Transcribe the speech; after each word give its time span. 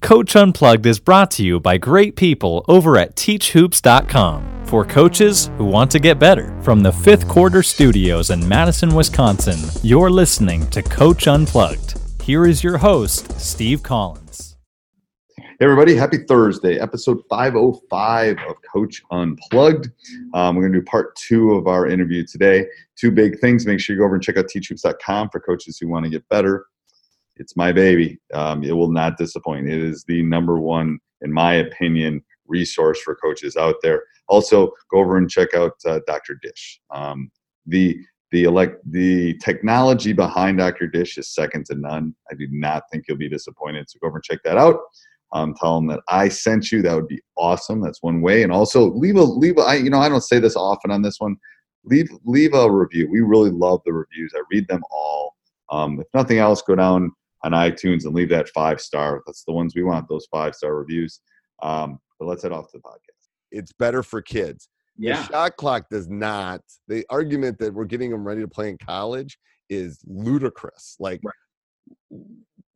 Coach 0.00 0.36
Unplugged 0.36 0.86
is 0.86 1.00
brought 1.00 1.30
to 1.32 1.44
you 1.44 1.58
by 1.58 1.76
great 1.76 2.14
people 2.14 2.64
over 2.68 2.96
at 2.96 3.16
teachhoops.com 3.16 4.64
for 4.64 4.84
coaches 4.84 5.50
who 5.58 5.64
want 5.64 5.90
to 5.90 5.98
get 5.98 6.18
better. 6.18 6.56
From 6.62 6.80
the 6.80 6.92
fifth 6.92 7.26
quarter 7.26 7.62
studios 7.62 8.30
in 8.30 8.48
Madison, 8.48 8.94
Wisconsin, 8.94 9.58
you're 9.82 10.08
listening 10.08 10.66
to 10.70 10.82
Coach 10.82 11.26
Unplugged. 11.26 12.00
Here 12.22 12.46
is 12.46 12.62
your 12.62 12.78
host, 12.78 13.38
Steve 13.40 13.82
Collins. 13.82 14.56
Hey, 15.36 15.64
everybody, 15.64 15.96
happy 15.96 16.18
Thursday, 16.18 16.78
episode 16.78 17.18
505 17.28 18.38
of 18.48 18.56
Coach 18.72 19.02
Unplugged. 19.10 19.90
Um, 20.32 20.54
we're 20.54 20.62
going 20.62 20.74
to 20.74 20.80
do 20.80 20.84
part 20.84 21.16
two 21.16 21.52
of 21.54 21.66
our 21.66 21.88
interview 21.88 22.24
today. 22.24 22.66
Two 22.96 23.10
big 23.10 23.40
things. 23.40 23.66
Make 23.66 23.80
sure 23.80 23.96
you 23.96 24.00
go 24.00 24.06
over 24.06 24.14
and 24.14 24.22
check 24.22 24.36
out 24.36 24.46
teachhoops.com 24.46 25.30
for 25.30 25.40
coaches 25.40 25.76
who 25.78 25.88
want 25.88 26.04
to 26.04 26.10
get 26.10 26.26
better 26.28 26.66
it's 27.38 27.56
my 27.56 27.72
baby. 27.72 28.18
Um, 28.34 28.62
it 28.62 28.72
will 28.72 28.90
not 28.90 29.16
disappoint. 29.16 29.68
It 29.68 29.80
is 29.80 30.04
the 30.06 30.22
number 30.22 30.58
one, 30.58 30.98
in 31.22 31.32
my 31.32 31.54
opinion, 31.54 32.22
resource 32.46 33.00
for 33.00 33.14
coaches 33.14 33.56
out 33.56 33.76
there. 33.82 34.02
Also, 34.28 34.72
go 34.90 34.98
over 34.98 35.16
and 35.16 35.30
check 35.30 35.54
out 35.54 35.72
uh, 35.86 36.00
Dr. 36.06 36.38
Dish. 36.42 36.80
Um, 36.90 37.30
the 37.66 37.98
the 38.30 38.44
elect 38.44 38.76
the 38.90 39.38
technology 39.38 40.12
behind 40.12 40.58
Dr. 40.58 40.86
Dish 40.86 41.16
is 41.16 41.32
second 41.32 41.64
to 41.66 41.74
none. 41.76 42.14
I 42.30 42.34
do 42.34 42.46
not 42.50 42.82
think 42.92 43.04
you'll 43.08 43.16
be 43.16 43.28
disappointed. 43.28 43.88
So 43.88 43.98
go 44.00 44.08
over 44.08 44.18
and 44.18 44.24
check 44.24 44.40
that 44.44 44.58
out. 44.58 44.80
Um, 45.32 45.54
tell 45.58 45.76
them 45.76 45.88
that 45.88 46.00
I 46.08 46.28
sent 46.28 46.70
you. 46.70 46.82
That 46.82 46.94
would 46.94 47.08
be 47.08 47.20
awesome. 47.36 47.80
That's 47.80 48.02
one 48.02 48.20
way. 48.20 48.42
And 48.42 48.52
also 48.52 48.90
leave 48.92 49.16
a 49.16 49.22
leave. 49.22 49.56
A, 49.58 49.62
I 49.62 49.74
you 49.76 49.90
know 49.90 50.00
I 50.00 50.08
don't 50.08 50.22
say 50.22 50.38
this 50.40 50.56
often 50.56 50.90
on 50.90 51.02
this 51.02 51.16
one. 51.18 51.36
Leave 51.84 52.08
leave 52.24 52.52
a 52.54 52.70
review. 52.70 53.08
We 53.10 53.20
really 53.20 53.50
love 53.50 53.80
the 53.86 53.92
reviews. 53.92 54.32
I 54.36 54.42
read 54.50 54.68
them 54.68 54.82
all. 54.90 55.34
Um, 55.70 56.00
if 56.00 56.06
nothing 56.14 56.38
else, 56.38 56.62
go 56.62 56.74
down 56.74 57.12
on 57.44 57.52
iTunes 57.52 58.04
and 58.04 58.14
leave 58.14 58.28
that 58.30 58.48
five 58.50 58.80
star. 58.80 59.22
That's 59.26 59.44
the 59.44 59.52
ones 59.52 59.74
we 59.74 59.82
want, 59.82 60.08
those 60.08 60.26
five 60.30 60.54
star 60.54 60.74
reviews. 60.76 61.20
Um, 61.62 61.98
but 62.18 62.26
let's 62.26 62.42
head 62.42 62.52
off 62.52 62.70
to 62.72 62.78
the 62.78 62.82
podcast. 62.82 63.28
It's 63.50 63.72
better 63.72 64.02
for 64.02 64.20
kids. 64.20 64.68
Yeah. 64.96 65.22
The 65.22 65.28
shot 65.28 65.56
clock 65.56 65.88
does 65.90 66.08
not. 66.08 66.60
The 66.88 67.04
argument 67.10 67.58
that 67.60 67.72
we're 67.72 67.84
getting 67.84 68.10
them 68.10 68.26
ready 68.26 68.40
to 68.40 68.48
play 68.48 68.68
in 68.70 68.78
college 68.78 69.38
is 69.70 70.00
ludicrous. 70.06 70.96
Like, 70.98 71.20
Right. 71.22 72.20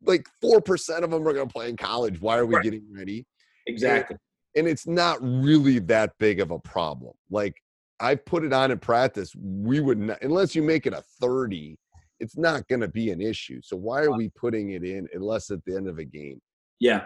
like 0.05 0.27
four 0.41 0.61
percent 0.61 1.03
of 1.03 1.11
them 1.11 1.27
are 1.27 1.33
going 1.33 1.47
to 1.47 1.53
play 1.53 1.69
in 1.69 1.77
college. 1.77 2.19
Why 2.21 2.37
are 2.37 2.45
we 2.45 2.55
Right. 2.55 2.63
getting 2.63 2.85
ready? 2.95 3.25
Exactly. 3.67 4.17
And 4.55 4.67
it's 4.67 4.87
not 4.87 5.17
really 5.21 5.79
that 5.79 6.13
big 6.19 6.39
of 6.39 6.51
a 6.51 6.59
problem. 6.59 7.13
Like 7.29 7.55
I 7.99 8.15
put 8.15 8.43
it 8.43 8.53
on 8.53 8.71
in 8.71 8.79
practice. 8.79 9.33
We 9.35 9.79
would 9.79 9.97
not, 9.97 10.21
unless 10.21 10.55
you 10.55 10.61
make 10.63 10.85
it 10.85 10.93
a 10.93 11.03
thirty. 11.21 11.77
It's 12.23 12.37
not 12.37 12.67
going 12.69 12.81
to 12.81 12.87
be 12.87 13.11
an 13.11 13.21
issue. 13.21 13.59
So 13.63 13.75
why 13.75 13.99
are 14.03 14.11
we 14.17 14.29
putting 14.29 14.71
it 14.71 14.83
in 14.83 15.07
unless 15.13 15.51
at 15.51 15.63
the 15.65 15.75
end 15.75 15.87
of 15.87 15.97
a 15.99 16.05
game? 16.05 16.39
Yeah. 16.79 17.01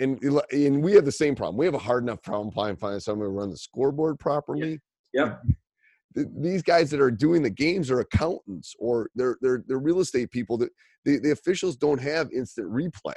and 0.00 0.22
and 0.52 0.82
we 0.82 0.92
have 0.94 1.04
the 1.04 1.12
same 1.12 1.34
problem. 1.34 1.56
We 1.56 1.66
have 1.66 1.74
a 1.74 1.78
hard 1.90 2.02
enough 2.02 2.22
problem 2.22 2.50
finding 2.52 2.76
finding 2.76 3.00
someone 3.00 3.26
to 3.28 3.30
run 3.32 3.50
the 3.50 3.56
scoreboard 3.56 4.18
properly. 4.18 4.78
Yep. 5.14 5.42
Th- 6.16 6.26
These 6.40 6.62
guys 6.62 6.90
that 6.90 7.00
are 7.00 7.10
doing 7.10 7.42
the 7.42 7.50
games 7.66 7.90
are 7.90 8.00
accountants 8.00 8.74
or 8.78 9.08
they're 9.14 9.36
they're 9.42 9.62
they're 9.66 9.78
real 9.78 10.00
estate 10.00 10.30
people. 10.30 10.56
That 10.58 10.70
the, 11.04 11.18
the 11.18 11.30
officials 11.32 11.76
don't 11.76 12.00
have 12.00 12.30
instant 12.32 12.68
replay. 12.70 13.14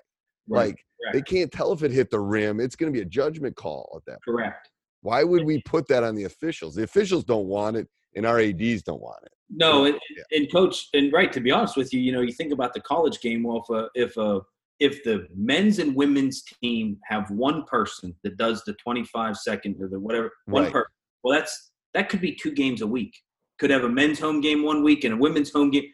Right. 0.48 0.68
Like 0.68 0.78
they 1.14 1.22
can't 1.22 1.52
tell 1.52 1.72
if 1.74 1.84
it 1.84 1.92
hit 1.92 2.10
the 2.10 2.20
rim. 2.20 2.60
It's 2.60 2.76
going 2.76 2.92
to 2.92 2.98
be 2.98 3.02
a 3.02 3.10
judgment 3.10 3.56
call 3.56 3.84
at 3.98 4.06
that. 4.06 4.20
point. 4.26 4.38
Correct. 4.38 4.70
Why 5.02 5.24
would 5.24 5.44
we 5.46 5.62
put 5.64 5.88
that 5.90 6.04
on 6.04 6.16
the 6.16 6.24
officials? 6.24 6.74
The 6.76 6.84
officials 6.84 7.24
don't 7.24 7.46
want 7.48 7.78
it, 7.78 7.88
and 8.16 8.26
our 8.26 8.40
ADs 8.40 8.84
don't 8.84 9.02
want 9.02 9.24
it. 9.24 9.32
No, 9.50 9.86
and, 9.86 10.00
Yeah. 10.16 10.38
and 10.40 10.52
coach, 10.52 10.88
and 10.94 11.12
right 11.14 11.32
to 11.34 11.40
be 11.40 11.52
honest 11.52 11.78
with 11.78 11.94
you, 11.94 12.00
you 12.02 12.12
know, 12.12 12.22
you 12.22 12.32
think 12.34 12.52
about 12.52 12.74
the 12.74 12.82
college 12.82 13.20
game. 13.22 13.44
Well, 13.44 13.64
if 13.68 13.76
a, 13.76 13.90
if 13.96 14.18
a 14.18 14.42
if 14.80 15.04
the 15.04 15.28
men's 15.36 15.80
and 15.80 15.96
women's 15.96 16.44
team 16.62 16.98
have 17.06 17.30
one 17.32 17.64
person 17.64 18.14
that 18.24 18.36
does 18.38 18.62
the 18.66 18.74
25 18.74 19.38
second 19.38 19.78
or 19.80 19.88
the 19.88 20.00
whatever 20.00 20.32
one 20.48 20.64
Right. 20.64 20.74
person, 20.74 20.88
well, 21.24 21.38
that's 21.38 21.72
that 21.94 22.10
could 22.10 22.20
be 22.22 22.34
two 22.36 22.52
games 22.52 22.82
a 22.82 22.88
week. 22.88 23.16
Could 23.60 23.70
have 23.70 23.84
a 23.86 23.90
men's 23.90 24.20
home 24.20 24.42
game 24.42 24.64
one 24.64 24.84
week 24.84 25.04
and 25.06 25.14
a 25.14 25.18
women's 25.18 25.52
home 25.52 25.70
game. 25.72 25.86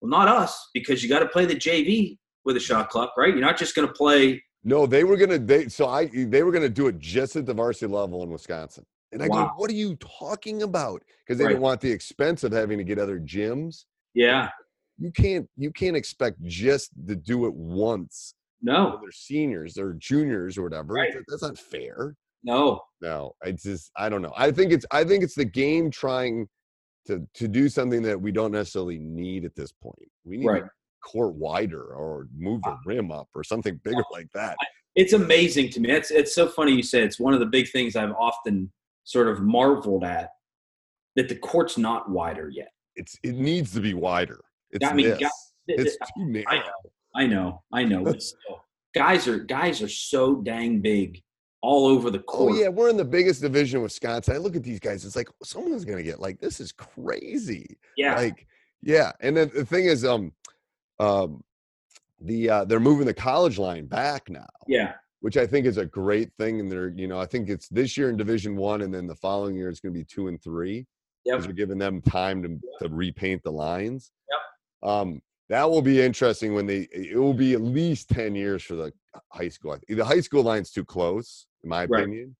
Well, 0.00 0.10
not 0.10 0.28
us 0.28 0.68
because 0.74 1.02
you 1.02 1.08
got 1.08 1.20
to 1.20 1.28
play 1.28 1.46
the 1.46 1.54
JV 1.54 2.18
with 2.44 2.56
a 2.56 2.60
shot 2.60 2.90
clock, 2.90 3.12
right? 3.16 3.32
You're 3.32 3.40
not 3.40 3.56
just 3.56 3.74
going 3.74 3.88
to 3.88 3.94
play. 3.94 4.42
No, 4.64 4.84
they 4.86 5.04
were 5.04 5.16
gonna. 5.16 5.38
They 5.38 5.68
so 5.68 5.86
I 5.88 6.06
they 6.06 6.42
were 6.42 6.50
gonna 6.52 6.68
do 6.70 6.86
it 6.88 6.98
just 6.98 7.36
at 7.36 7.44
the 7.46 7.52
varsity 7.54 7.92
level 7.92 8.22
in 8.22 8.30
Wisconsin. 8.30 8.84
And 9.14 9.22
I 9.22 9.28
go, 9.28 9.46
what 9.56 9.70
are 9.70 9.74
you 9.74 9.94
talking 9.96 10.62
about? 10.64 11.02
Because 11.24 11.38
they 11.38 11.44
Right. 11.44 11.50
didn't 11.50 11.62
want 11.62 11.80
the 11.80 11.90
expense 11.90 12.42
of 12.42 12.52
having 12.52 12.78
to 12.78 12.84
get 12.84 12.98
other 12.98 13.20
gyms. 13.20 13.84
Yeah, 14.12 14.50
You 14.98 15.10
can't 15.12 15.48
you 15.56 15.70
can't 15.72 15.96
expect 15.96 16.42
just 16.44 16.90
to 17.08 17.16
do 17.16 17.46
it 17.46 17.54
once 17.54 18.34
no, 18.62 18.98
they're 19.00 19.10
seniors 19.12 19.76
or 19.78 19.92
juniors 19.94 20.56
or 20.56 20.62
whatever. 20.62 20.94
Right. 20.94 21.12
That's 21.28 21.42
not 21.42 21.58
fair. 21.58 22.14
no, 22.42 22.80
No, 23.00 23.34
I 23.44 23.52
just 23.52 23.90
I 23.96 24.08
don't 24.08 24.22
know. 24.22 24.32
I 24.36 24.50
think 24.50 24.72
it's 24.72 24.86
I 24.90 25.04
think 25.04 25.22
it's 25.24 25.34
the 25.34 25.44
game 25.44 25.90
trying 25.90 26.48
to 27.06 27.26
to 27.34 27.46
do 27.48 27.68
something 27.68 28.02
that 28.02 28.20
we 28.20 28.32
don't 28.32 28.52
necessarily 28.52 28.98
need 28.98 29.44
at 29.44 29.54
this 29.54 29.70
point. 29.72 30.08
We 30.24 30.38
need 30.38 30.46
Right. 30.46 30.62
to 30.64 30.70
court 31.04 31.34
wider 31.34 31.82
or 31.94 32.26
move 32.36 32.62
the 32.62 32.70
ah. 32.70 32.78
rim 32.86 33.10
up 33.12 33.28
or 33.34 33.44
something 33.44 33.78
bigger 33.84 34.04
like 34.12 34.28
that. 34.34 34.56
it's 34.96 35.12
amazing 35.12 35.70
to 35.70 35.80
me. 35.80 35.90
It's 35.90 36.10
it's 36.10 36.34
so 36.34 36.48
funny 36.48 36.72
you 36.72 36.82
say 36.82 37.02
it's 37.02 37.18
one 37.20 37.34
of 37.34 37.40
the 37.40 37.46
big 37.46 37.68
things 37.70 37.96
I've 37.96 38.12
often 38.12 38.72
sort 39.04 39.28
of 39.28 39.40
marveled 39.42 40.04
at 40.04 40.30
that 41.16 41.28
the 41.28 41.36
court's 41.36 41.78
not 41.78 42.10
wider 42.10 42.48
yet. 42.50 42.68
It's 42.96 43.16
it 43.22 43.34
needs 43.36 43.72
to 43.74 43.80
be 43.80 43.94
wider. 43.94 44.40
It's 44.70 44.84
I 44.84 44.92
mean, 44.92 45.06
this. 45.10 45.18
ga- 45.20 45.30
it's 45.68 45.96
too 45.96 46.24
narrow. 46.26 46.44
I 46.48 46.56
know, 46.58 46.72
I 47.14 47.26
know, 47.26 47.62
I 47.72 47.84
know, 47.84 48.12
still, 48.18 48.64
guys 48.94 49.28
are 49.28 49.38
guys 49.38 49.80
are 49.82 49.88
so 49.88 50.36
dang 50.36 50.80
big 50.80 51.22
all 51.62 51.86
over 51.86 52.10
the 52.10 52.18
Oh 52.18 52.22
court. 52.22 52.56
yeah, 52.58 52.68
we're 52.68 52.90
in 52.90 52.96
the 52.96 53.04
biggest 53.04 53.40
division, 53.40 53.78
in 53.78 53.82
Wisconsin. 53.84 54.34
I 54.34 54.38
look 54.38 54.54
at 54.56 54.62
these 54.62 54.80
guys. 54.80 55.04
It's 55.04 55.16
like 55.16 55.28
someone's 55.42 55.84
gonna 55.84 56.02
get 56.02 56.20
like 56.20 56.38
this 56.40 56.60
is 56.60 56.72
crazy. 56.72 57.78
yeah, 57.96 58.16
Like 58.16 58.46
yeah, 58.82 59.12
and 59.20 59.36
then 59.36 59.50
the 59.54 59.64
thing 59.64 59.86
is, 59.86 60.04
um, 60.04 60.32
um, 61.00 61.42
the 62.20 62.50
uh, 62.50 62.64
they're 62.64 62.80
moving 62.80 63.06
the 63.06 63.14
college 63.14 63.58
line 63.58 63.86
back 63.86 64.28
now. 64.28 64.46
yeah, 64.68 64.92
which 65.24 65.38
I 65.38 65.46
think 65.46 65.64
is 65.64 65.78
a 65.78 65.86
great 65.86 66.30
thing. 66.38 66.60
And 66.60 66.70
they're, 66.70 66.88
you 66.88 67.08
know, 67.08 67.18
I 67.18 67.24
think 67.24 67.48
it's 67.48 67.66
this 67.70 67.96
year 67.96 68.10
in 68.10 68.16
Division 68.18 68.56
One, 68.56 68.82
and 68.82 68.92
then 68.92 69.06
the 69.06 69.14
following 69.14 69.56
year 69.56 69.70
it's 69.70 69.80
going 69.80 69.94
to 69.94 69.98
be 69.98 70.04
two 70.04 70.28
and 70.28 70.38
three 70.42 70.86
yep, 71.24 71.36
because 71.38 71.46
we're 71.46 71.54
giving 71.54 71.78
them 71.78 72.02
time 72.02 72.42
to 72.42 72.60
to 72.82 72.94
repaint 72.94 73.42
the 73.42 73.50
lines. 73.50 74.12
Yep. 74.82 74.90
Um, 74.90 75.22
that 75.48 75.70
will 75.70 75.80
be 75.80 76.02
interesting 76.02 76.52
when 76.52 76.66
they. 76.66 76.88
It 76.92 77.16
will 77.16 77.32
be 77.32 77.54
at 77.54 77.62
least 77.62 78.10
ten 78.10 78.34
years 78.34 78.62
for 78.64 78.74
the 78.74 78.92
high 79.32 79.48
school. 79.48 79.78
The 79.88 80.04
high 80.04 80.20
school 80.20 80.42
line's 80.42 80.70
too 80.70 80.84
close, 80.84 81.46
in 81.62 81.70
my 81.70 81.86
Right. 81.86 82.02
opinion. 82.02 82.36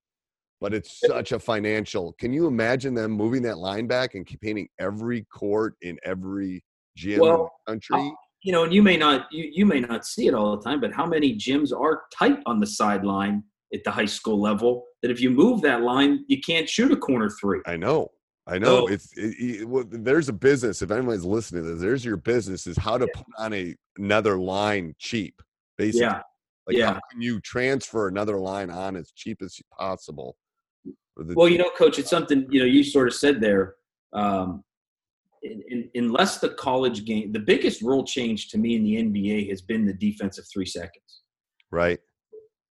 But 0.60 0.74
it's 0.74 1.00
such 1.00 1.32
a 1.32 1.38
financial. 1.38 2.12
Can 2.12 2.34
you 2.34 2.46
imagine 2.46 2.92
them 2.92 3.12
moving 3.12 3.40
that 3.44 3.56
line 3.56 3.86
back 3.86 4.14
and 4.14 4.26
painting 4.42 4.68
every 4.78 5.22
court 5.24 5.74
in 5.80 5.98
every 6.04 6.62
gym 6.96 7.22
in 7.22 7.32
the 7.32 7.48
country? 7.66 8.14
You 8.44 8.52
know, 8.52 8.62
and 8.64 8.72
you 8.72 8.82
may 8.82 8.96
not 8.96 9.26
you 9.32 9.50
you 9.52 9.66
may 9.66 9.80
not 9.80 10.04
see 10.06 10.26
it 10.28 10.34
all 10.34 10.54
the 10.56 10.62
time, 10.62 10.80
but 10.80 10.92
how 10.92 11.06
many 11.06 11.34
gyms 11.34 11.72
are 11.76 12.02
tight 12.16 12.38
on 12.44 12.60
the 12.60 12.66
sideline 12.66 13.42
at 13.72 13.82
the 13.84 13.90
high 13.90 14.04
school 14.04 14.40
level 14.40 14.84
that 15.02 15.10
if 15.10 15.20
you 15.20 15.30
move 15.30 15.62
that 15.62 15.80
line, 15.80 16.24
you 16.28 16.40
can't 16.40 16.68
shoot 16.68 16.92
a 16.92 16.96
corner 16.96 17.30
three. 17.30 17.60
I 17.66 17.76
know. 17.76 18.10
I 18.46 18.58
know. 18.58 18.86
So- 18.86 18.92
it's 18.92 19.16
it, 19.16 19.34
it, 19.40 19.68
well, 19.68 19.84
there's 19.88 20.28
a 20.28 20.32
business. 20.34 20.82
If 20.82 20.90
anyone's 20.90 21.24
listening 21.24 21.64
to 21.64 21.70
this, 21.72 21.80
there's 21.80 22.04
your 22.04 22.18
business 22.18 22.66
is 22.66 22.76
how 22.76 22.98
to 22.98 23.08
put 23.14 23.26
on 23.38 23.54
a 23.54 23.74
another 23.96 24.38
line 24.38 24.94
cheap. 24.98 25.40
Basically, 25.78 26.02
Yeah, 26.02 26.20
like 26.66 26.76
yeah. 26.76 26.92
how 26.92 27.00
can 27.10 27.22
you 27.22 27.40
transfer 27.40 28.08
another 28.08 28.38
line 28.38 28.70
on 28.70 28.94
as 28.94 29.10
cheap 29.12 29.40
as 29.42 29.58
possible? 29.76 30.36
Well, 31.16 31.48
you 31.48 31.58
know, 31.58 31.70
coach, 31.78 31.98
it's 31.98 32.10
something 32.10 32.46
you 32.50 32.60
know 32.60 32.66
you 32.66 32.84
sort 32.84 33.08
of 33.08 33.14
said 33.14 33.40
there. 33.40 33.76
Um, 34.12 34.62
in, 35.44 35.62
in, 35.94 36.04
unless 36.04 36.38
the 36.38 36.50
college 36.50 37.04
game, 37.04 37.32
the 37.32 37.38
biggest 37.40 37.82
rule 37.82 38.04
change 38.04 38.48
to 38.48 38.58
me 38.58 38.76
in 38.76 38.82
the 38.84 38.96
NBA 38.96 39.48
has 39.50 39.60
been 39.62 39.84
the 39.86 39.92
defensive 39.92 40.44
three 40.52 40.66
seconds. 40.66 41.22
right? 41.70 42.00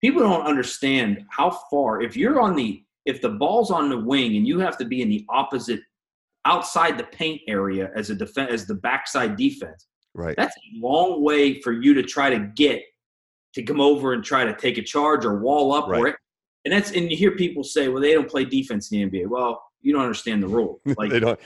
People 0.01 0.21
don't 0.23 0.47
understand 0.47 1.23
how 1.31 1.51
far 1.71 2.01
if 2.01 2.17
you're 2.17 2.41
on 2.41 2.57
the 2.57 2.83
if 3.07 3.21
the 3.21 3.29
ball's 3.31 3.71
on 3.71 3.89
the 3.91 3.99
wing 3.99 4.37
and 4.37 4.47
you 4.47 4.59
have 4.61 4.77
to 4.79 4.85
be 4.85 5.03
in 5.03 5.09
the 5.09 5.25
opposite 5.29 5.81
outside 6.47 6.97
the 6.99 7.05
paint 7.05 7.41
area 7.49 7.91
as 7.95 8.09
a 8.11 8.15
defense 8.15 8.51
as 8.53 8.67
the 8.67 8.75
backside 8.75 9.37
defense. 9.37 9.87
Right. 10.15 10.35
That's 10.37 10.57
a 10.57 10.87
long 10.87 11.23
way 11.23 11.61
for 11.61 11.73
you 11.73 11.93
to 11.95 12.03
try 12.03 12.31
to 12.31 12.39
get 12.57 12.83
to 13.55 13.63
come 13.63 13.81
over 13.81 14.13
and 14.15 14.23
try 14.25 14.45
to 14.45 14.55
take 14.57 14.79
a 14.79 14.83
charge 14.83 15.25
or 15.25 15.39
wall 15.41 15.73
up 15.75 15.89
Right. 15.89 16.01
or 16.01 16.19
and 16.65 16.73
that's 16.73 16.93
and 16.93 17.11
you 17.11 17.17
hear 17.17 17.33
people 17.33 17.63
say, 17.65 17.89
well, 17.89 18.01
they 18.03 18.13
don't 18.15 18.29
play 18.29 18.45
defense 18.45 18.91
in 18.93 19.11
the 19.11 19.21
NBA. 19.23 19.29
Well, 19.29 19.63
you 19.83 19.93
don't 19.93 20.03
understand 20.03 20.43
the 20.43 20.49
rule. 20.49 20.81
Like 20.99 21.11
they 21.11 21.21
don't. 21.21 21.39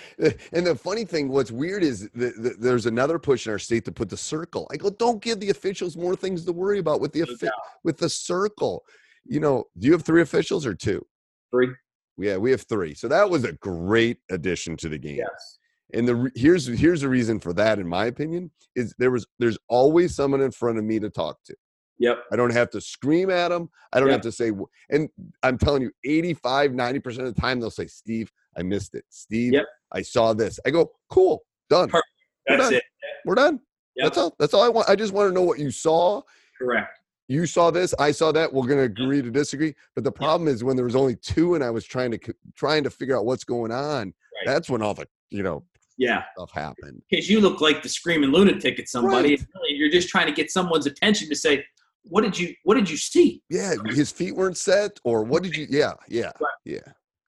And 0.53 0.67
the 0.67 0.75
funny 0.75 1.05
thing, 1.05 1.29
what's 1.29 1.53
weird 1.53 1.83
is 1.83 2.09
that 2.15 2.43
that 2.43 2.61
there's 2.61 2.87
another 2.87 3.19
push 3.19 3.47
in 3.47 3.53
our 3.53 3.59
state 3.59 3.85
to 3.85 3.93
put 3.93 4.09
the 4.09 4.17
circle. 4.17 4.67
I 4.71 4.77
go, 4.77 4.91
don't 4.91 5.23
give 5.23 5.41
the 5.41 5.51
officials 5.51 5.97
more 5.97 6.17
things 6.17 6.45
to 6.45 6.53
worry 6.53 6.79
about 6.79 7.01
with 7.01 7.13
the 7.13 7.21
No 7.21 7.33
offi- 7.33 7.49
with 7.85 7.99
the 7.99 8.09
circle. 8.09 8.85
You 9.25 9.41
know, 9.41 9.65
do 9.79 9.87
you 9.87 9.93
have 9.93 10.03
three 10.03 10.23
officials 10.23 10.67
or 10.67 10.75
two? 10.75 11.05
three. 11.51 11.69
Yeah, 12.17 12.37
we 12.37 12.51
have 12.51 12.63
three. 12.63 12.95
So 12.95 13.09
that 13.09 13.29
was 13.29 13.45
a 13.45 13.53
great 13.55 14.19
addition 14.31 14.77
to 14.79 14.89
the 14.89 14.99
game. 14.99 15.17
Yes. 15.17 15.59
And 15.93 16.09
the 16.09 16.31
here's 16.35 16.67
here's 16.67 17.03
the 17.03 17.09
reason 17.09 17.39
for 17.41 17.53
that, 17.55 17.79
in 17.79 17.87
my 17.89 18.07
opinion, 18.07 18.51
is 18.75 18.95
there 18.99 19.11
was 19.11 19.27
there's 19.39 19.59
always 19.69 20.15
someone 20.15 20.41
in 20.41 20.51
front 20.51 20.79
of 20.79 20.85
me 20.85 20.99
to 21.01 21.11
talk 21.11 21.39
to. 21.47 21.55
Yep. 21.99 22.25
I 22.33 22.37
don't 22.37 22.53
have 22.53 22.71
to 22.71 22.81
scream 22.81 23.31
at 23.31 23.49
them. 23.49 23.71
I 23.93 23.99
don't 24.01 24.09
Yeah. 24.09 24.15
have 24.15 24.23
to 24.23 24.33
say, 24.33 24.51
and 24.91 25.09
I'm 25.43 25.59
telling 25.59 25.83
you, 25.83 25.93
85, 26.05 26.73
90% 26.73 27.27
of 27.29 27.35
the 27.35 27.41
time, 27.41 27.61
they'll 27.61 27.71
say, 27.71 27.87
Steve, 27.87 28.33
I 28.57 28.63
missed 28.63 28.95
it. 28.95 29.05
Steve, 29.11 29.53
Yep. 29.55 29.67
I 29.93 30.03
saw 30.03 30.33
this. 30.33 30.59
I 30.67 30.71
go, 30.71 30.91
cool, 31.11 31.45
done. 31.71 31.89
Perfect. 31.89 32.07
That's 32.47 32.63
done. 32.65 32.75
it. 32.75 32.83
We're 33.25 33.37
done. 33.37 33.61
Yep. 33.97 34.05
That's 34.07 34.19
all. 34.19 34.35
That's 34.39 34.55
all 34.55 34.63
I 34.63 34.69
want. 34.69 34.89
I 34.89 34.97
just 34.97 35.13
want 35.13 35.29
to 35.31 35.35
know 35.35 35.43
what 35.43 35.59
you 35.61 35.71
saw. 35.71 36.21
Correct. 36.59 36.99
You 37.29 37.47
saw 37.47 37.71
this. 37.71 37.95
I 37.99 38.11
saw 38.11 38.33
that. 38.33 38.53
We're 38.53 38.67
going 38.67 38.79
to 38.79 38.83
agree 38.85 39.23
to 39.23 39.31
disagree. 39.31 39.75
But 39.95 40.05
the 40.05 40.13
problem 40.13 40.47
is 40.49 40.63
when 40.63 40.77
there 40.77 40.85
was 40.85 40.97
only 40.97 41.17
two, 41.17 41.55
and 41.55 41.65
I 41.65 41.71
was 41.71 41.85
trying 41.87 42.11
to 42.11 42.19
trying 42.55 42.83
to 42.85 42.91
figure 42.91 43.17
out 43.17 43.25
what's 43.25 43.45
going 43.45 43.71
on. 43.73 44.07
Right. 44.09 44.47
That's 44.47 44.69
when 44.69 44.83
all 44.83 44.93
the 44.95 45.07
you 45.31 45.43
know 45.43 45.65
Yeah. 45.97 46.25
stuff 46.37 46.51
happened. 46.53 47.03
Because 47.09 47.31
you 47.31 47.41
look 47.41 47.61
like 47.63 47.83
the 47.83 47.89
screaming 47.89 48.31
lunatic 48.31 48.79
at 48.79 48.89
somebody. 48.89 49.37
Right. 49.37 49.47
really 49.55 49.75
You're 49.75 49.91
just 49.91 50.09
trying 50.09 50.27
to 50.27 50.33
get 50.35 50.51
someone's 50.51 50.87
attention 50.87 51.29
to 51.31 51.37
say, 51.37 51.65
what 52.05 52.23
did 52.23 52.39
you 52.39 52.55
what 52.65 52.75
did 52.75 52.89
you 52.91 52.97
see? 52.97 53.43
Yeah, 53.49 53.75
his 53.89 54.11
feet 54.13 54.37
weren't 54.37 54.57
set, 54.57 54.99
or 55.05 55.25
what 55.25 55.43
did 55.43 55.57
you? 55.57 55.67
Yeah, 55.71 55.95
yeah, 56.09 56.33
Right. 56.41 56.51
yeah. 56.65 56.81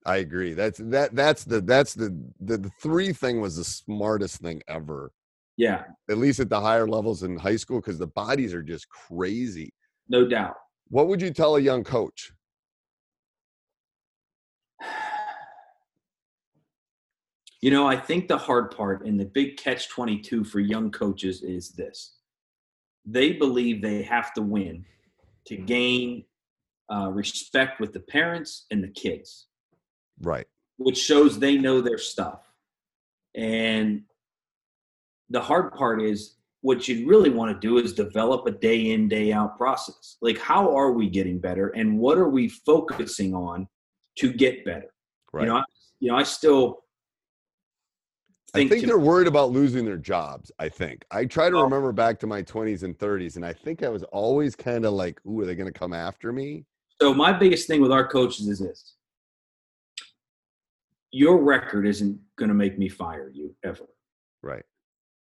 I 0.04 0.18
agree. 0.18 0.52
That's 0.54 0.78
that. 0.84 1.16
That's 1.16 1.44
the 1.44 1.60
that's 1.60 1.94
the 1.94 2.16
the, 2.40 2.58
the 2.58 2.70
three 2.80 3.12
thing 3.12 3.40
was 3.40 3.56
the 3.56 3.64
smartest 3.64 4.40
thing 4.40 4.62
ever. 4.68 5.10
Yeah, 5.56 5.84
At 6.10 6.18
least 6.18 6.38
at 6.38 6.50
the 6.50 6.60
higher 6.60 6.86
levels 6.86 7.22
in 7.22 7.38
high 7.38 7.56
school, 7.56 7.80
because 7.80 7.98
the 7.98 8.06
bodies 8.06 8.52
are 8.52 8.62
just 8.62 8.88
crazy. 8.90 9.72
no 10.08 10.28
doubt. 10.28 10.54
What 10.88 11.08
would 11.08 11.20
you 11.22 11.30
tell 11.32 11.56
a 11.56 11.60
young 11.60 11.82
coach? 11.82 12.30
You 17.62 17.70
know, 17.70 17.86
I 17.86 17.96
think 17.96 18.28
the 18.28 18.36
hard 18.36 18.70
part 18.76 19.06
and 19.06 19.18
the 19.18 19.24
big 19.24 19.56
catch 19.56 19.88
22 19.88 20.44
for 20.44 20.60
young 20.60 20.90
coaches 20.90 21.42
is 21.42 21.70
this 21.70 22.15
they 23.06 23.32
believe 23.32 23.80
they 23.80 24.02
have 24.02 24.34
to 24.34 24.42
win 24.42 24.84
to 25.46 25.56
gain 25.56 26.24
uh, 26.92 27.10
respect 27.10 27.80
with 27.80 27.92
the 27.92 28.00
parents 28.00 28.66
and 28.70 28.82
the 28.82 28.88
kids, 28.88 29.46
Right. 30.20 30.46
which 30.76 30.98
shows 30.98 31.38
they 31.38 31.56
know 31.56 31.80
their 31.80 31.98
stuff. 31.98 32.40
And 33.34 34.02
the 35.30 35.40
hard 35.40 35.72
part 35.72 36.02
is 36.02 36.36
what 36.62 36.88
you 36.88 37.06
really 37.06 37.30
want 37.30 37.54
to 37.54 37.66
do 37.66 37.78
is 37.78 37.92
develop 37.92 38.46
a 38.46 38.50
day 38.50 38.90
in, 38.90 39.08
day 39.08 39.32
out 39.32 39.56
process. 39.56 40.16
Like, 40.20 40.38
how 40.38 40.76
are 40.76 40.92
we 40.92 41.08
getting 41.08 41.38
better 41.38 41.68
and 41.68 41.98
what 41.98 42.18
are 42.18 42.28
we 42.28 42.48
focusing 42.48 43.34
on 43.34 43.68
to 44.18 44.32
get 44.32 44.64
better? 44.64 44.92
Right. 45.32 45.42
You 45.42 45.48
know, 45.48 45.56
I, 45.58 45.62
you 46.00 46.10
know, 46.10 46.16
I 46.16 46.22
still 46.24 46.82
I 48.64 48.68
think 48.68 48.86
they're 48.86 48.98
worried 48.98 49.28
about 49.28 49.50
losing 49.50 49.84
their 49.84 49.96
jobs. 49.96 50.50
I 50.58 50.68
think. 50.68 51.04
I 51.10 51.24
try 51.24 51.50
to 51.50 51.56
Oh. 51.56 51.62
remember 51.62 51.92
back 51.92 52.18
to 52.20 52.26
my 52.26 52.42
20s 52.42 52.82
and 52.82 52.96
30s, 52.98 53.36
and 53.36 53.44
I 53.44 53.52
think 53.52 53.82
I 53.82 53.88
was 53.88 54.02
always 54.04 54.56
kind 54.56 54.84
of 54.84 54.92
like, 54.94 55.20
"Ooh, 55.26 55.40
are 55.40 55.46
they 55.46 55.54
going 55.54 55.72
to 55.72 55.78
come 55.78 55.92
after 55.92 56.32
me?" 56.32 56.64
So 57.00 57.12
my 57.14 57.32
biggest 57.32 57.66
thing 57.66 57.80
with 57.80 57.92
our 57.92 58.06
coaches 58.06 58.48
is 58.48 58.58
this: 58.58 58.94
your 61.12 61.42
record 61.42 61.86
isn't 61.86 62.18
going 62.36 62.48
to 62.48 62.54
make 62.54 62.78
me 62.78 62.88
fire 62.88 63.30
you 63.32 63.54
ever. 63.64 63.86
Right. 64.42 64.64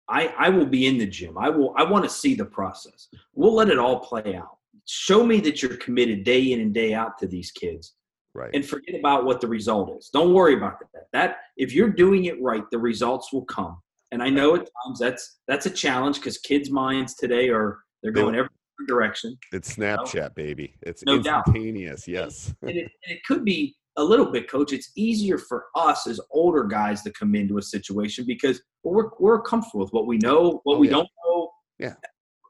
I 0.09 0.27
I 0.37 0.49
will 0.49 0.65
be 0.65 0.87
in 0.87 0.97
the 0.97 1.05
gym. 1.07 1.37
I 1.37 1.49
will. 1.49 1.73
I 1.77 1.83
want 1.83 2.03
to 2.05 2.09
see 2.09 2.33
the 2.35 2.45
process. 2.45 3.09
We'll 3.33 3.53
let 3.53 3.69
it 3.69 3.77
all 3.77 3.99
play 3.99 4.35
out. 4.35 4.57
Show 4.85 5.25
me 5.25 5.39
that 5.41 5.61
you're 5.61 5.75
committed 5.77 6.23
day 6.23 6.53
in 6.53 6.61
and 6.61 6.73
day 6.73 6.93
out 6.93 7.17
to 7.19 7.27
these 7.27 7.51
kids, 7.51 7.95
Right. 8.37 8.51
and 8.53 8.63
forget 8.63 8.93
about 8.99 9.25
what 9.25 9.41
the 9.41 9.47
result 9.47 9.97
is. 9.97 10.09
Don't 10.13 10.31
worry 10.33 10.53
about 10.55 10.79
that. 10.93 11.03
That 11.11 11.37
if 11.57 11.73
you're 11.73 11.89
doing 11.89 12.25
it 12.25 12.39
right, 12.41 12.63
the 12.71 12.77
results 12.77 13.33
will 13.33 13.45
come. 13.45 13.77
And 14.11 14.21
I 14.21 14.29
know 14.29 14.55
at 14.55 14.69
times 14.85 14.99
that's 14.99 15.39
that's 15.47 15.65
a 15.65 15.71
challenge 15.71 16.17
because 16.17 16.37
kids' 16.37 16.69
minds 16.69 17.15
today 17.15 17.49
are 17.49 17.79
they're 18.03 18.13
They- 18.13 18.21
going 18.21 18.35
every 18.35 18.49
direction. 18.87 19.35
it's 19.51 19.75
Snapchat, 19.75 20.35
baby. 20.35 20.75
It's 20.83 21.03
No 21.03 21.19
doubt. 21.19 21.47
instantaneous. 21.47 22.07
Yes. 22.07 22.53
and 22.61 22.69
it, 22.71 22.91
and 23.05 23.17
it 23.17 23.23
could 23.27 23.43
be 23.43 23.75
a 23.97 24.03
little 24.03 24.27
bit, 24.31 24.47
coach. 24.47 24.71
It's 24.71 24.91
easier 24.95 25.39
for 25.39 25.65
us 25.75 26.05
as 26.05 26.19
older 26.29 26.63
guys 26.65 27.01
to 27.01 27.11
come 27.13 27.33
into 27.33 27.57
a 27.57 27.61
situation 27.63 28.23
because 28.27 28.61
we're 28.83 29.09
we're 29.19 29.41
comfortable 29.41 29.83
with 29.83 29.91
what 29.93 30.05
we 30.05 30.19
know, 30.19 30.61
what 30.63 30.75
Oh, 30.75 30.79
we 30.79 30.87
yeah. 30.89 30.93
don't 30.93 31.09
know. 31.25 31.49
Yeah. 31.79 31.95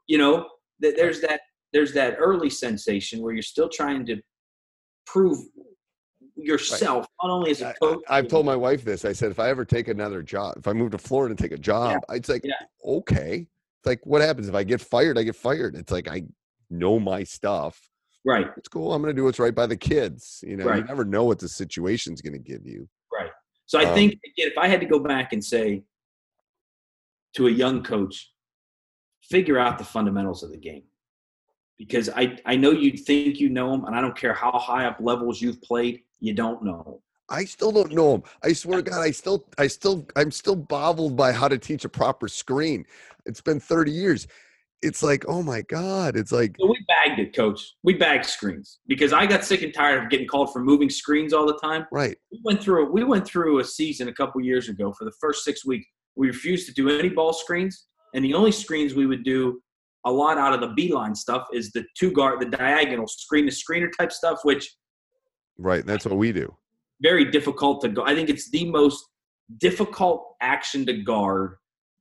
You 0.06 0.18
know, 0.18 0.48
that 0.80 0.96
there's 0.96 1.22
that 1.22 1.40
there's 1.72 1.94
that 1.94 2.16
early 2.18 2.50
sensation 2.50 3.22
where 3.22 3.32
you're 3.32 3.42
still 3.42 3.70
trying 3.70 4.04
to 4.06 4.20
prove 5.06 5.38
yourself, 6.38 7.06
not 7.22 7.30
only 7.30 7.50
as 7.50 7.60
a 7.62 7.74
coach. 7.82 8.00
I, 8.08 8.16
have 8.16 8.28
told 8.28 8.46
my 8.46 8.56
wife 8.56 8.84
this. 8.84 9.04
I 9.04 9.12
said, 9.12 9.30
if 9.30 9.38
I 9.40 9.48
ever 9.50 9.64
take 9.64 9.88
another 9.88 10.22
job, 10.22 10.54
if 10.56 10.68
I 10.68 10.72
move 10.72 10.92
to 10.92 10.98
Florida 10.98 11.32
and 11.32 11.38
take 11.38 11.52
a 11.52 11.58
job, 11.58 12.00
it's 12.10 12.28
like, 12.28 12.44
Yeah. 12.44 12.54
okay. 12.84 13.46
It's 13.80 13.86
like, 13.86 14.00
what 14.04 14.20
happens 14.22 14.48
if 14.48 14.54
I 14.54 14.64
get 14.64 14.80
fired? 14.80 15.18
I 15.18 15.22
get 15.24 15.36
fired. 15.36 15.74
It's 15.76 15.92
like 15.92 16.08
I 16.08 16.22
know 16.70 16.98
my 17.00 17.22
stuff. 17.24 17.80
right, 18.24 18.48
It's 18.56 18.68
cool. 18.68 18.92
I'm 18.92 19.00
going 19.02 19.14
to 19.14 19.18
do 19.20 19.24
what's 19.24 19.38
right 19.38 19.54
by 19.54 19.66
the 19.66 19.76
kids. 19.76 20.42
You 20.46 20.56
know, 20.56 20.72
you 20.74 20.84
never 20.84 21.04
know 21.04 21.24
what 21.24 21.38
the 21.38 21.48
situation's 21.48 22.20
going 22.20 22.32
to 22.34 22.38
give 22.38 22.66
you. 22.66 22.88
right. 23.12 23.30
So 23.66 23.78
I 23.78 23.84
Um, 23.84 23.94
think 23.94 24.12
again, 24.12 24.48
if 24.50 24.58
I 24.58 24.66
had 24.68 24.80
to 24.80 24.86
go 24.86 24.98
back 24.98 25.32
and 25.32 25.44
say 25.44 25.82
to 27.36 27.46
a 27.46 27.50
young 27.50 27.82
coach, 27.82 28.32
figure 29.22 29.58
out 29.58 29.78
the 29.78 29.84
fundamentals 29.84 30.42
of 30.42 30.50
the 30.50 30.56
game. 30.58 30.84
Because 31.78 32.10
I, 32.10 32.36
I 32.44 32.56
know 32.56 32.72
you 32.72 32.92
think 32.92 33.38
you 33.38 33.48
know 33.48 33.70
them, 33.70 33.84
and 33.84 33.94
I 33.94 34.00
don't 34.00 34.16
care 34.16 34.34
how 34.34 34.52
high 34.58 34.86
up 34.86 34.98
levels 35.00 35.40
you've 35.40 35.62
played, 35.62 36.02
you 36.20 36.34
don't 36.34 36.62
know. 36.64 37.00
I 37.28 37.44
still 37.44 37.72
don't 37.72 37.92
know 37.92 38.16
him. 38.16 38.22
I 38.42 38.52
swear 38.52 38.82
to 38.82 38.90
God, 38.90 39.00
I 39.00 39.10
still, 39.10 39.46
I 39.58 39.66
still, 39.66 40.06
I'm 40.16 40.30
still 40.30 40.56
boggled 40.56 41.16
by 41.16 41.32
how 41.32 41.46
to 41.48 41.58
teach 41.58 41.84
a 41.84 41.88
proper 41.88 42.26
screen. 42.26 42.84
It's 43.26 43.40
been 43.40 43.60
30 43.60 43.92
years. 43.92 44.26
It's 44.80 45.02
like, 45.02 45.24
oh 45.28 45.42
my 45.42 45.62
God. 45.62 46.16
It's 46.16 46.32
like, 46.32 46.56
So 46.58 46.66
we 46.66 46.84
bagged 46.88 47.18
it, 47.18 47.34
coach. 47.34 47.74
We 47.82 47.94
bagged 47.94 48.24
screens 48.24 48.78
because 48.86 49.12
I 49.12 49.26
got 49.26 49.44
sick 49.44 49.62
and 49.62 49.74
tired 49.74 50.04
of 50.04 50.10
getting 50.10 50.26
called 50.26 50.52
for 50.52 50.60
moving 50.60 50.88
screens 50.88 51.32
all 51.32 51.46
the 51.46 51.58
time. 51.58 51.86
right. 51.92 52.16
We 52.32 52.40
went 52.44 52.62
through 52.62 52.90
we 52.92 53.04
went 53.04 53.26
through 53.26 53.58
a 53.58 53.64
season 53.64 54.08
a 54.08 54.12
couple 54.12 54.40
years 54.40 54.68
ago 54.68 54.92
for 54.92 55.04
the 55.04 55.12
first 55.20 55.44
six 55.44 55.66
weeks. 55.66 55.86
We 56.16 56.28
refused 56.28 56.66
to 56.66 56.72
do 56.72 56.88
any 56.88 57.08
ball 57.08 57.32
screens, 57.32 57.86
and 58.14 58.24
the 58.24 58.34
only 58.34 58.52
screens 58.52 58.94
we 58.94 59.06
would 59.06 59.24
do 59.24 59.60
a 60.04 60.12
lot 60.12 60.38
out 60.38 60.52
of 60.54 60.60
the 60.60 60.68
Beilein 60.68 61.16
stuff 61.16 61.46
is 61.52 61.70
the 61.72 61.84
two 61.98 62.12
guard, 62.12 62.40
the 62.40 62.46
diagonal 62.46 63.06
screen 63.06 63.46
to 63.46 63.52
screener 63.52 63.88
type 63.98 64.12
stuff, 64.12 64.40
which 64.44 64.68
Right. 65.58 65.84
That's 65.84 66.04
what 66.04 66.16
we 66.16 66.32
do. 66.32 66.54
very 67.02 67.24
difficult 67.30 67.80
to 67.82 67.88
go. 67.88 68.04
I 68.04 68.14
think 68.14 68.28
it's 68.28 68.50
the 68.50 68.70
most 68.70 69.04
difficult 69.58 70.34
action 70.40 70.84
to 70.86 70.92
guard 71.02 71.56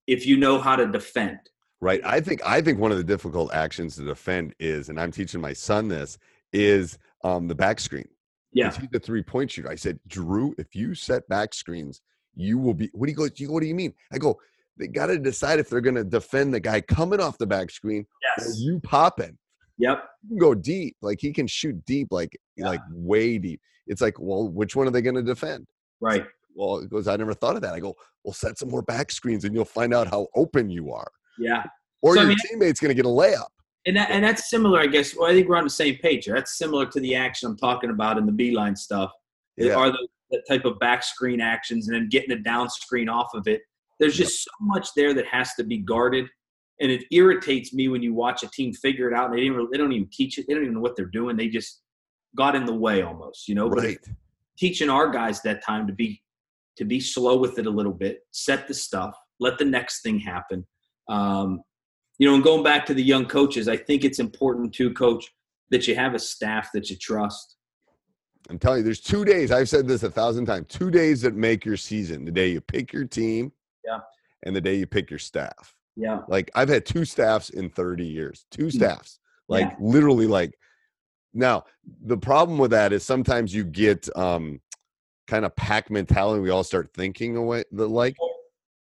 if 0.05 0.25
you 0.25 0.37
know 0.37 0.59
how 0.59 0.75
to 0.75 0.85
defend. 0.87 1.39
Right. 1.81 2.01
I 2.05 2.19
think 2.21 2.41
I 2.45 2.61
think 2.61 2.79
one 2.79 2.91
of 2.91 2.97
the 2.97 3.03
difficult 3.03 3.53
actions 3.53 3.95
to 3.95 4.03
defend 4.03 4.53
is, 4.59 4.89
and 4.89 4.99
I'm 4.99 5.11
teaching 5.11 5.41
my 5.41 5.53
son 5.53 5.87
this, 5.87 6.17
is 6.53 6.97
um 7.23 7.47
the 7.47 7.55
back 7.55 7.79
screen. 7.79 8.07
Yeah, 8.53 8.71
He's 8.71 8.89
the 8.91 8.99
three 8.99 9.21
point 9.23 9.51
shooter. 9.51 9.69
I 9.69 9.75
said, 9.75 9.99
Drew, 10.07 10.55
if 10.57 10.75
you 10.75 10.95
set 10.95 11.27
back 11.27 11.53
screens, 11.53 12.01
you 12.35 12.57
will 12.57 12.73
be 12.73 12.89
what 12.93 13.05
do 13.07 13.11
you 13.11 13.17
go? 13.17 13.27
You 13.35 13.47
go, 13.47 13.53
what 13.53 13.61
do 13.61 13.67
you 13.67 13.75
mean? 13.75 13.93
I 14.11 14.17
go, 14.17 14.39
they 14.77 14.87
gotta 14.87 15.17
decide 15.17 15.59
if 15.59 15.69
they're 15.69 15.81
gonna 15.81 16.03
defend 16.03 16.53
the 16.53 16.59
guy 16.59 16.81
coming 16.81 17.19
off 17.19 17.37
the 17.37 17.47
back 17.47 17.69
screen 17.71 18.05
or 18.37 18.43
yes, 18.43 18.59
you 18.59 18.79
popping. 18.81 19.37
yep, 19.77 20.03
You 20.23 20.29
can 20.29 20.37
go 20.37 20.53
deep. 20.55 20.95
Like 21.01 21.19
he 21.21 21.31
can 21.33 21.47
shoot 21.47 21.83
deep, 21.85 22.07
like 22.11 22.37
like 22.57 22.81
way 22.91 23.37
deep. 23.37 23.59
It's 23.87 24.01
like, 24.01 24.19
well, 24.19 24.49
which 24.49 24.75
one 24.75 24.87
are 24.87 24.91
they 24.91 25.01
gonna 25.01 25.23
defend? 25.23 25.67
right. 25.99 26.25
Well, 26.55 26.77
it 26.79 26.89
goes, 26.89 27.07
I 27.07 27.15
never 27.15 27.35
thought 27.35 27.55
of 27.55 27.61
that. 27.61 27.75
I 27.75 27.79
go, 27.79 27.95
well, 28.23 28.33
set 28.33 28.57
some 28.57 28.69
more 28.71 28.81
back 28.81 29.11
screens 29.11 29.45
and 29.45 29.53
you'll 29.53 29.63
find 29.63 29.93
out 29.93 30.07
how 30.07 30.25
open 30.35 30.71
you 30.71 30.91
are. 30.91 31.07
Yeah, 31.37 31.63
Or 32.01 32.15
So, 32.15 32.19
I 32.21 32.23
your 32.23 32.29
mean- 32.29 32.37
teammate's 32.49 32.79
gonna 32.79 32.95
get 32.95 33.05
a 33.05 33.09
layup. 33.09 33.45
and 33.85 33.95
that, 33.95 34.09
and 34.09 34.23
that's 34.23 34.49
similar, 34.49 34.79
I 34.79 34.87
guess. 34.87 35.15
Well, 35.15 35.29
I 35.29 35.33
think 35.33 35.47
we're 35.47 35.55
on 35.57 35.65
the 35.65 35.69
same 35.69 35.97
page. 35.97 36.25
here. 36.25 36.33
That's 36.33 36.57
similar 36.57 36.87
to 36.87 36.99
the 36.99 37.13
action 37.13 37.47
I'm 37.47 37.57
talking 37.57 37.91
about 37.91 38.17
in 38.17 38.25
the 38.25 38.31
Beilein 38.31 38.75
stuff. 38.75 39.11
Yeah. 39.55 39.75
Are 39.75 39.91
the, 39.91 40.07
the 40.31 40.41
type 40.49 40.65
of 40.65 40.79
back 40.79 41.03
screen 41.03 41.39
actions 41.41 41.87
and 41.87 41.95
then 41.95 42.09
getting 42.09 42.31
a 42.31 42.39
down 42.39 42.69
screen 42.71 43.07
off 43.07 43.29
of 43.35 43.47
it. 43.47 43.61
There's 43.99 44.15
just 44.15 44.43
so 44.43 44.51
much 44.61 44.89
there 44.95 45.13
that 45.13 45.25
has 45.27 45.53
to 45.55 45.63
be 45.63 45.79
guarded, 45.79 46.27
and 46.79 46.91
it 46.91 47.05
irritates 47.11 47.73
me 47.73 47.87
when 47.87 48.03
you 48.03 48.13
watch 48.13 48.43
a 48.43 48.49
team 48.49 48.73
figure 48.73 49.09
it 49.09 49.17
out 49.17 49.29
and 49.29 49.37
they 49.37 49.41
didn't. 49.41 49.71
They 49.71 49.77
don't 49.77 49.91
even 49.91 50.09
teach 50.11 50.37
it. 50.37 50.45
They 50.47 50.53
don't 50.53 50.63
even 50.63 50.75
know 50.75 50.81
what 50.81 50.95
they're 50.95 51.05
doing. 51.05 51.35
They 51.35 51.47
just 51.47 51.81
got 52.35 52.55
in 52.55 52.65
the 52.65 52.75
way 52.75 53.01
almost, 53.01 53.47
you 53.47 53.55
know. 53.55 53.69
But 53.69 53.79
Right. 53.79 54.09
teaching 54.57 54.89
our 54.89 55.09
guys 55.09 55.41
that 55.41 55.63
time 55.63 55.87
to 55.87 55.93
be 55.93 56.21
to 56.77 56.85
be 56.85 56.99
slow 56.99 57.37
with 57.37 57.57
it 57.57 57.65
a 57.65 57.71
little 57.71 57.93
bit, 57.93 58.19
set 58.31 58.67
the 58.67 58.73
stuff, 58.73 59.15
let 59.39 59.57
the 59.57 59.65
next 59.65 60.01
thing 60.03 60.19
happen. 60.19 60.63
Um, 61.09 61.63
you 62.19 62.27
know, 62.27 62.35
and 62.35 62.43
going 62.43 62.63
back 62.63 62.85
to 62.85 62.93
the 62.93 63.03
young 63.03 63.25
coaches, 63.25 63.67
I 63.67 63.77
think 63.77 64.03
it's 64.03 64.19
important 64.19 64.73
to 64.75 64.93
coach, 64.93 65.25
that 65.71 65.87
you 65.87 65.95
have 65.95 66.13
a 66.13 66.19
staff 66.19 66.69
that 66.73 66.89
you 66.89 66.95
trust. 66.95 67.57
I'm 68.49 68.59
telling 68.59 68.79
you, 68.79 68.83
there's 68.83 69.01
two 69.01 69.25
days. 69.25 69.51
I've 69.51 69.67
said 69.67 69.87
this 69.87 70.03
a 70.03 70.11
thousand 70.11 70.45
times. 70.45 70.67
Two 70.69 70.89
days 70.89 71.21
that 71.23 71.35
make 71.35 71.65
your 71.65 71.77
season: 71.77 72.23
the 72.25 72.31
day 72.31 72.49
you 72.49 72.61
pick 72.61 72.93
your 72.93 73.05
team, 73.05 73.51
Yeah. 73.87 73.99
and 74.43 74.55
the 74.55 74.61
day 74.61 74.75
you 74.75 74.85
pick 74.85 75.09
your 75.09 75.19
staff. 75.19 75.73
Yeah. 75.95 76.19
Like 76.27 76.51
I've 76.55 76.69
had 76.69 76.85
two 76.85 77.05
staffs 77.05 77.49
in 77.49 77.69
30 77.71 78.05
years. 78.05 78.45
Two 78.51 78.69
staffs. 78.69 79.19
Like 79.49 79.67
Yeah. 79.69 79.75
literally 79.79 80.27
like 80.27 80.53
now 81.33 81.63
the 82.03 82.17
problem 82.17 82.57
with 82.59 82.71
that 82.71 82.93
is 82.93 83.03
sometimes 83.03 83.53
you 83.53 83.63
get 83.63 84.07
um 84.15 84.61
kind 85.27 85.45
of 85.45 85.55
pack 85.55 85.89
mentality. 85.89 86.41
We 86.41 86.49
all 86.51 86.63
start 86.63 86.91
thinking 86.93 87.35
away 87.37 87.63
the 87.71 87.87
like 87.87 88.15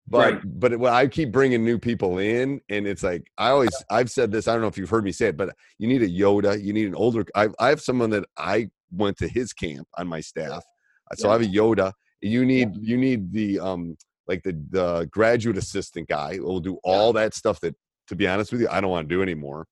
but 0.07 0.33
Right. 0.33 0.41
but 0.59 0.77
when 0.79 0.93
I 0.93 1.07
keep 1.07 1.31
bringing 1.31 1.65
new 1.65 1.79
people 1.79 2.19
in, 2.19 2.61
and 2.69 2.85
it's 2.87 3.01
like 3.03 3.25
I 3.37 3.49
always 3.49 3.71
I've 3.89 4.11
said 4.11 4.31
this. 4.31 4.47
I 4.47 4.53
don't 4.53 4.61
know 4.61 4.67
if 4.67 4.77
you've 4.77 4.89
heard 4.89 5.03
me 5.03 5.11
say 5.11 5.27
it, 5.29 5.37
but 5.37 5.55
you 5.79 5.87
need 5.87 6.03
a 6.03 6.07
Yoda. 6.09 6.61
You 6.63 6.73
need 6.73 6.87
an 6.87 6.95
older. 6.95 7.25
I, 7.35 7.49
I 7.59 7.69
have 7.69 7.81
someone 7.81 8.11
that 8.11 8.25
I 8.37 8.69
went 8.91 9.17
to 9.17 9.27
his 9.27 9.51
camp 9.51 9.87
on 9.97 10.07
my 10.07 10.21
staff, 10.21 10.63
Uh, 11.11 11.15
so 11.15 11.29
I 11.29 11.33
have 11.33 11.41
a 11.41 11.45
Yoda. 11.45 11.91
You 12.21 12.45
need 12.45 12.69
you 12.79 12.97
need 12.97 13.31
the 13.31 13.59
um 13.59 13.97
like 14.27 14.43
the 14.43 14.53
the 14.69 15.07
graduate 15.11 15.57
assistant 15.57 16.07
guy 16.09 16.39
will 16.39 16.59
do 16.59 16.77
all 16.83 17.13
that 17.13 17.33
stuff 17.33 17.59
that 17.61 17.75
to 18.07 18.15
be 18.15 18.27
honest 18.27 18.51
with 18.51 18.61
you 18.61 18.67
I 18.69 18.81
don't 18.81 18.91
want 18.91 19.07
to 19.09 19.15
do 19.15 19.21
anymore. 19.21 19.67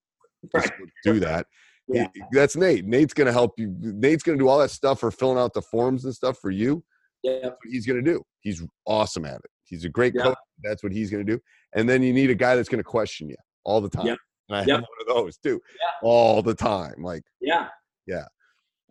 Right. 0.53 0.71
do 1.03 1.19
that. 1.21 1.45
Yeah. 1.89 2.07
He- 2.15 2.21
that's 2.31 2.55
Nate. 2.55 2.85
Nate's 2.85 3.13
gonna 3.13 3.33
help 3.33 3.51
you. 3.57 3.75
Nate's 3.81 4.23
gonna 4.23 4.37
do 4.37 4.47
all 4.47 4.57
that 4.59 4.71
stuff 4.71 5.01
for 5.01 5.11
filling 5.11 5.37
out 5.37 5.53
the 5.53 5.61
forms 5.61 6.05
and 6.05 6.15
stuff 6.15 6.37
for 6.39 6.49
you 6.49 6.81
Yeah. 7.23 7.39
that's 7.43 7.55
what 7.61 7.69
he's 7.71 7.85
going 7.85 8.01
to 8.03 8.11
do. 8.11 8.23
He's 8.39 8.63
awesome 8.87 9.25
at 9.25 9.35
it. 9.35 9.51
He's 9.65 9.83
a 9.83 9.89
great 9.89 10.13
Yeah. 10.15 10.23
coach. 10.23 10.37
That's 10.63 10.81
what 10.81 10.93
he's 10.93 11.11
going 11.11 11.25
to 11.25 11.31
do. 11.33 11.41
And 11.75 11.89
then 11.89 12.01
you 12.01 12.13
need 12.13 12.29
a 12.29 12.35
guy 12.35 12.55
that's 12.55 12.69
going 12.69 12.79
to 12.79 12.83
question 12.85 13.27
you 13.29 13.35
all 13.65 13.81
the 13.81 13.89
time. 13.89 14.05
Yep. 14.05 14.17
And 14.49 14.57
I 14.57 14.59
have 14.61 14.67
one 14.81 14.99
of 15.01 15.07
those 15.07 15.37
too, 15.37 15.59
Yeah. 15.81 15.89
all 16.09 16.41
the 16.41 16.53
time. 16.55 17.03
Like, 17.03 17.23
Yeah. 17.41 17.67
Yeah. 18.07 18.25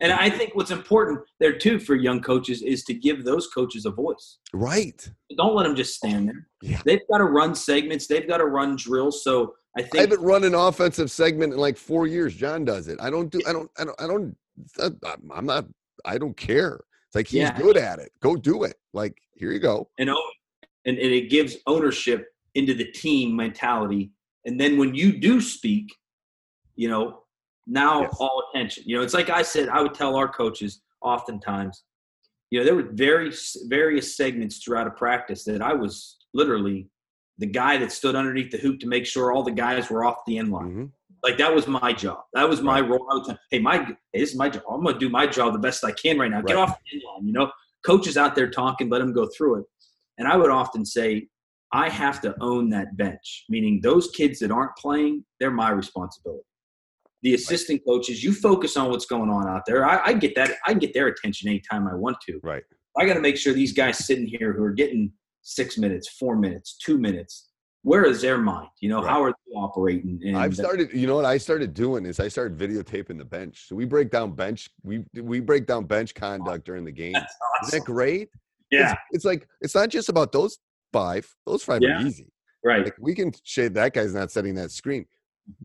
And 0.03 0.11
I 0.11 0.29
think 0.29 0.53
what's 0.53 0.69
important 0.69 1.21
there 1.39 1.57
too 1.57 1.79
for 1.79 1.95
young 1.95 2.21
coaches 2.21 2.61
is 2.61 2.83
to 2.83 2.93
give 2.93 3.23
those 3.23 3.47
coaches 3.47 3.85
a 3.85 3.89
voice. 3.89 4.37
right? 4.53 5.09
Don't 5.37 5.55
let 5.55 5.63
them 5.63 5.75
just 5.75 5.95
stand 5.95 6.27
there. 6.27 6.47
Yeah. 6.61 6.81
They've 6.85 6.99
got 7.09 7.17
to 7.19 7.23
run 7.23 7.55
segments. 7.55 8.05
They've 8.05 8.27
got 8.27 8.37
to 8.37 8.45
run 8.45 8.75
drills. 8.75 9.23
So 9.23 9.55
I 9.77 9.79
I 9.79 9.83
think 9.83 9.95
haven't 10.11 10.21
run 10.23 10.43
an 10.43 10.53
offensive 10.53 11.09
segment 11.09 11.53
in 11.53 11.59
like 11.59 11.77
four 11.77 12.05
years. 12.05 12.35
John 12.35 12.63
does 12.65 12.87
it. 12.89 12.99
I 13.01 13.09
don't 13.09 13.31
do. 13.31 13.39
I 13.47 13.53
don't. 13.53 13.71
I 13.79 13.85
don't. 13.85 14.01
I 14.01 14.07
don't. 14.07 14.37
Uh, 14.77 14.89
I'm- 15.05 15.31
I'm 15.33 15.45
not. 15.47 15.65
I 16.05 16.17
don't 16.17 16.35
care. 16.37 16.81
It's 17.07 17.15
like 17.15 17.27
he's 17.27 17.39
Yeah. 17.39 17.57
good 17.57 17.77
at 17.77 17.97
it. 17.99 18.11
Go 18.21 18.35
do 18.35 18.63
it. 18.65 18.75
Like 18.93 19.17
here 19.35 19.51
you 19.51 19.59
go. 19.59 19.89
and, 19.97 20.09
and 20.85 20.97
it 20.97 21.29
gives 21.29 21.55
ownership 21.65 22.27
into 22.55 22.73
the 22.73 22.91
team 22.91 23.35
mentality. 23.35 24.11
And 24.45 24.59
then 24.59 24.77
when 24.77 24.93
you 24.93 25.17
do 25.17 25.39
speak, 25.41 25.87
you 26.75 26.89
know, 26.89 27.22
now 27.67 28.01
Yes. 28.01 28.17
all 28.19 28.43
attention. 28.49 28.83
You 28.85 28.97
know, 28.97 29.03
it's 29.03 29.13
like 29.13 29.29
I 29.29 29.41
said, 29.41 29.69
I 29.69 29.81
would 29.81 29.93
tell 29.93 30.15
our 30.15 30.27
coaches 30.27 30.81
oftentimes, 31.01 31.83
you 32.51 32.59
know, 32.59 32.65
there 32.65 32.75
were 32.75 32.89
very 32.91 33.31
various 33.67 34.15
segments 34.15 34.57
throughout 34.63 34.87
a 34.87 34.91
practice 34.91 35.43
that 35.45 35.61
I 35.61 35.73
was 35.73 36.17
literally 36.33 36.89
the 37.39 37.47
guy 37.47 37.77
that 37.77 37.91
stood 37.91 38.15
underneath 38.15 38.51
the 38.51 38.57
hoop 38.57 38.79
to 38.79 38.87
make 38.87 39.05
sure 39.05 39.31
all 39.31 39.43
the 39.43 39.51
guys 39.51 39.89
were 39.89 40.03
off 40.05 40.17
the 40.27 40.37
end 40.37 40.51
line. 40.51 40.71
Mhm. 40.71 40.91
Like 41.23 41.37
that 41.37 41.53
was 41.53 41.67
my 41.67 41.93
job. 41.93 42.19
That 42.33 42.47
was 42.47 42.61
my 42.61 42.79
role. 42.81 43.23
Tell, 43.25 43.37
hey, 43.49 43.59
my 43.59 43.77
hey, 43.85 43.95
this 44.13 44.31
is 44.31 44.35
my 44.37 44.49
job. 44.49 44.63
I'm 44.69 44.83
going 44.83 44.93
to 44.95 44.99
do 44.99 45.09
my 45.09 45.25
job 45.25 45.53
the 45.53 45.59
best 45.59 45.83
I 45.83 45.91
can 45.93 46.19
right 46.19 46.29
now. 46.29 46.41
Get 46.41 46.57
off 46.57 46.77
the 46.77 46.95
end 46.97 47.03
line. 47.07 47.25
You 47.27 47.33
know, 47.33 47.51
coaches 47.85 48.17
out 48.17 48.35
there 48.35 48.49
talking, 48.49 48.89
let 48.89 48.99
them 48.99 49.13
go 49.13 49.25
through 49.35 49.61
it. 49.61 49.65
And 50.17 50.27
I 50.27 50.35
would 50.37 50.51
often 50.51 50.85
say, 50.85 51.27
I 51.71 51.89
have 51.89 52.21
to 52.21 52.35
own 52.39 52.69
that 52.69 52.97
bench, 52.97 53.45
meaning 53.49 53.79
those 53.81 54.11
kids 54.11 54.37
that 54.39 54.51
aren't 54.51 54.75
playing, 54.77 55.25
they're 55.39 55.49
my 55.49 55.71
responsibility. 55.71 56.43
The 57.23 57.33
assistant 57.35 57.81
coaches, 57.87 58.23
you 58.23 58.33
focus 58.33 58.75
on 58.77 58.89
what's 58.91 59.05
going 59.05 59.29
on 59.29 59.47
out 59.47 59.63
there. 59.65 59.85
I, 59.85 60.07
I 60.07 60.13
get 60.13 60.35
that. 60.35 60.51
I 60.67 60.73
get 60.73 60.93
their 60.93 61.07
attention 61.07 61.49
anytime 61.49 61.87
I 61.87 61.95
want 61.95 62.17
to. 62.27 62.39
Right. 62.43 62.63
I 62.97 63.05
got 63.05 63.13
to 63.15 63.21
make 63.21 63.37
sure 63.37 63.53
these 63.53 63.73
guys 63.73 64.05
sitting 64.05 64.27
here 64.27 64.53
who 64.53 64.61
are 64.63 64.71
getting 64.73 65.11
six 65.41 65.77
minutes, 65.77 66.09
four 66.09 66.35
minutes, 66.35 66.77
two 66.77 66.97
minutes, 66.97 67.49
where 67.83 68.05
is 68.05 68.21
their 68.21 68.37
mind? 68.37 68.67
You 68.81 68.89
know, 68.89 69.01
Right. 69.01 69.09
how 69.09 69.23
are 69.23 69.31
they 69.31 69.53
operating? 69.55 70.19
And 70.25 70.37
I've 70.37 70.55
started. 70.55 70.93
You 70.93 71.07
know 71.07 71.15
what 71.15 71.25
I 71.25 71.37
started 71.37 71.73
doing 71.73 72.05
is 72.05 72.19
I 72.19 72.27
started 72.27 72.57
videotaping 72.57 73.17
the 73.17 73.25
bench. 73.25 73.67
So 73.67 73.75
we 73.75 73.85
break 73.85 74.11
down 74.11 74.33
bench. 74.33 74.69
We 74.83 75.03
we 75.21 75.39
break 75.39 75.65
down 75.65 75.85
bench 75.85 76.13
conduct 76.13 76.65
during 76.65 76.83
the 76.85 76.91
game. 77.03 77.13
That's 77.13 77.33
Isn't 77.67 77.79
that 77.79 77.85
great? 77.85 78.29
Yeah, 78.69 78.91
It's, 78.93 79.01
it's 79.11 79.25
like 79.25 79.47
it's 79.61 79.75
not 79.75 79.89
just 79.89 80.09
about 80.09 80.31
those 80.31 80.57
five. 80.91 81.25
Those 81.45 81.63
five 81.63 81.81
Yeah. 81.81 82.01
are 82.01 82.05
easy. 82.05 82.31
right. 82.65 82.83
Like 82.85 82.95
we 82.99 83.15
can 83.15 83.31
shade 83.43 83.73
that 83.75 83.93
guy's 83.93 84.13
not 84.13 84.29
setting 84.31 84.55
that 84.55 84.71
screen. 84.71 85.05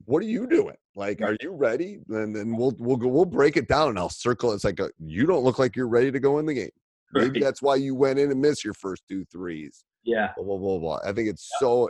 What 0.04 0.22
are 0.22 0.26
you 0.26 0.46
doing? 0.46 0.76
Like, 0.96 1.20
are 1.22 1.36
you 1.40 1.52
ready? 1.52 1.98
And 2.08 2.34
then 2.34 2.56
we'll 2.56 2.74
we'll 2.78 2.96
go 2.96 3.08
we'll 3.08 3.24
break 3.24 3.56
it 3.56 3.68
down 3.68 3.90
and 3.90 3.98
I'll 3.98 4.08
circle. 4.08 4.52
It's 4.52 4.64
like 4.64 4.80
a, 4.80 4.90
you 4.98 5.26
don't 5.26 5.44
look 5.44 5.58
like 5.58 5.76
you're 5.76 5.88
ready 5.88 6.10
to 6.10 6.18
go 6.20 6.38
in 6.38 6.46
the 6.46 6.54
game. 6.54 6.70
Maybe 7.12 7.30
Right. 7.38 7.42
that's 7.42 7.62
why 7.62 7.76
you 7.76 7.94
went 7.94 8.18
in 8.18 8.30
and 8.30 8.40
missed 8.40 8.64
your 8.64 8.74
first 8.74 9.02
two 9.08 9.24
threes. 9.26 9.84
Yeah, 10.04 10.30
Blah 10.36 10.44
blah 10.44 10.58
blah 10.58 10.78
blah. 10.78 10.98
I 11.04 11.12
think 11.12 11.28
it's 11.28 11.48
so. 11.60 11.88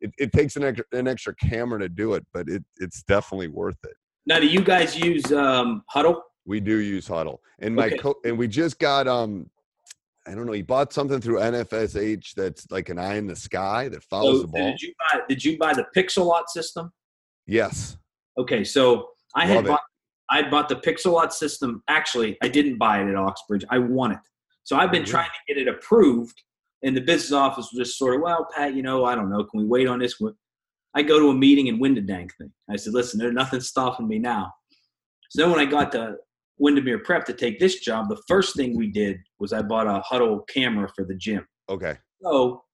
It, 0.00 0.12
it 0.18 0.32
takes 0.32 0.56
an 0.56 0.64
extra, 0.64 0.84
an 0.92 1.08
extra 1.08 1.34
camera 1.36 1.78
to 1.80 1.88
do 1.88 2.14
it, 2.14 2.24
but 2.32 2.48
it 2.48 2.64
it's 2.78 3.02
definitely 3.02 3.48
worth 3.48 3.78
it. 3.84 3.94
Now, 4.26 4.38
do 4.40 4.46
you 4.46 4.60
guys 4.62 4.96
use 4.98 5.30
um, 5.32 5.82
Hudl? 5.94 6.20
We 6.46 6.60
do 6.60 6.76
use 6.78 7.08
Hudl, 7.08 7.38
and 7.60 7.74
my 7.74 7.86
Okay. 7.86 7.96
co- 7.98 8.16
and 8.24 8.38
we 8.38 8.46
just 8.48 8.78
got 8.78 9.06
um, 9.08 9.50
I 10.26 10.34
don't 10.34 10.46
know. 10.46 10.52
He 10.52 10.62
bought 10.62 10.92
something 10.92 11.20
through 11.20 11.38
NFHS 11.40 12.32
that's 12.34 12.70
like 12.70 12.88
an 12.88 12.98
eye 12.98 13.16
in 13.16 13.26
the 13.26 13.36
sky 13.36 13.88
that 13.88 14.02
follows 14.04 14.38
So, 14.38 14.42
the 14.42 14.48
ball. 14.48 14.70
did 14.70 14.82
you 14.82 14.92
buy? 15.12 15.20
Did 15.28 15.44
you 15.44 15.58
buy 15.58 15.72
the 15.74 15.86
Pixellot 15.96 16.48
system? 16.48 16.90
Yes. 17.46 17.96
Okay, 18.38 18.64
so 18.64 19.08
I 19.34 19.46
had 19.46 19.56
Love 19.56 19.64
it. 19.66 19.68
bought. 19.68 19.80
I 20.28 20.36
had 20.38 20.50
bought 20.50 20.68
the 20.68 20.76
Pixellot 20.76 21.32
system. 21.32 21.82
Actually, 21.88 22.36
I 22.42 22.48
didn't 22.48 22.78
buy 22.78 23.00
it 23.00 23.08
at 23.08 23.14
Oxbridge. 23.14 23.64
I 23.70 23.78
won 23.78 24.10
it. 24.12 24.18
So 24.64 24.76
I've 24.76 24.90
been 24.90 25.04
Mhm. 25.04 25.08
trying 25.08 25.28
to 25.30 25.54
get 25.54 25.60
it 25.62 25.68
approved, 25.68 26.42
and 26.82 26.96
the 26.96 27.00
business 27.00 27.30
office 27.32 27.70
was 27.72 27.86
just 27.86 27.96
sort 27.98 28.16
of, 28.16 28.22
well, 28.22 28.48
Pat, 28.54 28.74
you 28.74 28.82
know, 28.82 29.04
I 29.04 29.14
don't 29.14 29.30
know. 29.30 29.44
Can 29.44 29.60
we 29.60 29.66
wait 29.66 29.86
on 29.86 30.00
this? 30.00 30.20
I 30.94 31.02
go 31.02 31.20
to 31.20 31.28
a 31.28 31.34
meeting 31.34 31.68
and 31.68 31.80
win 31.80 31.94
the 31.94 32.00
dang 32.00 32.28
thing. 32.30 32.52
I 32.68 32.74
said, 32.76 32.92
listen, 32.94 33.18
there's 33.20 33.34
nothing 33.34 33.60
stopping 33.60 34.08
me 34.08 34.18
now. 34.18 34.52
So 35.30 35.42
then 35.42 35.50
when 35.50 35.60
I 35.60 35.66
got 35.66 35.92
to 35.92 36.16
Windermere 36.58 37.00
Prep 37.00 37.24
to 37.26 37.32
take 37.34 37.60
this 37.60 37.80
job, 37.80 38.08
the 38.08 38.20
first 38.26 38.56
thing 38.56 38.76
we 38.76 38.90
did 38.90 39.18
was 39.38 39.52
I 39.52 39.62
bought 39.62 39.86
a 39.86 40.02
Hudl 40.10 40.48
camera 40.48 40.88
for 40.96 41.04
the 41.04 41.14
gym. 41.14 41.46
Okay. 41.68 41.98
So 42.22 42.64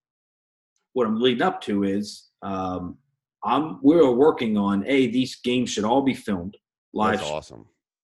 what 0.94 1.06
I'm 1.06 1.20
leading 1.20 1.42
up 1.42 1.60
to 1.62 1.82
is 1.84 2.28
um, 2.42 2.96
I'm 3.44 3.78
we're 3.82 4.10
working 4.12 4.56
on 4.56 4.84
a 4.86 5.06
these 5.08 5.36
games 5.36 5.70
should 5.70 5.84
all 5.84 6.02
be 6.02 6.14
filmed 6.14 6.56
live, 6.94 7.18
That's 7.18 7.30
awesome. 7.30 7.66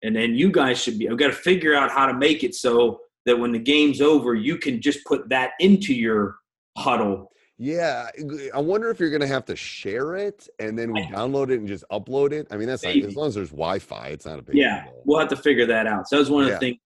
and 0.02 0.14
then 0.16 0.34
you 0.34 0.50
guys 0.50 0.78
should 0.82 0.98
be. 0.98 1.08
I've 1.08 1.16
got 1.18 1.28
to 1.28 1.32
figure 1.32 1.74
out 1.74 1.90
how 1.90 2.06
to 2.06 2.14
make 2.14 2.44
it 2.44 2.54
so 2.54 3.00
that 3.26 3.38
when 3.38 3.52
the 3.52 3.58
game's 3.58 4.00
over, 4.00 4.34
you 4.34 4.58
can 4.58 4.80
just 4.82 5.04
put 5.06 5.28
that 5.30 5.52
into 5.60 5.94
your 5.94 6.36
Hudl. 6.76 7.26
Yeah, 7.56 8.08
I- 8.52 8.60
wonder 8.60 8.90
if 8.90 8.98
you're 8.98 9.10
gonna 9.10 9.28
have 9.28 9.44
to 9.46 9.54
share 9.56 10.16
it 10.16 10.48
and 10.58 10.76
then 10.76 10.92
we 10.92 11.02
download 11.02 11.50
it 11.50 11.60
and 11.60 11.68
just 11.68 11.84
upload 11.90 12.32
it. 12.32 12.48
I 12.50 12.56
mean, 12.56 12.66
that's 12.66 12.82
not, 12.82 12.96
as 12.96 13.14
long 13.14 13.28
as 13.28 13.34
there's 13.36 13.50
Wi-Fi, 13.50 14.08
it's 14.08 14.26
not 14.26 14.40
a 14.40 14.42
big 14.42 14.56
Yeah, 14.56 14.84
deal. 14.86 15.02
we'll 15.06 15.20
have 15.20 15.28
to 15.28 15.36
figure 15.36 15.64
that 15.66 15.86
out. 15.86 16.08
So 16.08 16.16
that 16.16 16.20
was 16.20 16.30
one 16.30 16.42
of 16.42 16.48
Yeah. 16.48 16.54
the 16.56 16.60
things 16.60 16.78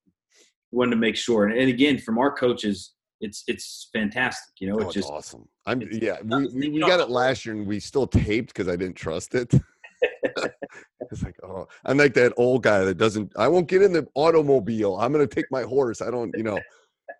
we 0.70 0.76
wanted 0.76 0.90
to 0.90 0.96
make 0.96 1.16
sure. 1.16 1.46
And, 1.46 1.58
and 1.58 1.70
again, 1.70 1.96
from 1.98 2.18
our 2.18 2.30
coaches, 2.30 2.92
it's 3.20 3.44
it's 3.46 3.88
fantastic. 3.92 4.54
You 4.60 4.68
know, 4.68 4.76
Oh, 4.80 4.82
it's 4.86 4.94
just 4.94 5.10
awesome. 5.10 5.48
I'm 5.66 5.80
yeah. 5.92 6.16
We, 6.22 6.46
we, 6.48 6.68
we 6.70 6.80
got 6.80 7.00
it 7.00 7.10
last 7.10 7.44
year 7.44 7.54
and 7.54 7.66
we 7.66 7.80
still 7.80 8.06
taped 8.06 8.48
because 8.54 8.68
I 8.68 8.76
didn't 8.76 8.96
trust 8.96 9.34
it. 9.34 9.52
it's 11.10 11.22
like 11.22 11.36
oh, 11.42 11.66
I'm 11.84 11.96
like 11.98 12.14
that 12.14 12.32
old 12.36 12.62
guy 12.62 12.84
that 12.84 12.96
doesn't. 12.96 13.32
I 13.36 13.48
won't 13.48 13.68
get 13.68 13.82
in 13.82 13.92
the 13.92 14.06
automobile. 14.14 14.96
I'm 14.96 15.12
gonna 15.12 15.26
take 15.26 15.46
my 15.50 15.62
horse. 15.62 16.00
I 16.00 16.10
don't. 16.10 16.32
You 16.36 16.44
know. 16.44 16.58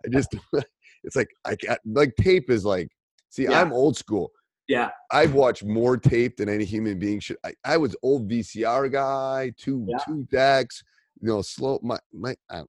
I 0.04 0.08
just. 0.10 0.34
It's 1.04 1.14
like 1.14 1.28
I 1.44 1.54
got 1.64 1.78
like 1.86 2.12
tape 2.16 2.50
is 2.50 2.64
like. 2.64 2.88
See, 3.30 3.44
Yeah. 3.44 3.60
I'm 3.60 3.72
old 3.72 3.96
school. 3.96 4.32
yeah, 4.66 4.90
I've 5.12 5.32
watched 5.32 5.64
more 5.64 5.96
tape 5.96 6.36
than 6.36 6.48
any 6.48 6.64
human 6.64 6.98
being 6.98 7.20
should. 7.20 7.36
I, 7.46 7.52
I 7.64 7.76
was 7.76 7.94
old 8.02 8.28
VCR 8.28 8.90
guy, 8.90 9.52
two 9.56 9.86
Yeah. 9.88 9.98
two 10.04 10.26
decks, 10.30 10.82
you 11.22 11.28
know, 11.28 11.40
slow. 11.40 11.78
My 11.84 11.98
my, 12.12 12.34
I, 12.50 12.64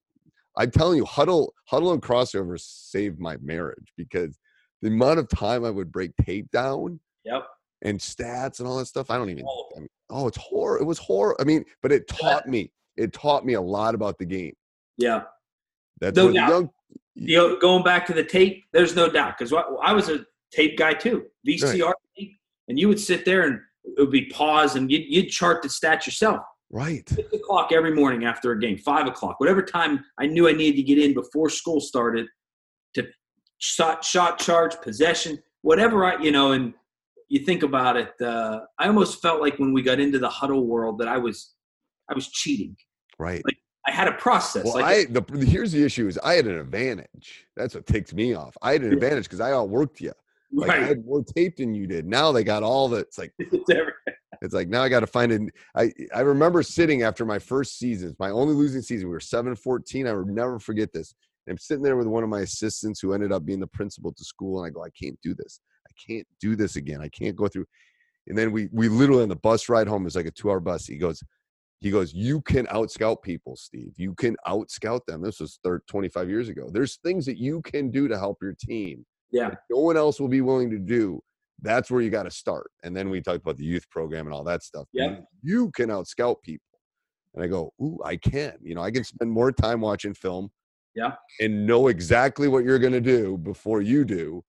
I'm 0.58 0.72
telling 0.72 0.98
you, 0.98 1.06
Hudl 1.06 1.50
Hudl 1.72 1.94
and 1.94 2.01
Krossovers 2.01 2.62
saved 2.62 3.20
my 3.20 3.38
marriage 3.41 3.94
because 3.98 4.38
the 4.82 4.89
amount 4.89 5.20
of 5.20 5.29
time 5.29 5.65
I 5.65 5.70
would 5.70 5.91
break 5.91 6.12
tape 6.24 6.50
down 6.51 7.00
yep. 7.24 7.46
and 7.82 8.00
stats 8.00 8.60
and 8.60 8.68
all 8.68 8.77
that 8.77 8.86
stuff. 8.86 9.10
I 9.10 9.18
don't 9.18 9.29
even. 9.29 9.46
Of 9.46 9.77
I 9.77 9.79
mean, 9.79 9.89
oh, 10.10 10.27
it's 10.27 10.38
horror. 10.38 10.79
It 10.79 10.86
was 10.86 10.98
horror. 10.98 11.36
I 11.39 11.44
mean, 11.44 11.65
but 11.82 11.91
it 11.91 12.08
taught 12.08 12.48
me. 12.48 12.72
It 12.98 13.13
taught 13.13 13.46
me 13.46 13.53
a 13.53 13.62
lot 13.62 13.96
about 13.96 14.18
the 14.18 14.25
game. 14.25 14.53
Yeah. 14.98 15.24
That's 16.01 16.15
No 16.15 16.32
doubt. 16.32 16.50
young. 16.50 16.70
you 17.15 17.38
know, 17.38 17.58
going 17.58 17.84
back 17.84 18.06
to 18.08 18.13
the 18.13 18.24
tape, 18.24 18.65
there's 18.74 18.96
no 18.96 19.10
doubt 19.10 19.38
because 19.38 19.53
I 19.82 19.94
was 19.94 20.10
a 20.10 20.25
tape 20.51 20.77
guy 20.77 20.94
too, 20.94 21.25
VCR 21.48 21.94
tape, 22.18 22.38
and 22.68 22.79
you 22.79 22.88
would 22.88 23.00
sit 23.00 23.25
there 23.25 23.44
and 23.44 23.60
it 23.84 24.00
would 24.00 24.12
be 24.12 24.25
pause 24.25 24.75
and 24.75 24.91
you'd, 24.91 25.06
you'd 25.08 25.29
chart 25.29 25.62
the 25.62 25.70
stats 25.70 26.06
yourself. 26.06 26.41
Right. 26.72 27.08
Six 27.10 27.34
o'clock 27.34 27.72
every 27.72 27.94
morning 27.94 28.26
after 28.26 28.52
a 28.52 28.60
game, 28.60 28.78
five 28.78 29.08
o'clock, 29.08 29.40
whatever 29.40 29.62
time 29.62 30.06
I 30.20 30.28
knew 30.28 30.48
I 30.48 30.54
needed 30.54 30.78
to 30.78 30.84
get 30.84 31.00
in 31.00 31.14
before 31.14 31.50
school 31.50 31.80
started 31.80 32.28
to 32.94 33.08
shot, 33.58 34.04
shot 34.04 34.40
charge, 34.40 34.80
possession, 34.82 35.42
whatever 35.62 36.06
I, 36.06 36.22
you 36.22 36.32
know, 36.32 36.52
and 36.52 36.74
you 37.28 37.40
think 37.40 37.64
about 37.64 37.98
it, 37.98 38.14
uh, 38.22 38.62
I 38.78 38.88
almost 38.88 39.22
felt 39.22 39.42
like 39.42 39.58
when 39.58 39.74
we 39.74 39.82
got 39.82 40.00
into 40.00 40.20
the 40.20 40.30
Hudl 40.30 40.66
world 40.66 41.00
that 41.00 41.08
I 41.08 41.18
was, 41.18 41.54
I 42.10 42.14
was 42.14 42.28
cheating. 42.28 42.76
Right. 43.18 43.44
Like, 43.46 43.58
I 43.88 43.92
had 43.92 44.08
a 44.08 44.14
process. 44.14 44.66
Well, 44.66 44.76
like 44.76 44.86
I 44.86 45.06
the 45.06 45.46
here's 45.46 45.72
the 45.72 45.84
issue 45.84 46.08
is 46.08 46.20
I 46.20 46.34
had 46.34 46.46
an 46.46 46.60
advantage. 46.60 47.46
That's 47.56 47.74
what 47.74 47.88
takes 47.88 48.14
me 48.14 48.36
off. 48.36 48.56
I 48.62 48.74
had 48.74 48.84
an 48.84 48.94
advantage 48.94 49.24
because 49.24 49.40
I 49.40 49.52
outworked 49.52 50.00
you. 50.00 50.12
Like 50.52 50.70
I 50.70 50.84
had 50.84 51.06
more 51.06 51.24
tape 51.24 51.58
than 51.58 51.74
you 51.74 51.88
did. 51.88 52.06
Now 52.06 52.32
they 52.32 52.44
got 52.44 52.62
all 52.62 52.88
the. 52.88 52.98
It's 52.98 53.18
like 53.18 53.34
It's 53.40 53.70
it's 54.41 54.53
like 54.53 54.69
now 54.69 54.81
I 54.81 54.89
got 54.89 55.01
to 55.01 55.08
find 55.08 55.31
it. 55.31 55.41
I 55.75 55.91
I 56.13 56.22
remember 56.22 56.63
sitting 56.63 57.03
after 57.03 57.25
my 57.25 57.39
first 57.39 57.77
season, 57.77 58.15
my 58.19 58.29
only 58.29 58.53
losing 58.53 58.81
season. 58.81 59.08
We 59.08 59.13
were 59.13 59.19
seven 59.19 59.55
fourteen. 59.55 60.08
I 60.08 60.13
will 60.13 60.25
never 60.25 60.60
forget 60.60 60.91
this. 60.93 61.13
I'm 61.50 61.58
sitting 61.58 61.84
there 61.84 61.98
with 61.98 62.08
one 62.08 62.24
of 62.24 62.29
my 62.29 62.41
assistants 62.41 63.00
who 63.00 63.13
ended 63.13 63.31
up 63.31 63.43
being 63.43 63.60
the 63.60 63.67
principal 63.67 64.13
to 64.13 64.24
school, 64.24 64.63
and 64.63 64.67
I 64.67 64.74
go, 64.74 64.84
I 64.84 64.89
can't 64.91 65.17
do 65.24 65.34
this. 65.34 65.60
I 65.88 65.91
can't 66.08 66.27
do 66.39 66.55
this 66.55 66.75
again. 66.75 67.01
I 67.01 67.10
can't 67.10 67.36
go 67.36 67.48
through. 67.48 67.65
And 68.27 68.38
then 68.38 68.51
we 68.51 68.69
we 68.72 68.88
literally 68.88 69.24
on 69.24 69.29
the 69.29 69.36
bus 69.36 69.67
ride 69.69 69.88
home 69.88 70.05
is 70.05 70.15
like 70.15 70.27
a 70.27 70.31
two 70.31 70.51
hour 70.51 70.60
bus. 70.60 70.86
He 70.86 70.98
goes, 70.98 71.24
he 71.79 71.89
goes, 71.89 72.13
you 72.13 72.41
can 72.41 72.67
out 72.69 72.91
scout 72.91 73.24
people, 73.24 73.55
Steve. 73.55 73.93
You 73.98 74.13
can 74.13 74.36
out 74.46 74.69
scout 74.69 75.05
them. 75.08 75.22
This 75.22 75.39
was 75.39 75.60
thir 75.63 75.81
25 75.88 76.29
years 76.29 76.50
ago. 76.50 76.69
There's 76.72 76.98
things 76.98 77.25
that 77.25 77.38
you 77.38 77.62
can 77.62 77.89
do 77.89 78.08
to 78.08 78.19
help 78.19 78.38
your 78.41 78.53
team 78.60 79.05
yeah. 79.31 79.51
no 79.69 79.79
one 79.79 79.98
else 79.98 80.19
will 80.19 80.27
be 80.27 80.41
willing 80.41 80.69
to 80.72 80.79
do. 80.79 81.22
That's 81.62 81.92
where 81.92 82.01
you 82.01 82.10
got 82.10 82.24
to 82.24 82.32
start. 82.32 82.72
And 82.84 82.96
then 82.96 83.10
we 83.10 83.22
talked 83.22 83.42
about 83.42 83.58
the 83.58 83.66
youth 83.66 83.89
program 83.89 84.25
and 84.25 84.34
all 84.34 84.44
that 84.46 84.63
stuff. 84.63 84.88
Yeah. 84.94 85.18
You, 85.42 85.63
you 85.66 85.72
can 85.72 85.92
out 85.92 86.08
scout 86.08 86.38
people. 86.44 86.66
And 87.34 87.44
I 87.44 87.48
go, 87.48 87.74
ooh, 87.82 88.00
I 88.04 88.16
can. 88.16 88.54
You 88.62 88.75
know, 88.75 88.82
I 88.82 88.92
can 88.92 89.04
spend 89.04 89.32
more 89.32 89.51
time 89.51 89.82
watching 89.82 90.13
film. 90.13 90.50
Yeah. 90.96 91.13
And 91.39 91.68
know 91.68 91.88
exactly 91.88 92.48
what 92.48 92.63
you're 92.63 92.80
going 92.80 92.94
to 92.94 93.01
do 93.01 93.38
before 93.38 93.82
you 93.82 94.04
do. 94.04 94.44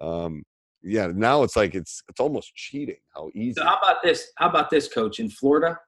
Um, 0.00 0.42
yeah. 0.82 1.10
Now 1.14 1.42
it's 1.42 1.56
like 1.56 1.74
it's 1.74 2.02
it's 2.08 2.20
almost 2.20 2.54
cheating. 2.54 2.98
How 3.14 3.30
easy. 3.34 3.54
So 3.54 3.64
how 3.64 3.78
about 3.78 4.02
this? 4.02 4.30
How 4.36 4.48
about 4.48 4.70
this, 4.70 4.88
coach? 4.92 5.18
In 5.18 5.30
Florida, 5.30 5.78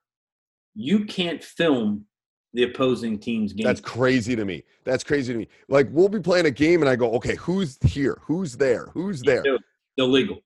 you 0.75 1.05
can't 1.05 1.43
film 1.43 2.05
the 2.53 2.63
opposing 2.63 3.19
team's 3.19 3.53
game. 3.53 3.65
That's 3.65 3.81
crazy 3.81 4.35
to 4.35 4.43
me. 4.43 4.63
That's 4.83 5.03
crazy 5.03 5.33
to 5.33 5.39
me. 5.39 5.47
Like 5.67 5.87
we'll 5.91 6.09
be 6.09 6.19
playing 6.19 6.47
a 6.47 6.51
game 6.51 6.81
and 6.81 6.89
I 6.89 6.95
go, 6.95 7.11
okay, 7.13 7.35
who's 7.35 7.77
here? 7.83 8.19
Who's 8.23 8.57
there? 8.57 8.87
Who's 8.93 9.21
there? 9.21 9.43
Illegal. 9.97 10.39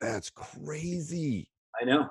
That's 0.00 0.30
crazy. 0.30 1.48
I 1.80 1.84
know. 1.84 2.10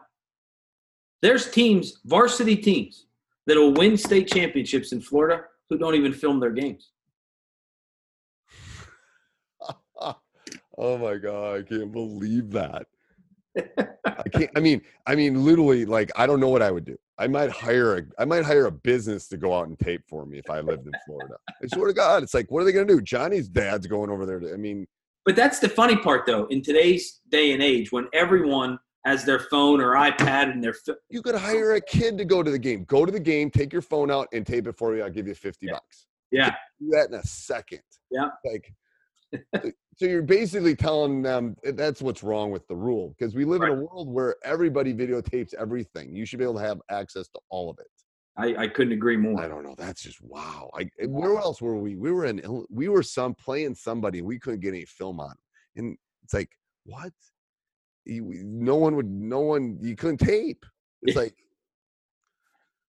There's 1.21 1.51
teams, 1.51 1.99
varsity 2.05 2.55
teams, 2.55 3.07
that'll 3.45 3.73
win 3.73 3.97
state 3.97 4.27
championships 4.27 4.91
in 4.91 5.01
Florida 5.01 5.43
who 5.69 5.77
don't 5.77 5.95
even 5.95 6.13
film 6.13 6.39
their 6.39 6.51
games. 6.51 6.91
oh 10.77 10.97
my 10.97 11.17
god, 11.17 11.59
I 11.59 11.63
can't 11.63 11.91
believe 11.91 12.51
that. 12.51 12.85
I 14.05 14.29
can't. 14.31 14.51
I 14.55 14.59
mean, 14.59 14.81
I 15.05 15.15
mean, 15.15 15.43
literally, 15.43 15.85
like, 15.85 16.11
I 16.15 16.25
don't 16.25 16.39
know 16.39 16.49
what 16.49 16.61
I 16.61 16.71
would 16.71 16.85
do. 16.85 16.97
I 17.17 17.27
might 17.27 17.49
hire 17.49 17.97
a, 17.97 18.03
I 18.17 18.25
might 18.25 18.45
hire 18.45 18.67
a 18.67 18.71
business 18.71 19.27
to 19.29 19.37
go 19.37 19.53
out 19.53 19.67
and 19.67 19.77
tape 19.77 20.03
for 20.07 20.25
me 20.25 20.37
if 20.37 20.49
I 20.49 20.61
lived 20.61 20.87
in 20.87 20.93
Florida. 21.05 21.35
I 21.49 21.67
swear 21.67 21.87
to 21.87 21.93
God, 21.93 22.23
it's 22.23 22.33
like, 22.33 22.49
what 22.49 22.61
are 22.61 22.65
they 22.65 22.71
gonna 22.71 22.85
do? 22.85 23.01
Johnny's 23.01 23.49
dad's 23.49 23.87
going 23.87 24.09
over 24.09 24.25
there. 24.25 24.39
To, 24.39 24.53
I 24.53 24.57
mean, 24.57 24.87
But 25.25 25.35
that's 25.35 25.59
the 25.59 25.69
funny 25.69 25.95
part, 25.97 26.25
though. 26.25 26.45
In 26.47 26.61
today's 26.61 27.21
day 27.29 27.51
and 27.51 27.61
age, 27.61 27.91
when 27.91 28.07
everyone 28.13 28.79
has 29.05 29.23
their 29.25 29.39
phone 29.39 29.79
or 29.81 29.93
iPad 29.93 30.51
and 30.51 30.63
their 30.63 30.73
fi- 30.73 30.93
you 31.09 31.21
could 31.21 31.35
hire 31.35 31.73
a 31.75 31.81
kid 31.81 32.17
to 32.17 32.25
go 32.25 32.43
to 32.43 32.51
the 32.51 32.59
game. 32.59 32.83
Go 32.85 33.05
to 33.05 33.11
the 33.11 33.19
game, 33.19 33.49
take 33.49 33.71
your 33.71 33.81
phone 33.81 34.11
out, 34.11 34.27
and 34.33 34.45
tape 34.45 34.67
it 34.67 34.77
for 34.77 34.95
you. 34.95 35.03
I'll 35.03 35.09
give 35.09 35.27
you 35.27 35.35
fifty 35.35 35.67
Yeah. 35.67 35.73
bucks. 35.73 36.05
yeah, 36.31 36.55
Do 36.79 36.89
that 36.91 37.07
in 37.09 37.15
a 37.15 37.23
second. 37.23 37.81
Yeah. 38.11 38.29
Like, 38.45 38.73
so 39.95 40.05
you're 40.05 40.21
basically 40.21 40.75
telling 40.75 41.21
them 41.21 41.55
that's 41.63 42.01
what's 42.01 42.23
wrong 42.23 42.51
with 42.51 42.67
the 42.67 42.75
rule 42.75 43.15
because 43.17 43.35
we 43.35 43.45
live 43.45 43.61
in 43.61 43.69
a 43.69 43.73
world 43.73 44.09
where 44.09 44.35
everybody 44.43 44.93
videotapes 44.93 45.53
everything. 45.53 46.15
You 46.15 46.25
should 46.25 46.39
be 46.39 46.45
able 46.45 46.55
to 46.55 46.61
have 46.61 46.81
access 46.91 47.27
to 47.29 47.39
all 47.49 47.69
of 47.69 47.77
it. 47.79 47.87
I, 48.39 48.55
I 48.57 48.67
couldn't 48.67 48.93
agree 48.93 49.17
more. 49.17 49.41
I 49.41 49.49
don't 49.49 49.63
know. 49.63 49.75
That's 49.77 50.01
just 50.01 50.21
wow. 50.21 50.69
I 50.73 50.83
eh, 50.99 51.05
where 51.07 51.37
else 51.37 51.61
were 51.61 51.77
we? 51.77 51.95
We 51.95 52.11
were 52.11 52.25
in 52.25 52.65
we 52.69 52.87
were 52.87 53.03
some 53.03 53.35
playing 53.35 53.75
somebody. 53.75 54.21
We 54.21 54.39
couldn't 54.39 54.61
get 54.61 54.69
any 54.69 54.85
film 54.85 55.19
on, 55.19 55.35
and 55.75 55.97
it's 56.23 56.33
like 56.33 56.49
what? 56.85 57.11
You, 58.05 58.23
no 58.45 58.75
one 58.75 58.95
would. 58.95 59.09
No 59.09 59.41
one. 59.41 59.77
You 59.81 59.95
couldn't 59.95 60.17
tape. 60.17 60.65
It's 61.01 61.17
like 61.17 61.35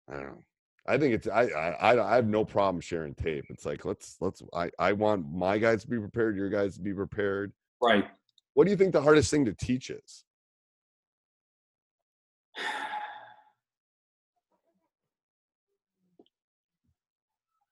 I 0.08 0.14
don't 0.14 0.26
know. 0.26 0.44
I 0.88 0.98
think 0.98 1.16
it's. 1.16 1.28
I, 1.28 1.44
I. 1.46 1.70
I. 1.94 2.14
I 2.14 2.16
have 2.16 2.28
no 2.28 2.46
problem 2.46 2.80
sharing 2.80 3.16
tape. 3.16 3.46
It's 3.50 3.66
like 3.66 3.86
let's. 3.86 4.18
Let's. 4.22 4.44
I. 4.54 4.70
I 4.78 4.94
want 4.94 5.32
my 5.34 5.58
guys 5.58 5.82
to 5.82 5.90
be 5.90 5.98
prepared. 5.98 6.38
Your 6.38 6.50
guys 6.50 6.76
to 6.76 6.82
be 6.82 6.94
prepared. 6.94 7.54
Right. 7.82 8.06
What 8.54 8.66
do 8.66 8.72
you 8.72 8.78
think 8.78 8.94
the 8.94 9.02
hardest 9.02 9.32
thing 9.32 9.46
to 9.46 9.54
teach 9.54 9.90
is? 9.90 10.26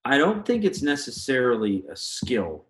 I 0.08 0.18
don't 0.18 0.46
think 0.46 0.64
it's 0.64 0.82
necessarily 0.82 1.84
a 1.92 1.96
skill. 1.96 2.64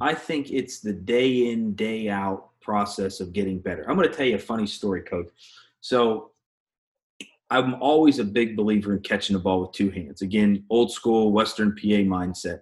I 0.00 0.14
think 0.14 0.50
it's 0.50 0.80
the 0.80 0.94
day 0.94 1.50
in, 1.52 1.74
day 1.74 2.08
out 2.08 2.48
process 2.62 3.20
of 3.20 3.34
getting 3.34 3.58
better. 3.58 3.84
I'm 3.86 3.96
going 3.96 4.08
to 4.08 4.14
tell 4.14 4.24
you 4.24 4.36
a 4.36 4.38
funny 4.38 4.66
story, 4.66 5.02
coach. 5.02 5.28
So 5.82 6.30
I'm 7.50 7.74
always 7.82 8.18
a 8.18 8.24
big 8.24 8.56
believer 8.56 8.94
in 8.94 9.00
catching 9.00 9.34
the 9.34 9.40
ball 9.40 9.60
with 9.60 9.72
two 9.72 9.90
hands. 9.90 10.22
Again, 10.22 10.64
old 10.70 10.90
school 10.90 11.32
Western 11.32 11.72
PA 11.72 12.02
mindset. 12.16 12.60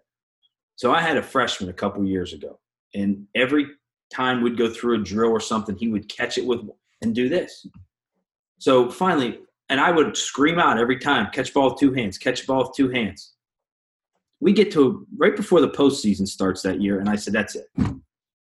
So 0.75 0.93
I 0.93 1.01
had 1.01 1.17
a 1.17 1.23
freshman 1.23 1.71
a 1.71 1.75
couple 1.75 2.05
years 2.05 2.33
ago, 2.33 2.59
and 2.97 3.25
every 3.37 3.69
time 4.13 4.43
we'd 4.43 4.59
go 4.59 4.69
through 4.69 5.01
a 5.01 5.05
drill 5.05 5.31
or 5.31 5.41
something, 5.41 5.77
he 5.77 5.87
would 5.87 6.09
catch 6.09 6.39
it 6.39 6.47
with 6.47 6.69
and 7.03 7.15
do 7.15 7.29
this. 7.29 7.67
So 8.59 8.91
finally, 8.91 9.39
and 9.69 9.81
I 9.81 9.91
would 9.91 10.17
scream 10.17 10.59
out 10.59 10.79
every 10.79 10.99
time, 10.99 11.31
catch 11.33 11.53
ball 11.53 11.71
with 11.71 11.79
two 11.79 11.93
hands, 11.93 12.19
catch 12.19 12.47
ball 12.47 12.65
with 12.65 12.73
two 12.77 12.89
hands. 12.89 13.35
We 14.41 14.53
get 14.53 14.71
to 14.73 15.07
right 15.17 15.35
before 15.35 15.61
the 15.61 15.69
postseason 15.69 16.27
starts 16.27 16.63
that 16.63 16.81
year, 16.81 17.01
and 17.01 17.09
I 17.09 17.17
said, 17.17 17.35
That's 17.35 17.57
it. 17.57 17.67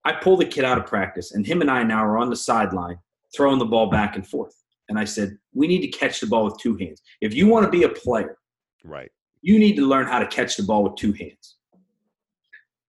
I 0.05 0.13
pull 0.13 0.37
the 0.37 0.45
kid 0.45 0.65
out 0.65 0.79
of 0.79 0.87
practice, 0.87 1.33
and 1.33 1.47
him 1.47 1.61
and 1.61 1.71
I 1.71 1.83
now 1.83 2.05
are 2.05 2.19
on 2.19 2.31
the 2.31 2.37
sideline 2.37 2.99
throwing 3.35 3.59
the 3.59 3.65
ball 3.65 3.91
back 3.91 4.17
and 4.17 4.27
forth. 4.27 4.55
And 4.89 4.99
I 4.99 5.05
said, 5.05 5.37
We 5.55 5.67
need 5.67 5.81
to 5.81 5.89
catch 5.99 6.21
the 6.21 6.27
ball 6.27 6.45
with 6.45 6.59
two 6.59 6.77
hands. 6.77 7.03
If 7.21 7.35
you 7.35 7.47
want 7.47 7.65
to 7.65 7.71
be 7.71 7.85
a 7.85 7.89
player, 7.89 8.37
Right. 8.85 9.11
you 9.43 9.59
need 9.59 9.77
to 9.77 9.87
learn 9.87 10.07
how 10.07 10.19
to 10.19 10.27
catch 10.27 10.57
the 10.57 10.63
ball 10.63 10.85
with 10.85 10.97
two 10.97 11.13
hands. 11.13 11.57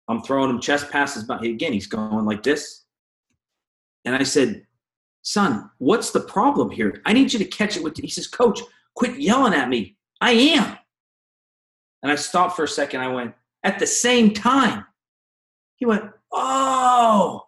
I'm 0.08 0.22
throwing 0.22 0.50
him 0.50 0.60
chest 0.60 0.90
passes, 0.90 1.24
but 1.24 1.42
again, 1.42 1.72
he's 1.72 1.86
going 1.86 2.24
like 2.24 2.42
this. 2.42 2.84
And 4.04 4.14
I 4.14 4.22
said, 4.24 4.66
Son, 5.22 5.70
what's 5.78 6.10
the 6.10 6.20
problem 6.20 6.70
here? 6.70 7.00
I 7.06 7.12
need 7.12 7.32
you 7.32 7.38
to 7.38 7.44
catch 7.44 7.76
it 7.76 7.82
with. 7.82 7.96
He 7.96 8.08
says, 8.08 8.26
Coach, 8.26 8.60
quit 8.94 9.18
yelling 9.18 9.54
at 9.54 9.68
me. 9.68 9.96
I 10.20 10.32
am. 10.32 10.76
And 12.02 12.10
I 12.10 12.16
stopped 12.16 12.56
for 12.56 12.64
a 12.64 12.68
second. 12.68 13.00
I 13.00 13.08
went, 13.08 13.34
At 13.62 13.78
the 13.78 13.86
same 13.86 14.34
time. 14.34 14.84
He 15.76 15.86
went, 15.86 16.04
Oh, 16.32 17.42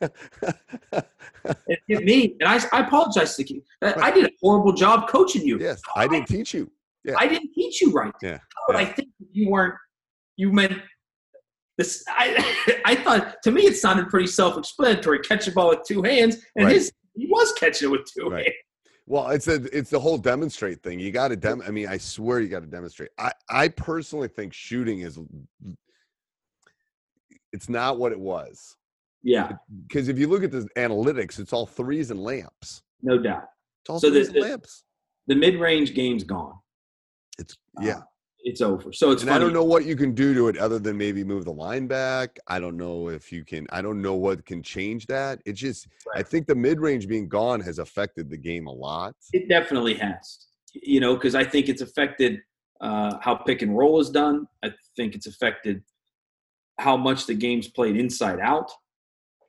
it 0.00 1.78
hit 1.86 2.04
me. 2.04 2.36
And 2.40 2.48
I, 2.48 2.60
I 2.72 2.86
apologize 2.86 3.36
to 3.36 3.52
you. 3.54 3.62
I 3.82 4.10
did 4.10 4.26
a 4.26 4.30
horrible 4.40 4.72
job 4.72 5.08
coaching 5.08 5.46
you. 5.46 5.58
yes, 5.58 5.80
I 5.96 6.06
didn't 6.08 6.28
teach 6.28 6.54
you. 6.54 6.70
Yeah. 7.04 7.14
I 7.18 7.26
didn't 7.26 7.52
teach 7.54 7.80
you 7.80 7.92
right. 7.92 8.12
Yeah, 8.22 8.38
But 8.66 8.76
yeah. 8.76 8.82
I 8.82 8.84
think 8.86 9.08
you 9.32 9.50
weren't. 9.50 9.74
You 10.36 10.52
meant 10.52 10.80
this. 11.78 12.04
I 12.08 12.80
I 12.84 12.94
thought 12.96 13.36
to 13.44 13.50
me 13.50 13.62
it 13.62 13.76
sounded 13.76 14.08
pretty 14.10 14.26
self-explanatory. 14.26 15.20
Catch 15.20 15.48
a 15.48 15.52
ball 15.52 15.70
with 15.70 15.80
two 15.86 16.02
hands, 16.02 16.36
and 16.56 16.66
Right. 16.66 16.74
his 16.74 16.92
he 17.16 17.26
was 17.26 17.52
catching 17.52 17.88
it 17.88 17.90
with 17.92 18.02
two 18.12 18.28
Right. 18.28 18.44
hands. 18.44 18.56
Well, 19.06 19.30
it's 19.30 19.48
a 19.48 19.54
it's 19.76 19.88
the 19.88 19.98
whole 19.98 20.18
demonstrate 20.18 20.82
thing. 20.82 21.00
You 21.00 21.10
got 21.10 21.28
to 21.28 21.36
dem. 21.36 21.62
I 21.66 21.70
mean, 21.70 21.88
I 21.88 21.96
swear 21.96 22.40
you 22.40 22.48
got 22.48 22.60
to 22.60 22.66
demonstrate. 22.66 23.08
I 23.18 23.32
I 23.48 23.68
personally 23.68 24.28
think 24.28 24.52
shooting 24.52 25.00
is 25.00 25.18
it's 27.52 27.68
not 27.70 27.98
what 27.98 28.12
it 28.12 28.20
was 28.20 28.76
Yeah, 29.22 29.52
because 29.86 30.08
if 30.08 30.18
you 30.18 30.26
look 30.28 30.42
at 30.44 30.50
the 30.50 30.68
analytics, 30.76 31.38
it's 31.38 31.52
all 31.54 31.66
threes 31.66 32.10
and 32.10 32.20
lamps. 32.22 32.82
no 33.02 33.16
doubt. 33.18 33.44
It's 33.82 33.90
all 33.90 34.00
So 34.00 34.10
threes 34.10 34.28
the- 34.28 34.34
and 34.34 34.44
the- 34.44 34.48
lamps. 34.50 34.84
The 35.28 35.34
mid-range 35.34 35.94
game's 35.94 36.24
gone. 36.24 36.54
It's 37.38 37.56
yeah, 37.80 37.98
Uh, 37.98 38.02
it's 38.48 38.62
over. 38.62 38.92
So 38.92 39.10
it's 39.10 39.22
and 39.22 39.28
funny. 39.28 39.36
I 39.36 39.44
don't 39.44 39.52
know 39.52 39.64
what 39.64 39.84
you 39.84 39.94
can 39.94 40.14
do 40.14 40.32
to 40.32 40.48
it 40.48 40.56
other 40.56 40.78
than 40.78 40.96
maybe 40.96 41.22
move 41.22 41.44
the 41.44 41.52
line 41.52 41.86
back. 41.86 42.38
I 42.46 42.58
don't 42.58 42.78
know 42.78 43.08
if 43.08 43.30
you 43.30 43.44
can. 43.44 43.66
I 43.70 43.82
don't 43.82 44.00
know 44.00 44.14
what 44.14 44.44
can 44.46 44.62
change 44.62 45.06
that. 45.06 45.40
It's 45.44 45.60
just 45.60 45.88
I 46.14 46.22
think 46.22 46.46
the 46.46 46.54
mid 46.54 46.80
range 46.80 47.06
being 47.08 47.28
gone 47.28 47.60
has 47.60 47.78
affected 47.78 48.30
the 48.30 48.38
game 48.38 48.66
a 48.66 48.72
lot. 48.72 49.14
It 49.34 49.48
definitely 49.48 49.94
has. 49.94 50.46
You 50.72 51.00
know, 51.00 51.14
because 51.14 51.34
I 51.34 51.44
think 51.44 51.68
it's 51.68 51.82
affected 51.82 52.40
uh, 52.80 53.18
how 53.20 53.34
pick 53.34 53.60
and 53.60 53.76
roll 53.76 54.00
is 54.00 54.08
done. 54.08 54.46
I 54.64 54.72
think 54.96 55.14
it's 55.14 55.26
affected 55.26 55.82
how 56.78 56.96
much 56.96 57.26
the 57.26 57.34
game's 57.34 57.68
played 57.68 57.96
inside 57.96 58.40
out. 58.40 58.70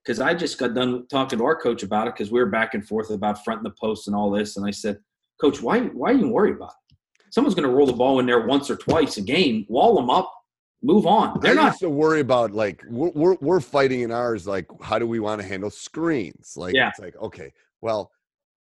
Because 0.04 0.20
I 0.20 0.34
just 0.34 0.58
got 0.58 0.74
done 0.74 1.08
talking 1.08 1.40
to 1.40 1.46
our 1.46 1.56
coach 1.56 1.84
about 1.84 2.08
it 2.08 2.16
because 2.16 2.32
we 2.32 2.40
were 2.40 2.48
back 2.48 2.74
and 2.74 2.86
forth 2.86 3.12
about 3.12 3.44
fronting 3.46 3.64
the 3.64 3.76
post 3.80 4.08
and 4.08 4.16
all 4.16 4.30
this, 4.32 4.58
and 4.58 4.66
I 4.66 4.72
said, 4.72 4.98
"Coach, 5.40 5.62
why 5.62 5.80
why 5.80 6.12
are 6.12 6.16
you 6.16 6.30
worried 6.30 6.56
about 6.56 6.72
it? 6.72 6.89
Someone's 7.32 7.56
going 7.56 7.68
to 7.70 7.74
roll 7.76 7.86
the 7.86 7.94
ball 7.94 8.20
in 8.20 8.26
there 8.26 8.46
once 8.46 8.70
or 8.70 8.76
twice 8.76 9.18
a 9.18 9.22
game. 9.22 9.66
Wall 9.70 9.96
them 9.96 10.10
up. 10.10 10.34
Move 10.82 11.06
on. 11.06 11.40
They're 11.42 11.52
I 11.52 11.56
not. 11.56 11.78
to 11.80 11.90
worry 11.90 12.22
about 12.22 12.52
like 12.52 12.84
we're, 12.88 13.10
we're 13.10 13.36
we're 13.42 13.60
fighting 13.60 14.00
in 14.02 14.12
ours. 14.12 14.48
Like, 14.48 14.66
how 14.82 14.98
do 14.98 15.06
we 15.06 15.20
want 15.20 15.42
to 15.42 15.48
handle 15.48 15.70
screens? 15.70 16.54
Like, 16.56 16.74
Yeah. 16.74 16.88
it's 16.90 17.00
like 17.00 17.18
okay, 17.18 17.52
well, 17.82 18.12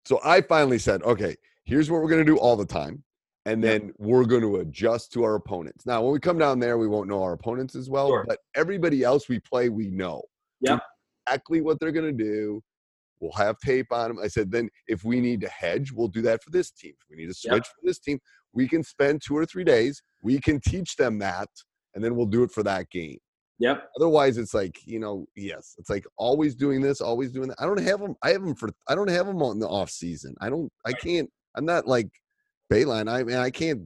so 0.06 0.19
I 0.23 0.41
finally 0.41 0.80
said, 0.80 1.03
okay, 1.03 1.36
here's 1.65 1.91
what 1.91 2.01
we're 2.01 2.10
gonna 2.10 2.25
do 2.25 2.38
all 2.39 2.56
the 2.56 2.65
time, 2.65 3.03
and 3.45 3.63
Yep. 3.63 3.82
then 3.82 3.93
we're 3.99 4.25
going 4.25 4.41
to 4.41 4.58
adjust 4.58 5.13
to 5.13 5.23
our 5.23 5.36
opponents. 5.36 5.86
Now, 5.86 6.01
when 6.01 6.12
we 6.12 6.19
come 6.19 6.39
down 6.39 6.60
there, 6.60 6.80
we 6.80 6.88
won't 6.88 7.08
know 7.08 7.21
our 7.21 7.34
opponents 7.34 7.75
as 7.75 7.88
well, 7.88 8.10
Sure. 8.10 8.25
but 8.27 8.39
everybody 8.56 9.03
else 9.03 9.30
we 9.30 9.39
play, 9.39 9.69
we 9.69 9.91
know 9.91 10.23
Yep. 10.62 10.80
exactly 11.27 11.62
what 11.62 11.80
they're 11.80 11.91
gonna 11.91 12.12
do. 12.12 12.63
We'll 13.19 13.32
have 13.34 13.60
tape 13.60 13.91
on 13.91 14.10
them. 14.15 14.19
I 14.23 14.27
said, 14.27 14.49
then 14.51 14.69
if 14.88 15.03
we 15.03 15.19
need 15.21 15.41
to 15.41 15.49
hedge, 15.49 15.91
we'll 15.91 16.08
do 16.08 16.21
that 16.23 16.41
for 16.43 16.49
this 16.49 16.71
team. 16.71 16.93
If 16.99 17.10
we 17.12 17.15
need 17.17 17.32
to 17.32 17.39
Yep. 17.43 17.53
switch 17.53 17.67
for 17.67 17.82
this 17.84 17.99
team, 17.99 18.19
we 18.58 18.67
can 18.67 18.84
spend 18.84 19.22
two 19.26 19.38
or 19.38 19.46
three 19.46 19.63
days. 19.63 20.02
We 20.24 20.39
can 20.39 20.60
teach 20.60 20.96
them 20.96 21.20
that, 21.20 21.48
and 21.93 22.04
then 22.04 22.15
we'll 22.15 22.26
do 22.26 22.43
it 22.43 22.52
for 22.52 22.63
that 22.63 22.89
game. 22.89 23.20
Yep. 23.60 23.89
Otherwise, 23.98 24.38
it's 24.38 24.54
like 24.54 24.80
you 24.86 25.00
know, 25.00 25.26
yes, 25.36 25.76
it's 25.78 25.89
like 25.89 26.06
always 26.17 26.56
doing 26.56 26.82
this, 26.82 27.00
always 27.00 27.32
doing 27.32 27.50
that. 27.50 27.58
I 27.60 27.65
don't 27.65 27.80
have 27.80 28.00
them. 28.00 28.15
I 28.24 28.32
have 28.32 28.41
them 28.41 28.56
for. 28.56 28.70
I 28.89 28.96
don't 28.96 29.10
have 29.10 29.28
them 29.28 29.41
on 29.43 29.60
the 29.60 29.67
off 29.67 29.91
season. 29.91 30.36
I 30.41 30.50
don't. 30.50 30.72
I 30.86 30.93
can't. 30.93 31.30
I'm 31.56 31.65
not 31.65 31.88
like 31.88 32.10
Beilein. 32.74 33.10
I 33.10 33.24
mean, 33.24 33.38
I 33.38 33.52
can't 33.52 33.82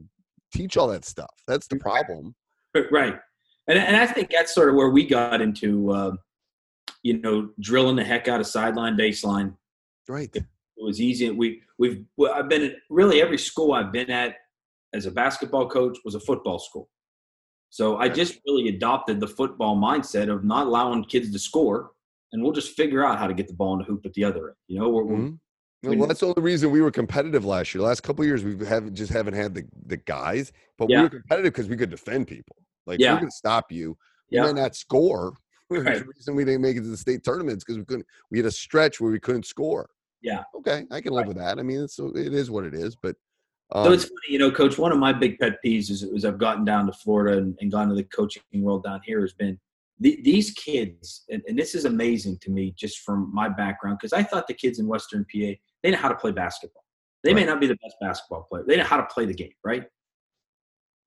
teach 0.54 0.76
all 0.76 0.88
that 0.88 1.04
stuff. 1.04 1.30
That's 1.46 1.66
the 1.66 1.76
problem. 1.76 2.34
Right. 2.90 3.18
And, 3.68 3.78
and 3.78 3.96
I 3.96 4.06
think 4.06 4.30
that's 4.30 4.54
sort 4.54 4.70
of 4.70 4.74
where 4.74 4.90
we 4.90 5.06
got 5.06 5.40
into, 5.40 5.90
uh, 5.92 6.12
you 7.02 7.18
know, 7.18 7.50
drilling 7.60 7.96
the 7.96 8.04
heck 8.04 8.26
out 8.26 8.40
of 8.40 8.46
sideline, 8.46 8.96
baseline. 8.96 9.54
Right. 10.08 10.34
It 10.34 10.44
was 10.76 11.00
easy. 11.00 11.30
We 11.30 11.62
we've 11.78 12.04
well, 12.16 12.32
I've 12.34 12.48
been 12.48 12.62
at 12.62 12.76
really 12.90 13.22
every 13.22 13.38
school 13.38 13.72
I've 13.72 13.92
been 13.92 14.10
at 14.10 14.36
as 14.94 15.06
a 15.06 15.10
basketball 15.10 15.68
coach 15.68 15.98
was 16.04 16.14
a 16.14 16.20
football 16.20 16.58
school. 16.58 16.88
So 17.70 17.96
I 17.96 18.08
just 18.08 18.38
really 18.46 18.68
adopted 18.68 19.20
the 19.20 19.26
football 19.28 19.76
mindset 19.76 20.30
of 20.30 20.44
not 20.44 20.66
allowing 20.66 21.04
kids 21.04 21.32
to 21.32 21.38
score, 21.38 21.92
and 22.32 22.42
we'll 22.42 22.52
just 22.52 22.76
figure 22.76 23.04
out 23.04 23.18
how 23.18 23.26
to 23.26 23.34
get 23.34 23.48
the 23.48 23.54
ball 23.54 23.72
in 23.74 23.78
the 23.78 23.84
hoop 23.84 24.04
at 24.04 24.12
the 24.12 24.24
other 24.24 24.48
end. 24.48 24.56
You 24.68 24.80
know, 24.80 24.88
we're, 24.90 25.04
we're 25.04 25.16
Mhm. 25.16 25.38
No, 25.84 25.90
we- 25.90 25.96
well, 25.96 26.06
that's 26.06 26.20
the 26.20 26.26
only 26.26 26.42
reason 26.42 26.70
we 26.70 26.80
were 26.80 26.90
competitive 26.92 27.44
last 27.44 27.74
year. 27.74 27.80
The 27.82 27.88
last 27.88 28.02
couple 28.02 28.22
of 28.22 28.26
years, 28.28 28.44
we 28.44 28.64
haven't 28.64 28.94
just 28.94 29.10
haven't 29.12 29.34
had 29.34 29.54
the 29.54 29.64
the 29.86 29.96
guys, 29.96 30.52
but 30.78 30.88
Yeah. 30.90 30.98
we 30.98 31.02
were 31.04 31.10
competitive 31.10 31.52
because 31.52 31.68
we 31.68 31.76
could 31.76 31.90
defend 31.90 32.28
people. 32.28 32.56
Like 32.86 33.00
Yeah. 33.00 33.14
we 33.14 33.20
could 33.20 33.32
stop 33.32 33.72
you. 33.72 33.96
We 34.30 34.36
Yeah. 34.36 34.44
might 34.44 34.54
not 34.56 34.76
score. 34.76 35.34
Right. 35.70 36.00
the 36.00 36.04
reason 36.04 36.34
we 36.36 36.44
didn't 36.44 36.60
make 36.60 36.76
it 36.76 36.82
to 36.82 36.88
the 36.88 36.96
state 36.98 37.24
tournaments 37.24 37.64
because 37.64 37.78
we 37.78 37.84
couldn't. 37.86 38.06
We 38.30 38.38
had 38.38 38.44
a 38.46 38.50
stretch 38.50 39.00
where 39.00 39.10
we 39.10 39.18
couldn't 39.18 39.46
score. 39.46 39.88
Yeah. 40.20 40.44
Okay, 40.54 40.86
I 40.90 41.00
can 41.00 41.14
live 41.14 41.26
with 41.26 41.38
that. 41.38 41.58
I 41.58 41.62
mean, 41.62 41.80
it's 41.82 41.98
it 41.98 42.34
is 42.34 42.50
what 42.50 42.64
it 42.64 42.74
is. 42.74 42.94
But 42.94 43.16
So 43.72 43.84
um, 43.84 43.92
it's 43.92 44.04
funny, 44.04 44.28
you 44.28 44.38
know, 44.38 44.50
Coach. 44.50 44.76
One 44.76 44.92
of 44.92 44.98
my 44.98 45.12
big 45.12 45.38
pet 45.38 45.58
peeves 45.64 45.90
is, 45.90 46.02
is 46.02 46.24
I've 46.24 46.38
gotten 46.38 46.64
down 46.64 46.86
to 46.86 46.92
Florida 46.92 47.38
and, 47.38 47.56
and 47.60 47.70
gone 47.70 47.88
to 47.88 47.94
the 47.94 48.04
coaching 48.04 48.42
world 48.54 48.84
down 48.84 49.00
here 49.04 49.20
has 49.22 49.32
been 49.32 49.58
the, 49.98 50.20
these 50.22 50.50
kids, 50.52 51.24
and, 51.30 51.42
and 51.46 51.58
this 51.58 51.74
is 51.74 51.84
amazing 51.84 52.38
to 52.42 52.50
me 52.50 52.74
just 52.76 52.98
from 52.98 53.30
my 53.32 53.48
background 53.48 53.98
because 53.98 54.12
I 54.12 54.22
thought 54.22 54.46
the 54.46 54.54
kids 54.54 54.78
in 54.78 54.86
Western 54.86 55.24
PA 55.24 55.52
they 55.82 55.90
know 55.90 55.96
how 55.96 56.08
to 56.08 56.14
play 56.14 56.32
basketball. 56.32 56.84
They 57.24 57.32
may 57.32 57.44
not 57.44 57.60
be 57.60 57.66
the 57.66 57.76
best 57.76 57.96
basketball 58.00 58.42
player. 58.42 58.64
They 58.66 58.76
know 58.76 58.84
how 58.84 58.96
to 58.96 59.06
play 59.06 59.26
the 59.26 59.34
game, 59.34 59.52
right? 59.64 59.84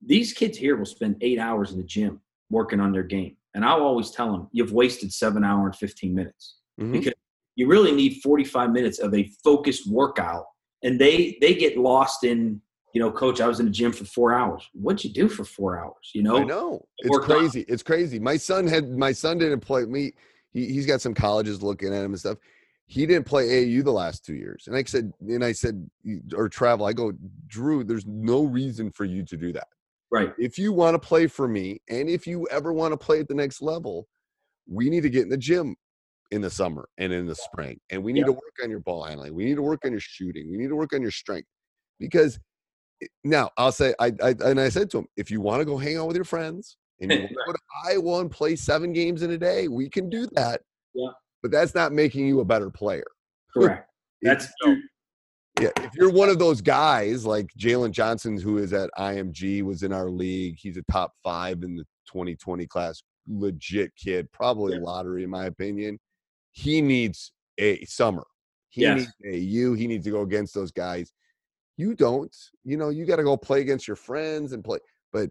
These 0.05 0.33
kids 0.33 0.57
here 0.57 0.77
will 0.77 0.85
spend 0.85 1.17
eight 1.21 1.39
hours 1.39 1.71
in 1.71 1.77
the 1.77 1.83
gym 1.83 2.21
working 2.49 2.79
on 2.79 2.91
their 2.91 3.03
game, 3.03 3.35
and 3.53 3.65
I'll 3.65 3.83
always 3.83 4.11
tell 4.11 4.31
them, 4.31 4.47
"You've 4.51 4.71
wasted 4.71 5.13
seven 5.13 5.43
hour 5.43 5.65
and 5.65 5.75
fifteen 5.75 6.15
minutes." 6.15 6.57
mhm. 6.79 6.91
because 6.91 7.13
you 7.55 7.67
really 7.67 7.91
need 7.91 8.21
45 8.21 8.71
minutes 8.71 8.99
of 8.99 9.13
a 9.13 9.29
focused 9.43 9.89
workout 9.89 10.45
and 10.85 10.99
they 10.99 11.37
they 11.41 11.53
get 11.53 11.77
lost 11.77 12.23
in 12.23 12.61
you 12.93 13.01
know 13.01 13.11
coach 13.11 13.41
i 13.41 13.47
was 13.47 13.59
in 13.59 13.65
the 13.65 13.71
gym 13.71 13.91
for 13.91 14.05
four 14.05 14.33
hours 14.33 14.69
what'd 14.73 15.03
you 15.03 15.11
do 15.11 15.27
for 15.27 15.43
four 15.43 15.77
hours 15.77 16.11
you 16.13 16.23
know 16.23 16.37
I 16.37 16.43
know 16.43 16.85
it's 16.99 17.25
crazy. 17.25 17.65
It's 17.67 17.83
crazy. 17.83 18.19
My 18.19 18.37
son 18.37 18.67
had 18.67 18.89
my 18.89 19.11
son 19.11 19.37
didn't 19.37 19.59
play 19.59 19.83
me. 19.85 20.13
He 20.53 20.67
he's 20.71 20.85
got 20.85 21.01
some 21.01 21.13
colleges 21.13 21.61
looking 21.61 21.93
at 21.93 22.05
him 22.05 22.11
and 22.11 22.19
stuff. 22.19 22.37
He 22.87 23.05
didn't 23.05 23.25
play 23.25 23.47
AAU 23.47 23.83
the 23.83 23.91
last 23.91 24.23
two 24.23 24.35
years, 24.35 24.65
and 24.67 24.75
I 24.75 24.83
said, 24.83 25.11
and 25.19 25.43
I 25.43 25.53
said, 25.53 25.89
or 26.35 26.47
travel. 26.47 26.85
I 26.85 26.93
go, 26.93 27.13
Drew. 27.47 27.83
There's 27.83 28.05
no 28.05 28.43
reason 28.43 28.91
for 28.91 29.05
you 29.05 29.25
to 29.25 29.35
do 29.35 29.51
that. 29.53 29.67
right 30.11 30.33
If 30.37 30.59
you 30.59 30.71
want 30.71 30.93
to 30.93 30.99
play 30.99 31.25
for 31.25 31.47
me, 31.47 31.81
and 31.89 32.07
if 32.07 32.27
you 32.27 32.47
ever 32.51 32.71
want 32.71 32.93
to 32.93 32.97
play 32.97 33.19
at 33.19 33.27
the 33.27 33.33
next 33.33 33.63
level, 33.63 34.07
we 34.69 34.89
need 34.89 35.01
to 35.01 35.09
get 35.09 35.23
in 35.23 35.29
the 35.29 35.37
gym 35.37 35.75
in 36.31 36.41
the 36.41 36.49
summer 36.49 36.87
and 36.97 37.13
in 37.13 37.25
the 37.27 37.35
spring, 37.35 37.79
and 37.91 38.03
we 38.03 38.11
need 38.13 38.21
Yeah. 38.21 38.25
to 38.27 38.31
work 38.33 38.55
on 38.63 38.69
your 38.69 38.79
ball 38.79 39.03
handling. 39.03 39.33
We 39.33 39.45
need 39.45 39.55
to 39.55 39.61
work 39.61 39.85
on 39.85 39.91
your 39.91 39.99
shooting. 39.99 40.49
We 40.49 40.57
need 40.57 40.69
to 40.69 40.75
work 40.75 40.93
on 40.93 41.01
your 41.01 41.11
strength, 41.11 41.47
because 41.99 42.39
eh, 43.01 43.07
now 43.23 43.49
I'll 43.57 43.71
say 43.71 43.93
I, 43.99 44.11
I 44.23 44.35
and 44.43 44.59
I 44.59 44.69
said 44.69 44.89
to 44.91 44.99
him, 44.99 45.07
if 45.17 45.29
you 45.31 45.41
want 45.41 45.61
to 45.61 45.65
go 45.65 45.77
hang 45.77 45.97
out 45.97 46.07
with 46.07 46.15
your 46.15 46.25
friends 46.25 46.77
and 46.99 47.11
you 47.11 47.19
want 47.19 47.29
to 47.31 47.35
go 47.45 47.51
to 47.53 47.59
Iowa 47.85 48.21
and 48.21 48.31
play 48.31 48.55
seven 48.55 48.91
games 48.93 49.21
in 49.21 49.31
a 49.31 49.37
day, 49.37 49.67
we 49.67 49.89
can 49.89 50.09
do 50.09 50.27
that. 50.33 50.61
Yeah. 50.93 51.09
But 51.41 51.51
that's 51.51 51.75
not 51.75 51.91
making 51.93 52.27
you 52.27 52.39
a 52.39 52.45
better 52.45 52.69
player. 52.69 53.05
correct 53.55 53.89
that's 54.21 54.47
yeah, 55.61 55.69
if 55.77 55.91
you're 55.95 56.11
one 56.11 56.27
of 56.27 56.37
those 56.39 56.59
guys 56.59 57.25
like 57.25 57.47
Jalen 57.57 57.91
Johnson, 57.91 58.37
who 58.37 58.57
is 58.57 58.73
at 58.73 58.89
IMG, 58.97 59.61
was 59.63 59.83
in 59.83 59.93
our 59.93 60.09
league, 60.09 60.55
he's 60.57 60.75
a 60.75 60.81
top 60.91 61.13
five 61.23 61.63
in 61.63 61.77
the 61.77 61.83
2020 62.11 62.65
class, 62.67 63.01
legit 63.27 63.95
kid, 63.95 64.29
probably 64.33 64.73
Yeah. 64.73 64.81
lottery 64.83 65.23
in 65.23 65.29
my 65.29 65.45
opinion. 65.45 65.97
He 66.55 66.81
needs 66.81 67.31
a 67.57 67.83
summer. 67.85 68.25
He 68.69 68.81
Yes. 68.81 68.99
needs 68.99 69.13
a 69.25 69.37
you. 69.37 69.73
He 69.73 69.87
needs 69.87 70.05
to 70.05 70.11
go 70.11 70.21
against 70.21 70.53
those 70.53 70.71
guys. 70.71 71.13
You 71.77 71.93
don't. 71.93 72.35
You 72.63 72.77
know, 72.77 72.89
you 72.89 73.05
got 73.05 73.17
to 73.17 73.23
go 73.23 73.37
play 73.37 73.61
against 73.61 73.87
your 73.87 73.97
friends 73.97 74.53
and 74.53 74.63
play. 74.63 74.79
But 75.13 75.29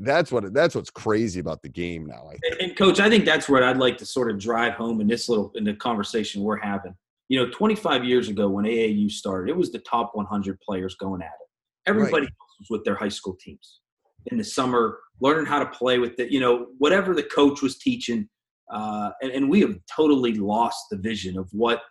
that's 0.00 0.32
what 0.32 0.52
that's 0.52 0.74
what's 0.74 0.90
crazy 0.90 1.40
about 1.40 1.62
the 1.62 1.68
game 1.68 2.06
now. 2.06 2.28
I 2.30 2.38
and, 2.50 2.60
and 2.60 2.76
coach 2.76 3.00
i 3.00 3.08
think 3.08 3.24
that's 3.24 3.48
what 3.48 3.62
i'd 3.62 3.78
like 3.78 3.96
to 3.98 4.06
sort 4.06 4.30
of 4.30 4.38
drive 4.38 4.74
home 4.74 5.00
in 5.00 5.06
this 5.06 5.28
little 5.28 5.50
in 5.54 5.64
the 5.64 5.74
conversation 5.74 6.42
we're 6.42 6.58
having 6.58 6.94
you 7.28 7.40
know 7.40 7.50
25 7.50 8.04
years 8.04 8.28
ago 8.28 8.48
when 8.48 8.66
aau 8.66 9.10
started 9.10 9.50
it 9.50 9.56
was 9.56 9.72
the 9.72 9.78
top 9.80 10.10
100 10.14 10.60
players 10.60 10.96
going 10.96 11.22
at 11.22 11.28
it 11.28 11.88
everybody 11.88 12.26
else 12.26 12.56
was 12.60 12.68
with 12.70 12.84
their 12.84 12.94
high 12.94 13.08
school 13.08 13.36
teams 13.40 13.80
in 14.26 14.36
the 14.36 14.44
summer 14.44 14.98
learning 15.20 15.46
how 15.46 15.58
to 15.58 15.66
play 15.66 15.98
with 15.98 16.18
it 16.20 16.30
you 16.30 16.40
know 16.40 16.66
whatever 16.78 17.14
the 17.14 17.22
coach 17.22 17.62
was 17.62 17.78
teaching 17.78 18.28
uh, 18.72 19.10
and, 19.22 19.30
and 19.32 19.48
we 19.48 19.60
have 19.60 19.76
totally 19.94 20.34
lost 20.34 20.86
the 20.90 20.96
vision 20.96 21.38
of 21.38 21.48
what 21.52 21.82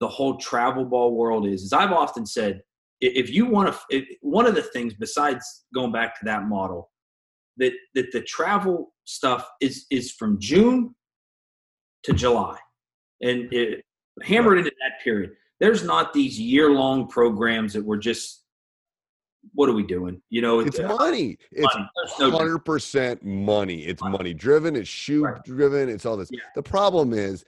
the 0.00 0.08
whole 0.08 0.36
travel 0.38 0.84
ball 0.84 1.14
world 1.14 1.46
is 1.46 1.62
as 1.62 1.72
i've 1.72 1.92
often 1.92 2.26
said 2.26 2.60
if 3.00 3.30
you 3.30 3.46
want 3.46 3.74
to 3.90 4.04
one 4.20 4.46
of 4.46 4.54
the 4.54 4.62
things 4.62 4.94
besides 4.94 5.64
going 5.74 5.92
back 5.92 6.18
to 6.18 6.24
that 6.24 6.44
model 6.44 6.90
that 7.56 7.72
that 7.94 8.10
the 8.12 8.20
travel 8.22 8.92
stuff 9.04 9.48
is 9.60 9.86
is 9.90 10.12
from 10.12 10.38
June 10.40 10.94
to 12.04 12.12
July, 12.12 12.58
and 13.22 13.52
it, 13.52 13.84
hammered 14.22 14.58
into 14.58 14.70
that 14.70 15.02
period. 15.02 15.32
There's 15.60 15.84
not 15.84 16.12
these 16.12 16.38
year 16.38 16.70
long 16.70 17.08
programs 17.08 17.72
that 17.74 17.84
were 17.84 17.96
just 17.96 18.43
what 19.52 19.68
are 19.68 19.72
we 19.74 19.82
doing? 19.84 20.20
You 20.30 20.42
know, 20.42 20.60
it's 20.60 20.78
money. 20.78 21.36
It's 21.52 21.74
money. 21.74 21.88
There's 21.96 22.10
no 22.18 22.26
difference. 22.26 22.38
hundred 22.38 22.58
percent 22.60 23.24
money. 23.24 23.82
It's 23.84 24.00
Money. 24.02 24.12
money 24.18 24.34
driven. 24.34 24.76
It's 24.76 24.88
shoe 24.88 25.24
Right. 25.24 25.42
driven. 25.44 25.88
It's 25.88 26.06
all 26.06 26.16
this. 26.16 26.28
Yeah. 26.32 26.40
The 26.54 26.62
problem 26.62 27.12
is, 27.12 27.44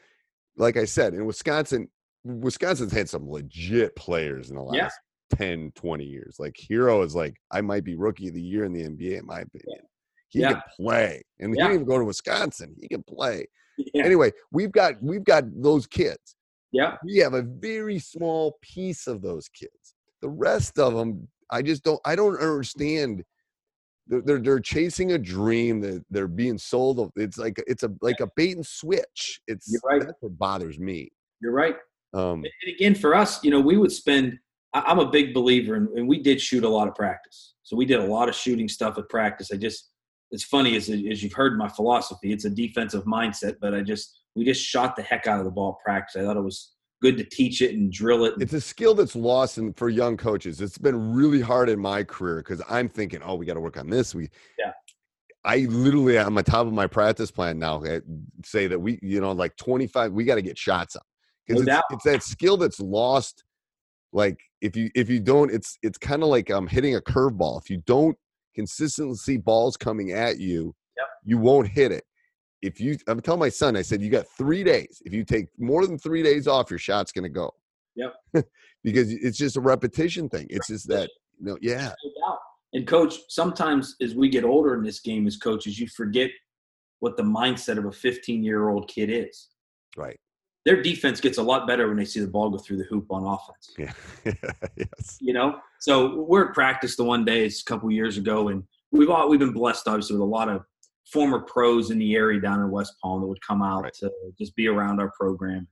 like 0.56 0.76
I 0.76 0.84
said, 0.84 1.14
in 1.14 1.24
Wisconsin, 1.26 1.88
Wisconsin's 2.24 2.92
had 2.92 3.08
some 3.08 3.30
legit 3.30 3.94
players 3.96 4.50
in 4.50 4.56
the 4.56 4.62
last 4.62 4.76
Yeah. 4.76 5.36
10, 5.38 5.72
20 5.74 6.04
years. 6.04 6.36
Like 6.38 6.54
Herro 6.70 7.04
is 7.04 7.14
like, 7.14 7.36
I 7.50 7.60
might 7.60 7.84
be 7.84 7.94
rookie 7.96 8.28
of 8.28 8.34
the 8.34 8.42
year 8.42 8.64
in 8.64 8.72
the 8.72 8.82
NBA, 8.84 9.18
in 9.18 9.26
my 9.26 9.40
opinion. 9.40 9.80
He 10.28 10.40
Yeah. 10.40 10.52
can 10.54 10.62
play. 10.76 11.22
And 11.38 11.52
he 11.54 11.56
didn't 11.60 11.74
even 11.74 11.86
go 11.86 11.98
to 11.98 12.04
Wisconsin. 12.04 12.74
He 12.80 12.88
can 12.88 13.02
play. 13.04 13.46
Anyway, 13.94 14.32
we've 14.50 14.72
got 14.72 14.94
we've 15.02 15.24
got 15.24 15.44
those 15.62 15.86
kids. 15.86 16.34
yeah, 16.72 16.96
We 17.04 17.18
have 17.18 17.34
a 17.34 17.42
very 17.42 17.98
small 17.98 18.58
piece 18.60 19.06
of 19.06 19.22
those 19.22 19.48
kids. 19.48 19.94
The 20.22 20.28
rest 20.28 20.78
of 20.78 20.94
them, 20.94 21.28
I 21.50 21.62
just 21.62 21.82
don't. 21.84 22.00
I 22.04 22.16
don't 22.16 22.38
understand. 22.40 23.24
They're 24.08 24.22
they're, 24.22 24.38
they're 24.40 24.60
chasing 24.60 25.12
a 25.12 25.18
dream 25.18 25.80
that 25.80 26.04
they're 26.10 26.28
being 26.28 26.58
sold. 26.58 27.10
It's 27.16 27.38
like 27.38 27.62
it's 27.66 27.82
a 27.82 27.90
like 28.00 28.20
a 28.20 28.28
bait 28.36 28.56
and 28.56 28.66
switch. 28.66 29.40
It's 29.46 29.70
You're 29.70 29.80
right. 29.84 30.06
that's 30.06 30.20
what 30.20 30.38
bothers 30.38 30.78
me. 30.78 31.10
you're 31.40 31.52
right. 31.52 31.76
Um, 32.14 32.44
And 32.44 32.74
again, 32.74 32.94
for 32.94 33.14
us, 33.14 33.42
you 33.44 33.50
know, 33.50 33.60
we 33.60 33.76
would 33.76 33.92
spend. 33.92 34.38
I'm 34.74 34.98
a 34.98 35.10
big 35.10 35.32
believer, 35.32 35.76
in, 35.76 35.88
and 35.96 36.06
we 36.06 36.22
did 36.22 36.40
shoot 36.40 36.62
a 36.62 36.68
lot 36.68 36.86
of 36.86 36.94
practice. 36.94 37.54
So 37.62 37.76
we 37.76 37.86
did 37.86 37.98
a 37.98 38.04
lot 38.04 38.28
of 38.28 38.34
shooting 38.34 38.68
stuff 38.68 38.98
at 38.98 39.08
practice. 39.08 39.50
I 39.50 39.56
just, 39.56 39.90
it's 40.30 40.44
funny 40.44 40.76
as 40.76 40.90
as 40.90 41.22
you've 41.22 41.32
heard 41.32 41.56
my 41.56 41.68
philosophy. 41.68 42.32
It's 42.32 42.44
a 42.44 42.50
defensive 42.50 43.04
mindset, 43.04 43.56
but 43.60 43.74
I 43.74 43.80
just 43.80 44.20
we 44.34 44.44
just 44.44 44.62
shot 44.62 44.94
the 44.94 45.02
heck 45.02 45.26
out 45.26 45.38
of 45.38 45.46
the 45.46 45.50
ball 45.50 45.78
at 45.80 45.84
practice. 45.84 46.16
I 46.16 46.24
thought 46.24 46.36
it 46.36 46.42
was 46.42 46.72
good 47.02 47.16
to 47.18 47.24
teach 47.24 47.60
it 47.62 47.74
and 47.74 47.92
drill 47.92 48.24
it. 48.24 48.34
it's 48.40 48.52
a 48.52 48.60
skill 48.60 48.94
that's 48.94 49.14
lost 49.16 49.58
in, 49.58 49.72
for 49.74 49.88
young 49.88 50.16
coaches. 50.16 50.60
It's 50.60 50.78
been 50.78 51.12
really 51.14 51.40
hard 51.40 51.68
in 51.68 51.78
my 51.78 52.02
career 52.02 52.38
because 52.38 52.62
I'm 52.68 52.88
thinking, 52.88 53.20
oh, 53.22 53.34
we 53.34 53.46
got 53.46 53.54
to 53.54 53.60
work 53.60 53.76
on 53.76 53.88
this. 53.90 54.14
We, 54.14 54.28
Yeah. 54.58 54.72
I 55.44 55.58
literally 55.70 56.18
am 56.18 56.26
on 56.26 56.34
the 56.34 56.42
top 56.42 56.66
of 56.66 56.72
my 56.72 56.88
practice 56.88 57.30
plan 57.30 57.58
now 57.58 57.80
eh, 57.82 58.00
say 58.44 58.66
that 58.66 58.80
we, 58.80 58.98
you 59.02 59.20
know, 59.20 59.30
like 59.32 59.56
25, 59.56 60.12
we 60.12 60.24
got 60.24 60.34
to 60.36 60.42
get 60.42 60.58
shots 60.58 60.96
up 60.96 61.06
because 61.46 61.64
No 61.64 61.74
it's, 61.74 61.84
it's 61.90 62.04
that 62.04 62.22
skill 62.24 62.56
that's 62.56 62.80
lost. 62.80 63.44
Like 64.12 64.40
if 64.60 64.74
you 64.76 64.90
if 64.94 65.08
you 65.10 65.20
don't, 65.20 65.52
it's 65.52 65.78
it's 65.82 65.98
kind 65.98 66.22
of 66.22 66.30
like 66.30 66.50
um 66.50 66.66
hitting 66.66 66.96
a 66.96 67.00
curveball. 67.00 67.60
If 67.60 67.70
you 67.70 67.82
don't 67.86 68.16
consistently 68.54 69.14
see 69.16 69.36
balls 69.36 69.76
coming 69.76 70.12
at 70.12 70.38
you, 70.40 70.74
Yep. 70.96 71.06
you 71.24 71.38
won't 71.38 71.68
hit 71.68 71.92
it. 71.92 72.04
If 72.66 72.80
you, 72.80 72.96
I'm 73.06 73.20
telling 73.20 73.40
my 73.40 73.48
son, 73.48 73.76
I 73.76 73.82
said, 73.82 74.02
you 74.02 74.10
got 74.10 74.26
three 74.36 74.64
days. 74.64 75.00
If 75.04 75.14
you 75.14 75.24
take 75.24 75.48
more 75.58 75.86
than 75.86 75.98
three 75.98 76.22
days 76.22 76.48
off, 76.48 76.68
your 76.68 76.78
shot's 76.78 77.12
going 77.12 77.22
to 77.24 77.28
go. 77.28 77.54
Yep. 77.94 78.14
because 78.84 79.12
it's 79.12 79.38
just 79.38 79.56
a 79.56 79.60
repetition 79.60 80.28
thing. 80.28 80.46
It's 80.50 80.66
just 80.66 80.88
that, 80.88 81.10
you 81.38 81.46
know, 81.46 81.58
yeah. 81.62 81.92
And 82.72 82.86
coach, 82.86 83.14
sometimes 83.28 83.94
as 84.02 84.14
we 84.14 84.28
get 84.28 84.44
older 84.44 84.74
in 84.74 84.82
this 84.82 85.00
game 85.00 85.26
as 85.26 85.36
coaches, 85.36 85.78
you 85.78 85.86
forget 85.88 86.30
what 86.98 87.16
the 87.16 87.22
mindset 87.22 87.78
of 87.78 87.84
a 87.84 87.92
15 87.92 88.42
year 88.42 88.68
old 88.68 88.88
kid 88.88 89.10
is. 89.10 89.48
Right. 89.96 90.18
Their 90.64 90.82
defense 90.82 91.20
gets 91.20 91.38
a 91.38 91.42
lot 91.42 91.68
better 91.68 91.86
when 91.86 91.96
they 91.96 92.04
see 92.04 92.18
the 92.18 92.26
ball 92.26 92.50
go 92.50 92.58
through 92.58 92.78
the 92.78 92.84
hoop 92.84 93.06
on 93.10 93.24
offense. 93.24 93.72
Yeah. 93.78 93.92
yes. 94.76 95.16
You 95.20 95.32
know, 95.32 95.60
so 95.78 96.22
we're 96.22 96.48
at 96.48 96.54
practice 96.54 96.96
the 96.96 97.04
one 97.04 97.24
day, 97.24 97.46
it's 97.46 97.62
a 97.62 97.64
couple 97.64 97.88
years 97.92 98.18
ago, 98.18 98.48
and 98.48 98.64
we've 98.90 99.08
all 99.08 99.28
we've 99.28 99.38
been 99.38 99.52
blessed 99.52 99.86
obviously 99.86 100.14
with 100.16 100.22
a 100.22 100.24
lot 100.24 100.48
of 100.48 100.64
former 101.12 101.40
pros 101.40 101.90
in 101.90 101.98
the 101.98 102.14
area 102.14 102.40
down 102.40 102.60
in 102.60 102.70
West 102.70 102.94
Palm 103.02 103.20
that 103.20 103.26
would 103.26 103.40
come 103.46 103.62
out 103.62 103.84
Right. 103.84 103.94
to 103.94 104.10
just 104.38 104.54
be 104.56 104.66
around 104.66 105.00
our 105.00 105.12
program. 105.18 105.68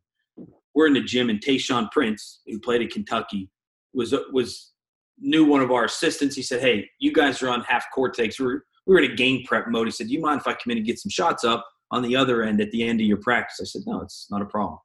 We're 0.74 0.86
in 0.86 0.94
the 0.94 1.00
gym, 1.02 1.30
and 1.30 1.40
Tayshaun 1.40 1.90
Prince, 1.92 2.40
who 2.46 2.58
played 2.58 2.82
at 2.82 2.90
Kentucky, 2.90 3.50
was 3.92 4.14
was 4.32 4.72
knew 5.18 5.44
one 5.44 5.60
of 5.60 5.70
our 5.70 5.84
assistants. 5.84 6.34
He 6.34 6.42
said, 6.42 6.60
"Hey, 6.60 6.88
you 6.98 7.12
guys 7.12 7.42
are 7.42 7.48
on 7.48 7.60
half 7.62 7.86
court 7.94 8.14
takes. 8.14 8.40
We're 8.40 8.62
we 8.86 8.94
were 8.94 8.98
in 9.00 9.10
a 9.10 9.14
game 9.14 9.44
prep 9.44 9.68
mode." 9.68 9.86
He 9.86 9.92
said, 9.92 10.08
"Do 10.08 10.12
you 10.12 10.20
mind 10.20 10.40
if 10.40 10.46
I 10.46 10.52
come 10.52 10.70
in 10.72 10.78
and 10.78 10.86
get 10.86 10.98
some 10.98 11.10
shots 11.10 11.44
up 11.44 11.64
on 11.90 12.02
the 12.02 12.16
other 12.16 12.42
end 12.42 12.60
at 12.60 12.70
the 12.72 12.82
end 12.82 13.00
of 13.00 13.06
your 13.06 13.18
practice?" 13.18 13.58
I 13.60 13.64
said, 13.64 13.82
"No, 13.86 14.00
it's 14.00 14.26
not 14.30 14.42
a 14.42 14.46
problem." 14.46 14.78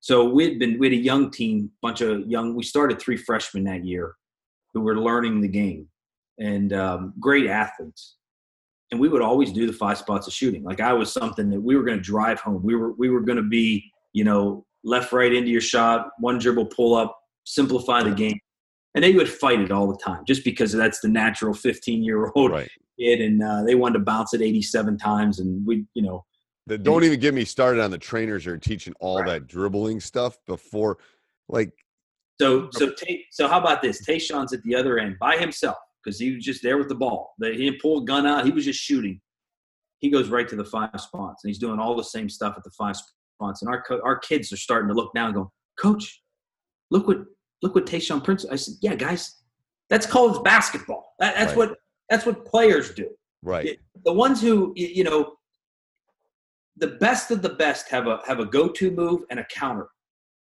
So 0.00 0.28
we'd 0.28 0.58
been 0.58 0.78
we 0.78 0.86
had 0.86 0.92
a 0.98 1.02
young 1.02 1.30
team, 1.30 1.70
bunch 1.82 2.00
of 2.00 2.26
young. 2.28 2.54
We 2.54 2.62
started 2.64 2.98
three 3.00 3.16
freshmen 3.16 3.64
that 3.64 3.84
year 3.84 4.14
who 4.74 4.80
were 4.80 4.98
learning 4.98 5.40
the 5.40 5.48
game 5.48 5.88
and 6.38 6.72
um, 6.72 7.14
great 7.20 7.46
athletes. 7.46 8.16
And 8.90 8.98
we 9.00 9.08
would 9.08 9.20
always 9.22 9.52
do 9.52 9.66
the 9.66 9.72
five 9.72 9.98
spots 9.98 10.26
of 10.26 10.32
shooting. 10.32 10.62
Like 10.64 10.80
I 10.80 10.92
was 10.92 11.12
something 11.12 11.50
that 11.50 11.60
we 11.60 11.76
were 11.76 11.82
going 11.82 11.98
to 11.98 12.02
drive 12.02 12.40
home. 12.40 12.62
We 12.62 12.74
were 12.74 12.92
we 12.92 13.10
were 13.10 13.20
going 13.20 13.36
to 13.36 13.42
be 13.42 13.90
you 14.12 14.24
know 14.24 14.64
left 14.84 15.12
right 15.12 15.32
into 15.32 15.50
your 15.50 15.60
shot, 15.60 16.08
one 16.18 16.38
dribble 16.38 16.66
pull 16.66 16.94
up, 16.94 17.18
simplify 17.44 18.02
the 18.02 18.14
game. 18.14 18.38
And 18.94 19.04
they 19.04 19.12
would 19.12 19.28
fight 19.28 19.60
it 19.60 19.70
all 19.70 19.86
the 19.88 19.98
time, 19.98 20.24
just 20.26 20.44
because 20.44 20.72
that's 20.72 21.00
the 21.00 21.08
natural 21.08 21.52
15 21.52 22.02
year 22.02 22.32
old 22.34 22.50
Right. 22.52 22.70
kid, 22.98 23.20
and 23.20 23.42
uh, 23.42 23.62
they 23.64 23.74
wanted 23.74 23.98
to 23.98 24.04
bounce 24.04 24.32
it 24.34 24.40
87 24.40 24.96
times, 24.98 25.38
and 25.40 25.64
we 25.66 25.84
you 25.94 26.02
know 26.02 26.24
The- 26.66 26.78
Don't 26.78 27.04
even 27.04 27.20
get 27.20 27.34
me 27.34 27.44
started 27.44 27.82
on 27.82 27.90
the 27.90 27.98
trainers 27.98 28.44
who 28.46 28.52
are 28.52 28.56
teaching 28.58 28.94
all 29.00 29.18
Right. 29.20 29.26
that 29.40 29.46
dribbling 29.46 30.00
stuff 30.00 30.38
before, 30.46 30.98
like, 31.48 31.72
So 32.40 32.70
so 32.72 32.90
Ta- 32.90 33.06
so 33.30 33.48
how 33.48 33.58
about 33.60 33.82
this? 33.82 34.04
Tayshaun's 34.06 34.52
at 34.54 34.62
the 34.62 34.74
other 34.74 34.98
end 34.98 35.18
by 35.18 35.36
himself 35.36 35.76
because 36.02 36.18
he 36.18 36.34
was 36.34 36.44
just 36.44 36.62
there 36.62 36.78
with 36.78 36.88
the 36.88 36.94
ball. 36.94 37.34
They, 37.40 37.52
he 37.52 37.64
didn't 37.68 37.80
pull 37.82 38.02
a 38.02 38.04
gun 38.04 38.26
out. 38.26 38.44
He 38.44 38.50
was 38.50 38.64
just 38.64 38.80
shooting. 38.80 39.20
He 39.98 40.10
goes 40.10 40.28
right 40.28 40.48
to 40.48 40.56
the 40.56 40.64
five 40.64 40.90
spots 40.98 41.42
and 41.44 41.50
he's 41.50 41.58
doing 41.58 41.78
all 41.80 41.96
the 41.96 42.04
same 42.04 42.28
stuff 42.28 42.54
at 42.56 42.64
the 42.64 42.70
five 42.70 42.96
spots. 42.96 43.62
And 43.62 43.68
our 43.68 43.82
co- 43.82 44.00
our 44.04 44.18
kids 44.18 44.52
are 44.52 44.56
starting 44.56 44.88
to 44.88 44.94
look 44.94 45.12
down 45.14 45.26
and 45.26 45.34
go, 45.34 45.52
Coach, 45.78 46.22
look 46.90 47.08
what 47.08 47.18
look 47.62 47.74
what 47.74 47.86
Tayshaun 47.86 48.22
Prince. 48.22 48.46
I 48.50 48.56
said, 48.56 48.74
Yeah, 48.80 48.94
guys, 48.94 49.42
that's 49.90 50.06
college 50.06 50.42
basketball. 50.44 51.14
That, 51.18 51.34
that's 51.34 51.56
Right. 51.56 51.70
what 51.70 51.78
that's 52.08 52.24
what 52.26 52.44
players 52.44 52.94
do. 52.94 53.08
right. 53.42 53.78
The 54.04 54.12
ones 54.12 54.40
who 54.40 54.72
you 54.76 55.02
know, 55.04 55.34
the 56.76 56.88
best 57.00 57.30
of 57.32 57.42
the 57.42 57.50
best 57.50 57.88
have 57.88 58.06
a 58.06 58.20
have 58.26 58.38
a 58.38 58.46
go 58.46 58.68
to 58.68 58.90
move 58.90 59.22
and 59.30 59.40
a 59.40 59.44
counter. 59.44 59.88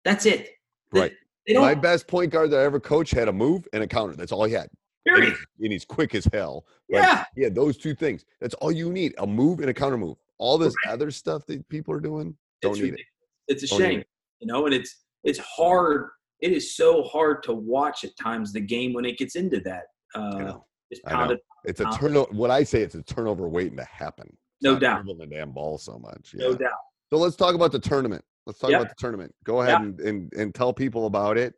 That's 0.04 0.26
it. 0.26 0.50
They- 0.92 1.00
Right. 1.00 1.12
They. 1.46 1.54
My 1.54 1.74
best 1.76 2.09
point 2.09 2.32
guard 2.32 2.50
that 2.50 2.59
I 2.59 2.64
ever 2.64 2.80
coached 2.80 3.14
had 3.14 3.28
a 3.28 3.32
move 3.32 3.68
and 3.72 3.85
a 3.85 3.87
counter. 3.87 4.16
That's 4.16 4.32
all 4.32 4.42
he 4.44 4.52
had. 4.52 4.68
And 5.07 5.25
he's, 5.25 5.47
and 5.62 5.73
he's 5.73 5.85
quick 5.85 6.14
as 6.14 6.25
hell. 6.33 6.66
But 6.90 6.99
Yeah. 6.99 7.25
yeah, 7.37 7.49
those 7.49 7.77
two 7.77 7.95
things. 7.95 8.25
That's 8.40 8.55
all 8.55 8.73
you 8.73 8.92
need. 8.92 9.14
A 9.19 9.27
move 9.27 9.61
and 9.61 9.71
a 9.71 9.75
counter 9.75 9.97
move. 9.99 10.16
All 10.38 10.59
this 10.59 10.75
other 10.88 11.11
stuff 11.11 11.47
that 11.47 11.66
people 11.69 11.95
are 11.95 12.01
doing, 12.01 12.37
don't 12.61 12.73
it's 12.73 12.81
need 12.83 12.95
it. 12.95 13.01
It's 13.49 13.62
a 13.62 13.66
Don't 13.69 13.79
shame, 13.81 14.01
it. 14.01 14.09
you 14.40 14.47
know, 14.49 14.66
and 14.66 14.75
it's 14.75 15.05
it's 15.25 15.38
hard. 15.38 16.11
It 16.40 16.53
is 16.53 16.77
so 16.77 17.03
hard 17.05 17.42
to 17.45 17.53
watch 17.55 18.05
at 18.05 18.16
times 18.16 18.53
the 18.53 18.61
game 18.61 18.92
when 18.92 19.05
it 19.05 19.16
gets 19.19 19.37
into 19.37 19.61
that. 19.61 19.85
Uh, 20.14 20.38
know. 20.38 20.66
just 20.92 21.03
I 21.07 21.11
know. 21.12 21.16
pounded. 21.16 21.38
It's 21.64 21.81
a 21.81 21.88
Uh, 21.88 21.97
turnover. 21.97 22.33
What 22.33 22.51
I 22.51 22.62
say, 22.64 22.83
it's 22.83 22.95
a 22.95 23.03
turnover 23.03 23.49
waiting 23.49 23.77
to 23.79 23.85
happen. 23.85 24.27
It's 24.29 24.62
No 24.62 24.79
doubt. 24.79 25.05
the 25.07 25.27
damn 25.27 25.53
ball 25.53 25.79
so 25.79 25.99
much. 25.99 26.35
No 26.35 26.55
doubt. 26.55 26.73
So 27.11 27.16
let's 27.19 27.37
talk 27.37 27.55
about 27.55 27.73
the 27.73 27.79
tournament. 27.79 28.25
Let's 28.47 28.59
talk 28.59 28.71
Yeah. 28.71 28.79
about 28.81 28.88
the 28.90 28.95
tournament. 28.99 29.35
Go 29.45 29.62
ahead 29.62 29.73
Yeah. 29.81 29.87
and, 29.87 30.01
and, 30.01 30.33
and 30.35 30.55
tell 30.55 30.73
people 30.73 31.07
about 31.07 31.38
it. 31.38 31.55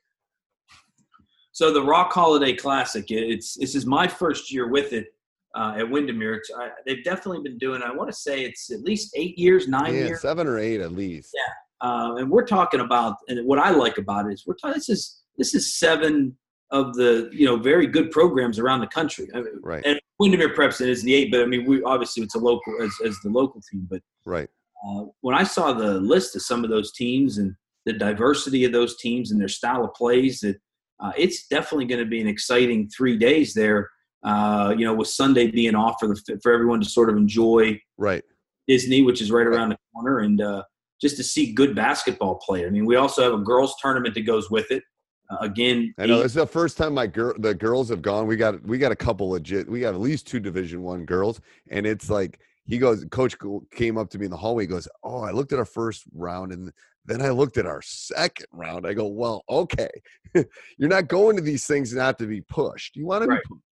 So 1.59 1.73
the 1.73 1.83
Rock 1.83 2.13
Holiday 2.13 2.55
Classic. 2.55 3.05
It's 3.09 3.57
this 3.57 3.75
is 3.75 3.85
my 3.85 4.07
first 4.07 4.53
year 4.53 4.69
with 4.69 4.93
it 4.93 5.09
uh, 5.57 5.75
at 5.77 5.91
Windermere. 5.91 6.35
It's, 6.35 6.53
I, 6.57 6.69
they've 6.87 7.03
definitely 7.03 7.43
been 7.43 7.59
doing. 7.59 7.83
I 7.83 7.91
want 7.91 8.09
to 8.09 8.17
say 8.17 8.43
it's 8.45 8.71
at 8.71 8.83
least 8.83 9.11
eight 9.17 9.37
years, 9.37 9.67
nine 9.67 9.93
Yeah, 9.93 10.05
years. 10.07 10.21
seven 10.21 10.47
or 10.47 10.57
eight 10.61 10.81
at 10.81 10.93
least. 10.93 11.37
Uh, 11.81 12.15
and 12.19 12.31
we're 12.31 12.47
talking 12.47 12.79
about, 12.79 13.17
and 13.27 13.45
what 13.45 13.59
I 13.59 13.71
like 13.71 13.99
about 13.99 14.27
it 14.27 14.35
is 14.35 14.45
we're 14.47 14.55
talking. 14.55 14.75
This 14.75 14.89
is 14.89 15.21
this 15.37 15.53
is 15.53 15.77
seven 15.77 16.39
of 16.71 16.95
the 16.95 17.29
you 17.33 17.45
know 17.45 17.57
very 17.57 17.89
good 17.89 18.13
programs 18.13 18.61
around 18.61 18.79
the 18.79 18.87
country. 18.87 19.27
I 19.35 19.39
mean, 19.41 19.59
Right. 19.61 19.85
and 19.85 19.99
Windermere 20.21 20.55
Preps 20.55 20.81
is 20.81 21.03
the 21.03 21.13
eight, 21.13 21.33
but 21.33 21.41
I 21.41 21.47
mean 21.47 21.67
we 21.67 21.83
obviously 21.83 22.23
it's 22.23 22.37
a 22.37 22.39
local 22.39 22.81
as, 22.81 22.93
as 23.05 23.19
the 23.25 23.31
local 23.31 23.61
team. 23.69 23.85
But 23.91 24.01
Right. 24.25 24.49
uh, 24.87 25.07
when 25.23 25.35
I 25.35 25.43
saw 25.43 25.73
the 25.73 25.95
list 25.95 26.37
of 26.37 26.43
some 26.43 26.63
of 26.63 26.71
those 26.71 26.93
teams 26.93 27.39
and 27.39 27.57
the 27.85 27.95
diversity 27.95 28.65
of 28.65 28.71
those 28.71 28.97
teams 28.99 29.33
and 29.33 29.41
their 29.41 29.49
style 29.49 29.85
of 29.85 29.93
plays, 29.95 30.39
that 30.43 30.61
uh, 31.01 31.13
it's 31.17 31.47
definitely 31.49 31.87
going 31.87 32.01
to 32.03 32.09
be 32.11 32.21
an 32.21 32.27
exciting 32.27 32.89
three 32.89 33.17
days 33.17 33.55
there. 33.55 33.91
Uh, 34.25 34.75
you 34.77 34.85
know, 34.85 34.95
with 34.95 35.09
Sunday 35.09 35.49
being 35.49 35.75
off 35.77 35.97
for 36.01 36.09
the 36.09 36.41
for 36.43 36.53
everyone 36.53 36.81
to 36.81 36.89
sort 36.89 37.09
of 37.09 37.17
enjoy 37.17 37.81
Right. 37.97 38.25
Disney, 38.67 39.03
which 39.03 39.23
is 39.23 39.31
right 39.31 39.47
around 39.47 39.71
the 39.71 39.79
corner, 39.95 40.19
and 40.21 40.41
uh, 40.41 40.63
just 41.01 41.17
to 41.19 41.23
see 41.23 41.53
good 41.53 41.75
basketball 41.77 42.35
play. 42.37 42.67
I 42.67 42.71
mean, 42.71 42.85
we 42.85 42.97
also 42.97 43.23
have 43.23 43.33
a 43.33 43.43
girls 43.43 43.75
tournament 43.81 44.15
that 44.15 44.23
goes 44.23 44.51
with 44.51 44.71
it. 44.73 44.83
Uh, 45.31 45.37
again, 45.41 45.95
I 45.99 46.07
know 46.07 46.19
eight- 46.21 46.25
is 46.27 46.35
the 46.35 46.47
first 46.47 46.77
time 46.77 46.95
my 46.95 47.07
girl 47.07 47.33
the 47.39 47.55
girls 47.55 47.89
have 47.91 48.03
gone. 48.03 48.27
We 48.27 48.37
got 48.37 48.61
we 48.65 48.77
got 48.79 48.91
a 48.93 48.97
couple 48.97 49.31
legit. 49.31 49.69
We 49.71 49.81
got 49.81 49.95
at 49.95 50.01
least 50.01 50.27
two 50.27 50.41
Division 50.41 50.83
One 50.83 51.05
girls, 51.05 51.41
and 51.71 51.87
it's 51.87 52.11
like 52.11 52.41
he 52.65 52.77
goes. 52.79 53.05
Coach 53.11 53.37
came 53.71 53.97
up 53.97 54.11
to 54.11 54.19
me 54.19 54.25
in 54.25 54.31
the 54.33 54.37
hallway. 54.37 54.65
He 54.65 54.67
goes, 54.67 54.89
"Oh, 55.05 55.21
I 55.21 55.31
looked 55.31 55.53
at 55.53 55.59
our 55.61 55.65
first 55.65 56.05
round, 56.13 56.51
and 56.53 56.73
then 57.09 57.23
I 57.23 57.31
looked 57.31 57.57
at 57.57 57.67
our 57.67 57.81
second 57.83 58.47
round. 58.53 58.87
I 58.87 58.93
go, 58.93 59.07
well, 59.07 59.43
okay, 59.49 59.89
you're 60.35 60.89
not 60.91 61.09
going 61.09 61.37
to 61.37 61.43
these 61.43 61.67
things 61.67 61.95
not 61.95 62.19
to 62.19 62.27
be 62.27 62.43
pushed. 62.43 62.97
You 62.97 63.07
want 63.07 63.23
to 63.25 63.29
Right. 63.29 63.41
be 63.43 63.49
pushed. 63.49 63.65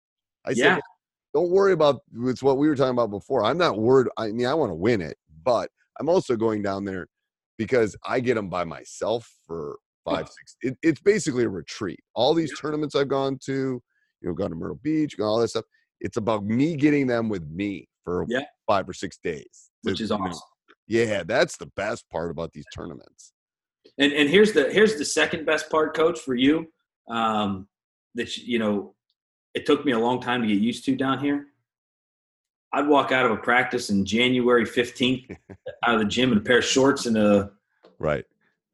I 0.47 0.51
Yeah. 0.53 0.75
said, 0.75 0.83
don't 1.35 1.51
worry 1.51 1.73
about 1.73 2.01
it's 2.25 2.43
what 2.43 2.57
we 2.57 2.67
were 2.67 2.75
talking 2.77 2.93
about 2.93 3.11
before. 3.11 3.45
I'm 3.45 3.59
not 3.59 3.79
worried. 3.79 4.09
I 4.17 4.33
mean, 4.33 4.47
I 4.47 4.55
want 4.55 4.71
to 4.71 4.75
win 4.75 5.03
it, 5.03 5.19
but 5.45 5.71
I'm 6.01 6.09
also 6.09 6.35
going 6.35 6.63
down 6.63 6.85
there 6.87 7.09
because 7.59 7.95
I 8.07 8.21
get 8.21 8.35
them 8.37 8.49
by 8.49 8.65
myself 8.65 9.31
for 9.47 9.77
five, 10.05 10.29
six. 10.29 10.57
It, 10.63 10.79
it's 10.83 11.01
basically 11.01 11.45
a 11.45 11.49
retreat. 11.51 12.01
All 12.15 12.33
these 12.33 12.59
tournaments 12.59 12.95
I've 12.95 13.09
gone 13.09 13.39
to, 13.45 13.53
you 13.53 14.29
know, 14.29 14.33
gone 14.33 14.51
to 14.51 14.57
Myrtle 14.57 14.81
Beach, 14.83 15.17
gone 15.19 15.27
all 15.27 15.39
this 15.41 15.51
stuff. 15.51 15.65
It's 16.01 16.17
about 16.17 16.45
me 16.45 16.75
getting 16.77 17.07
them 17.07 17.29
with 17.29 17.47
me 17.51 17.89
for 18.05 18.25
Yeah. 18.29 18.45
five 18.67 18.89
or 18.89 18.93
six 18.95 19.19
days. 19.23 19.71
which 19.83 19.99
to, 19.99 20.05
is 20.05 20.11
you 20.11 20.17
know, 20.19 20.25
awesome. 20.25 20.41
Yeah, 20.87 21.23
that's 21.25 21.57
the 21.57 21.67
best 21.67 22.09
part 22.11 22.31
about 22.31 22.53
these 22.53 22.67
tournaments. 22.75 23.33
And 23.99 24.13
and 24.13 24.29
here's 24.29 24.53
the 24.53 24.71
here's 24.73 24.97
the 24.97 25.05
second 25.05 25.47
best 25.47 25.71
part, 25.71 25.95
coach, 25.95 26.21
for 26.21 26.35
you. 26.35 26.73
Um, 27.09 27.69
that 28.15 28.37
you 28.37 28.59
know, 28.59 28.95
it 29.55 29.67
took 29.67 29.85
me 29.85 29.93
a 29.93 29.99
long 29.99 30.21
time 30.21 30.43
to 30.43 30.49
get 30.49 30.59
used 30.59 30.85
to 30.87 30.97
down 30.97 31.19
here. 31.21 31.47
I'd 32.73 32.89
walk 32.89 33.13
out 33.13 33.25
of 33.25 33.33
a 33.33 33.37
practice 33.37 33.91
in 33.91 34.05
January 34.05 34.65
15th 34.65 35.37
out 35.87 35.95
of 35.95 36.01
the 36.01 36.07
gym 36.07 36.33
in 36.33 36.39
a 36.39 36.41
pair 36.41 36.59
of 36.59 36.65
shorts 36.65 37.07
and 37.07 37.17
a 37.17 37.51
Right. 37.99 38.25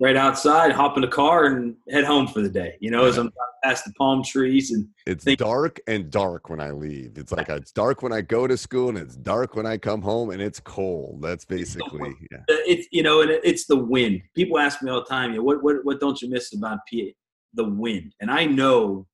right 0.00 0.16
outside, 0.16 0.72
hop 0.72 0.96
in 0.96 1.02
the 1.02 1.08
car 1.08 1.44
and 1.44 1.76
head 1.88 2.04
home 2.04 2.26
for 2.26 2.40
the 2.40 2.48
day. 2.48 2.76
You 2.80 2.90
know, 2.90 3.04
as 3.04 3.18
I'm 3.18 3.30
past 3.62 3.84
the 3.84 3.92
palm 3.94 4.22
trees 4.24 4.70
and 4.72 4.88
It's 5.06 5.24
dark 5.36 5.80
and 5.86 6.10
dark 6.10 6.48
when 6.50 6.60
I 6.60 6.70
leave. 6.70 7.16
It's 7.16 7.32
like 7.32 7.48
it's 7.48 7.72
dark 7.72 8.02
when 8.02 8.12
I 8.12 8.20
go 8.20 8.46
to 8.46 8.56
school 8.56 8.88
and 8.88 8.98
it's 8.98 9.16
dark 9.16 9.54
when 9.56 9.66
I 9.66 9.78
come 9.78 10.02
home 10.02 10.30
and 10.30 10.40
it's 10.42 10.60
cold. 10.60 11.22
That's 11.22 11.44
basically 11.44 12.14
yeah. 12.30 12.38
it's 12.48 12.88
you 12.92 13.02
know, 13.02 13.22
and 13.22 13.30
it- 13.30 13.42
it's 13.44 13.66
the 13.66 13.76
wind. 13.76 14.22
People 14.34 14.58
ask 14.58 14.82
me 14.82 14.90
all 14.90 15.00
the 15.00 15.06
time, 15.06 15.30
you 15.30 15.38
know, 15.38 15.44
what 15.44 15.62
what 15.62 15.76
what 15.84 16.00
don't 16.00 16.20
you 16.20 16.28
miss 16.28 16.52
about 16.54 16.78
PA? 16.92 16.98
The 17.54 17.64
wind, 17.68 18.14
and 18.20 18.30
I 18.30 18.46
know 18.46 19.06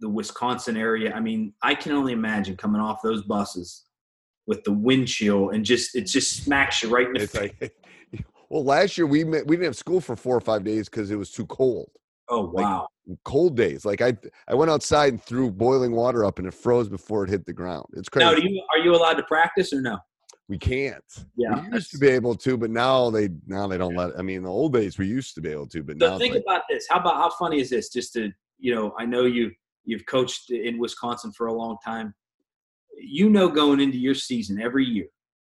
the 0.00 0.08
Wisconsin 0.08 0.76
area. 0.76 1.12
I 1.14 1.20
mean, 1.20 1.52
I 1.62 1.74
can 1.74 1.92
only 1.92 2.12
imagine 2.12 2.56
coming 2.56 2.80
off 2.80 3.02
those 3.02 3.22
buses 3.22 3.84
with 4.46 4.64
the 4.64 4.72
wind 4.72 5.06
chill 5.06 5.50
and 5.50 5.64
just 5.64 5.94
it 5.94 6.06
just 6.06 6.42
smacks 6.44 6.82
you 6.82 6.88
right 6.88 7.06
in 7.06 7.12
the 7.12 7.20
It's 7.22 7.32
face. 7.38 7.52
like 7.60 7.74
well, 8.48 8.64
last 8.64 8.98
year 8.98 9.06
we 9.06 9.22
met, 9.22 9.46
we 9.46 9.54
didn't 9.56 9.66
have 9.66 9.76
school 9.76 10.00
for 10.00 10.16
four 10.16 10.36
or 10.36 10.40
five 10.40 10.64
days 10.64 10.88
because 10.88 11.10
it 11.12 11.16
was 11.16 11.30
too 11.30 11.46
cold. 11.46 11.90
Oh 12.32 12.50
wow, 12.52 12.88
Cold 13.24 13.56
days. 13.56 13.84
Like 13.84 14.02
I 14.02 14.16
I 14.48 14.54
went 14.54 14.70
outside 14.70 15.12
and 15.12 15.22
threw 15.22 15.50
boiling 15.50 15.92
water 15.92 16.24
up 16.24 16.38
and 16.38 16.48
it 16.48 16.54
froze 16.54 16.88
before 16.88 17.24
it 17.24 17.30
hit 17.30 17.46
the 17.46 17.52
ground. 17.52 17.86
It's 17.94 18.08
crazy. 18.08 18.26
now 18.26 18.34
do 18.34 18.42
you 18.42 18.62
are 18.72 18.78
you 18.78 18.94
allowed 18.94 19.14
to 19.14 19.24
practice 19.24 19.72
or 19.72 19.80
no? 19.80 19.98
we 20.52 20.58
can't. 20.58 21.02
Yeah, 21.34 21.60
we 21.60 21.74
used 21.74 21.90
to 21.92 21.98
be 21.98 22.08
able 22.08 22.34
to, 22.34 22.56
but 22.58 22.70
now 22.70 23.08
they 23.08 23.30
now 23.46 23.66
they 23.66 23.78
don't 23.78 23.96
let. 23.96 24.18
I 24.18 24.22
mean, 24.22 24.36
in 24.38 24.42
the 24.42 24.50
old 24.50 24.74
days 24.74 24.98
we 24.98 25.06
used 25.06 25.34
to 25.36 25.40
be 25.40 25.50
able 25.50 25.66
to, 25.68 25.82
but 25.82 25.96
now 25.96 26.06
So 26.06 26.12
it's 26.12 26.22
think 26.22 26.34
like, 26.34 26.42
about 26.46 26.62
this. 26.68 26.86
How 26.90 27.00
about 27.00 27.16
how 27.16 27.30
funny 27.30 27.60
is 27.60 27.70
this? 27.70 27.88
Just 27.88 28.12
to 28.14 28.30
you 28.58 28.74
know, 28.74 28.92
I 28.98 29.06
know 29.06 29.24
you 29.24 29.50
you've 29.84 30.04
coached 30.06 30.50
in 30.50 30.78
Wisconsin 30.78 31.32
for 31.32 31.46
a 31.46 31.54
long 31.54 31.78
time. 31.84 32.14
You 32.98 33.30
know, 33.30 33.48
going 33.48 33.80
into 33.80 33.98
your 33.98 34.14
season 34.14 34.60
every 34.60 34.84
year, 34.84 35.06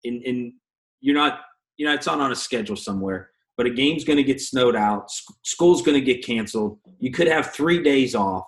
in 0.04 0.22
in 0.22 0.54
you're 1.00 1.16
not 1.16 1.40
you 1.76 1.87
know 1.87 1.94
it's 1.94 2.06
on 2.06 2.20
on 2.20 2.30
a 2.30 2.37
schedule 2.37 2.76
somewhere, 2.76 3.30
but 3.56 3.66
a 3.66 3.70
game's 3.70 4.04
going 4.04 4.16
to 4.16 4.24
get 4.24 4.40
snowed 4.40 4.76
out, 4.76 5.10
school's 5.42 5.82
going 5.82 5.98
to 5.98 6.04
get 6.04 6.24
canceled. 6.24 6.78
You 6.98 7.10
could 7.10 7.28
have 7.28 7.52
three 7.52 7.82
days 7.82 8.14
off. 8.14 8.44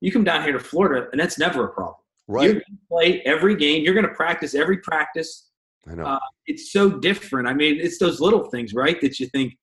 You 0.00 0.12
come 0.12 0.24
down 0.24 0.42
here 0.42 0.52
to 0.52 0.60
Florida, 0.60 1.08
and 1.12 1.20
that's 1.20 1.38
never 1.38 1.64
a 1.64 1.72
problem. 1.72 1.96
Right. 2.26 2.44
You're 2.44 2.52
going 2.54 2.64
to 2.64 2.88
play 2.88 3.22
every 3.22 3.56
game. 3.56 3.84
You're 3.84 3.94
going 3.94 4.06
to 4.06 4.14
practice 4.14 4.54
every 4.54 4.78
practice. 4.78 5.50
I 5.88 5.94
know. 5.94 6.04
Uh, 6.04 6.18
it's 6.46 6.72
so 6.72 6.90
different. 6.90 7.48
I 7.48 7.54
mean, 7.54 7.80
it's 7.80 7.98
those 7.98 8.20
little 8.20 8.50
things, 8.50 8.74
right? 8.74 9.00
That 9.00 9.18
you 9.18 9.26
think 9.26 9.54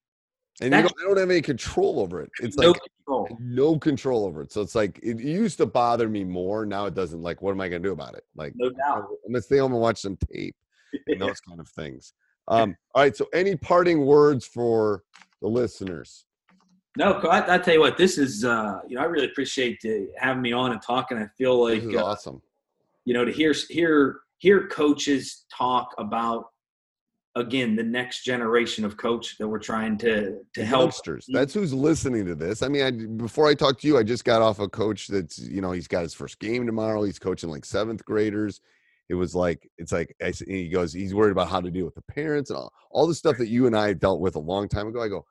and 0.61 0.73
you 0.73 0.81
don't, 0.81 0.93
I 1.01 1.07
don't 1.07 1.17
have 1.17 1.29
any 1.29 1.41
control 1.41 1.99
over 1.99 2.21
it. 2.21 2.29
It's 2.39 2.55
no 2.55 2.71
like 2.71 2.81
control. 2.97 3.37
no 3.39 3.77
control 3.77 4.25
over 4.25 4.41
it. 4.41 4.53
So 4.53 4.61
it's 4.61 4.75
like 4.75 4.99
it 5.03 5.19
used 5.19 5.57
to 5.57 5.65
bother 5.65 6.07
me 6.07 6.23
more. 6.23 6.65
Now 6.65 6.85
it 6.85 6.95
doesn't. 6.95 7.21
Like, 7.21 7.41
what 7.41 7.51
am 7.51 7.59
I 7.59 7.67
going 7.67 7.81
to 7.81 7.87
do 7.89 7.93
about 7.93 8.15
it? 8.15 8.23
Like, 8.35 8.53
No 8.55 8.69
doubt. 8.69 9.07
I'm 9.25 9.33
gonna 9.33 9.41
stay 9.41 9.57
home 9.57 9.73
and 9.73 9.81
watch 9.81 9.99
some 9.99 10.17
tape 10.31 10.55
and 11.07 11.21
those 11.21 11.41
kind 11.41 11.59
of 11.59 11.67
things. 11.69 12.13
Um, 12.47 12.75
all 12.93 13.03
right. 13.03 13.15
So, 13.15 13.27
any 13.33 13.55
parting 13.55 14.05
words 14.05 14.45
for 14.45 15.03
the 15.41 15.47
listeners? 15.47 16.25
No, 16.97 17.13
I, 17.13 17.55
I 17.55 17.57
tell 17.57 17.73
you 17.73 17.79
what, 17.81 17.97
this 17.97 18.17
is 18.17 18.45
uh, 18.45 18.79
you 18.87 18.95
know 18.95 19.01
I 19.01 19.05
really 19.05 19.25
appreciate 19.25 19.83
having 20.17 20.41
me 20.41 20.53
on 20.53 20.71
and 20.71 20.81
talking. 20.81 21.17
I 21.17 21.27
feel 21.37 21.61
like 21.61 21.83
uh, 21.83 22.03
awesome. 22.03 22.41
you 23.03 23.13
know 23.13 23.25
to 23.25 23.31
hear 23.31 23.53
hear 23.69 24.21
hear 24.37 24.67
coaches 24.67 25.45
talk 25.51 25.93
about 25.97 26.45
again 27.35 27.75
the 27.75 27.83
next 27.83 28.23
generation 28.23 28.85
of 28.85 28.95
coach 28.95 29.37
that 29.37 29.47
we're 29.47 29.59
trying 29.59 29.97
to 29.97 30.37
to 30.53 30.65
help. 30.65 30.83
youngsters. 30.83 31.25
That's 31.27 31.53
who's 31.53 31.73
listening 31.73 32.25
to 32.27 32.35
this. 32.35 32.63
I 32.63 32.69
mean, 32.69 32.83
I, 32.83 32.91
before 32.91 33.47
I 33.47 33.55
talk 33.55 33.79
to 33.81 33.87
you, 33.87 33.97
I 33.97 34.03
just 34.03 34.23
got 34.23 34.41
off 34.41 34.59
a 34.59 34.69
coach 34.69 35.07
that's 35.07 35.37
you 35.37 35.61
know 35.61 35.71
he's 35.71 35.87
got 35.87 36.03
his 36.03 36.13
first 36.13 36.39
game 36.39 36.65
tomorrow. 36.65 37.03
He's 37.03 37.19
coaching 37.19 37.49
like 37.49 37.65
seventh 37.65 38.05
graders. 38.05 38.61
It 39.09 39.15
was 39.15 39.35
like 39.35 39.69
it's 39.77 39.91
like 39.91 40.15
I 40.21 40.31
he 40.47 40.69
goes. 40.69 40.91
He's 40.93 41.13
worried 41.13 41.31
about 41.31 41.49
how 41.49 41.61
to 41.61 41.69
deal 41.69 41.85
with 41.85 41.95
the 41.95 42.01
parents 42.03 42.49
and 42.49 42.57
all, 42.57 42.71
all 42.91 43.07
the 43.07 43.13
stuff 43.15 43.37
that 43.37 43.49
you 43.49 43.67
and 43.67 43.77
I 43.77 43.93
dealt 43.93 44.19
with 44.19 44.35
a 44.35 44.39
long 44.39 44.67
time 44.67 44.87
ago. 44.87 45.01
I 45.01 45.07
go, 45.07 45.25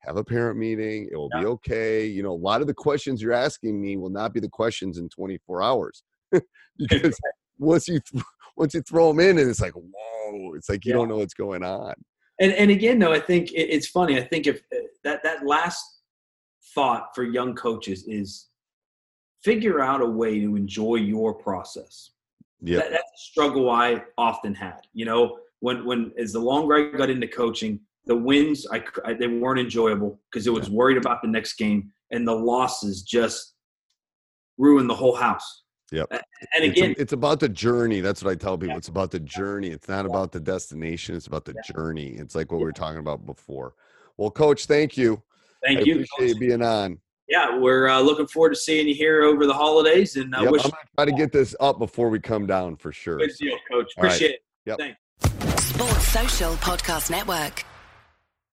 have 0.00 0.16
a 0.16 0.24
parent 0.24 0.58
meeting. 0.58 1.08
It 1.10 1.16
will 1.16 1.30
be 1.30 1.46
okay. 1.46 2.04
You 2.06 2.22
know, 2.22 2.32
a 2.32 2.34
lot 2.34 2.60
of 2.60 2.66
the 2.66 2.74
questions 2.74 3.22
you're 3.22 3.32
asking 3.32 3.80
me 3.80 3.96
will 3.96 4.10
not 4.10 4.32
be 4.34 4.40
the 4.40 4.48
questions 4.48 4.98
in 4.98 5.08
24 5.08 5.62
hours 5.62 6.02
because 6.78 7.18
once 7.58 7.86
you 7.86 8.00
th- 8.00 8.24
once 8.56 8.74
you 8.74 8.82
throw 8.82 9.08
them 9.08 9.20
in 9.20 9.38
and 9.38 9.48
it's 9.48 9.60
like 9.60 9.74
whoa, 9.74 10.54
it's 10.54 10.68
like 10.68 10.84
you 10.84 10.90
Yeah. 10.92 10.98
don't 10.98 11.08
know 11.08 11.18
what's 11.18 11.34
going 11.34 11.62
on. 11.62 11.94
And 12.40 12.52
and 12.54 12.70
again, 12.70 12.98
though, 12.98 13.12
I 13.12 13.20
think 13.20 13.52
it, 13.52 13.68
it's 13.70 13.86
funny. 13.86 14.18
I 14.18 14.24
think 14.24 14.46
if 14.48 14.62
uh, 14.74 14.78
that 15.04 15.22
that 15.22 15.46
last 15.46 15.84
thought 16.74 17.14
for 17.14 17.22
young 17.22 17.54
coaches 17.54 18.04
is 18.08 18.48
figure 19.44 19.80
out 19.80 20.00
a 20.00 20.06
way 20.06 20.40
to 20.40 20.56
enjoy 20.56 20.96
your 20.96 21.34
process. 21.34 22.10
Yeah, 22.62 22.78
That, 22.78 22.90
that's 22.92 23.02
a 23.02 23.18
struggle 23.30 23.70
I 23.70 24.02
often 24.16 24.54
had. 24.54 24.80
You 24.94 25.04
know, 25.04 25.38
when 25.60 25.84
when 25.84 26.12
as 26.16 26.32
the 26.32 26.38
longer 26.40 26.74
I 26.76 26.96
got 26.96 27.10
into 27.10 27.26
coaching, 27.28 27.80
the 28.06 28.16
wins 28.16 28.66
I 28.70 28.82
they 29.14 29.26
weren't 29.26 29.60
enjoyable 29.60 30.20
because 30.30 30.46
it 30.46 30.52
was 30.52 30.70
worried 30.70 30.96
about 30.96 31.22
the 31.22 31.28
next 31.28 31.54
game, 31.54 31.92
and 32.10 32.26
the 32.26 32.34
losses 32.34 33.02
just 33.02 33.54
ruined 34.58 34.88
the 34.88 34.94
whole 34.94 35.14
house. 35.16 35.62
Yep. 35.90 36.06
And 36.10 36.20
It's 36.64 36.78
a- 36.78 36.82
again, 36.82 36.94
it's, 36.98 37.12
about 37.12 37.38
the 37.40 37.48
journey. 37.50 38.00
That's 38.00 38.22
what 38.24 38.30
I 38.30 38.34
tell 38.34 38.56
people. 38.56 38.68
Yeah. 38.74 38.78
It's 38.78 38.88
about 38.88 39.10
the 39.10 39.20
journey. 39.20 39.68
It's 39.68 39.88
not 39.88 40.06
about 40.06 40.32
the 40.32 40.40
destination. 40.40 41.14
It's 41.16 41.26
about 41.26 41.44
the 41.44 41.54
journey. 41.70 42.14
It's 42.16 42.34
like 42.34 42.50
what 42.50 42.58
we 42.58 42.64
were 42.64 42.72
talking 42.72 42.98
about 43.00 43.26
before. 43.26 43.74
Well, 44.16 44.30
coach, 44.30 44.64
thank 44.66 44.96
you. 44.96 45.22
thank 45.62 45.80
I 45.80 45.82
you. 45.82 45.94
appreciate 45.94 46.28
you 46.34 46.38
being 46.40 46.62
on. 46.62 46.98
Yeah, 47.28 47.56
we're 47.58 47.88
uh, 47.88 48.00
looking 48.00 48.26
forward 48.26 48.50
to 48.50 48.56
seeing 48.56 48.88
you 48.88 48.94
here 48.94 49.22
over 49.22 49.46
the 49.46 49.54
holidays, 49.54 50.16
and 50.16 50.34
I 50.34 50.42
Yep, 50.42 50.52
wish 50.52 50.64
I'm 50.64 50.70
gonna 50.70 50.82
try 50.96 51.04
to 51.06 51.12
get 51.12 51.32
this 51.32 51.54
up 51.60 51.78
before 51.78 52.10
we 52.10 52.20
come 52.20 52.46
down 52.46 52.76
for 52.76 52.92
sure. 52.92 53.18
good 53.18 53.30
deal, 53.38 53.56
Coach. 53.70 53.92
All 53.96 54.04
right. 54.04 54.08
Appreciate 54.12 54.30
it. 54.32 54.40
Yep. 54.66 54.78
Thanks. 54.78 55.64
Sports 55.64 56.08
Social 56.08 56.52
Podcast 56.56 57.10
Network. 57.10 57.64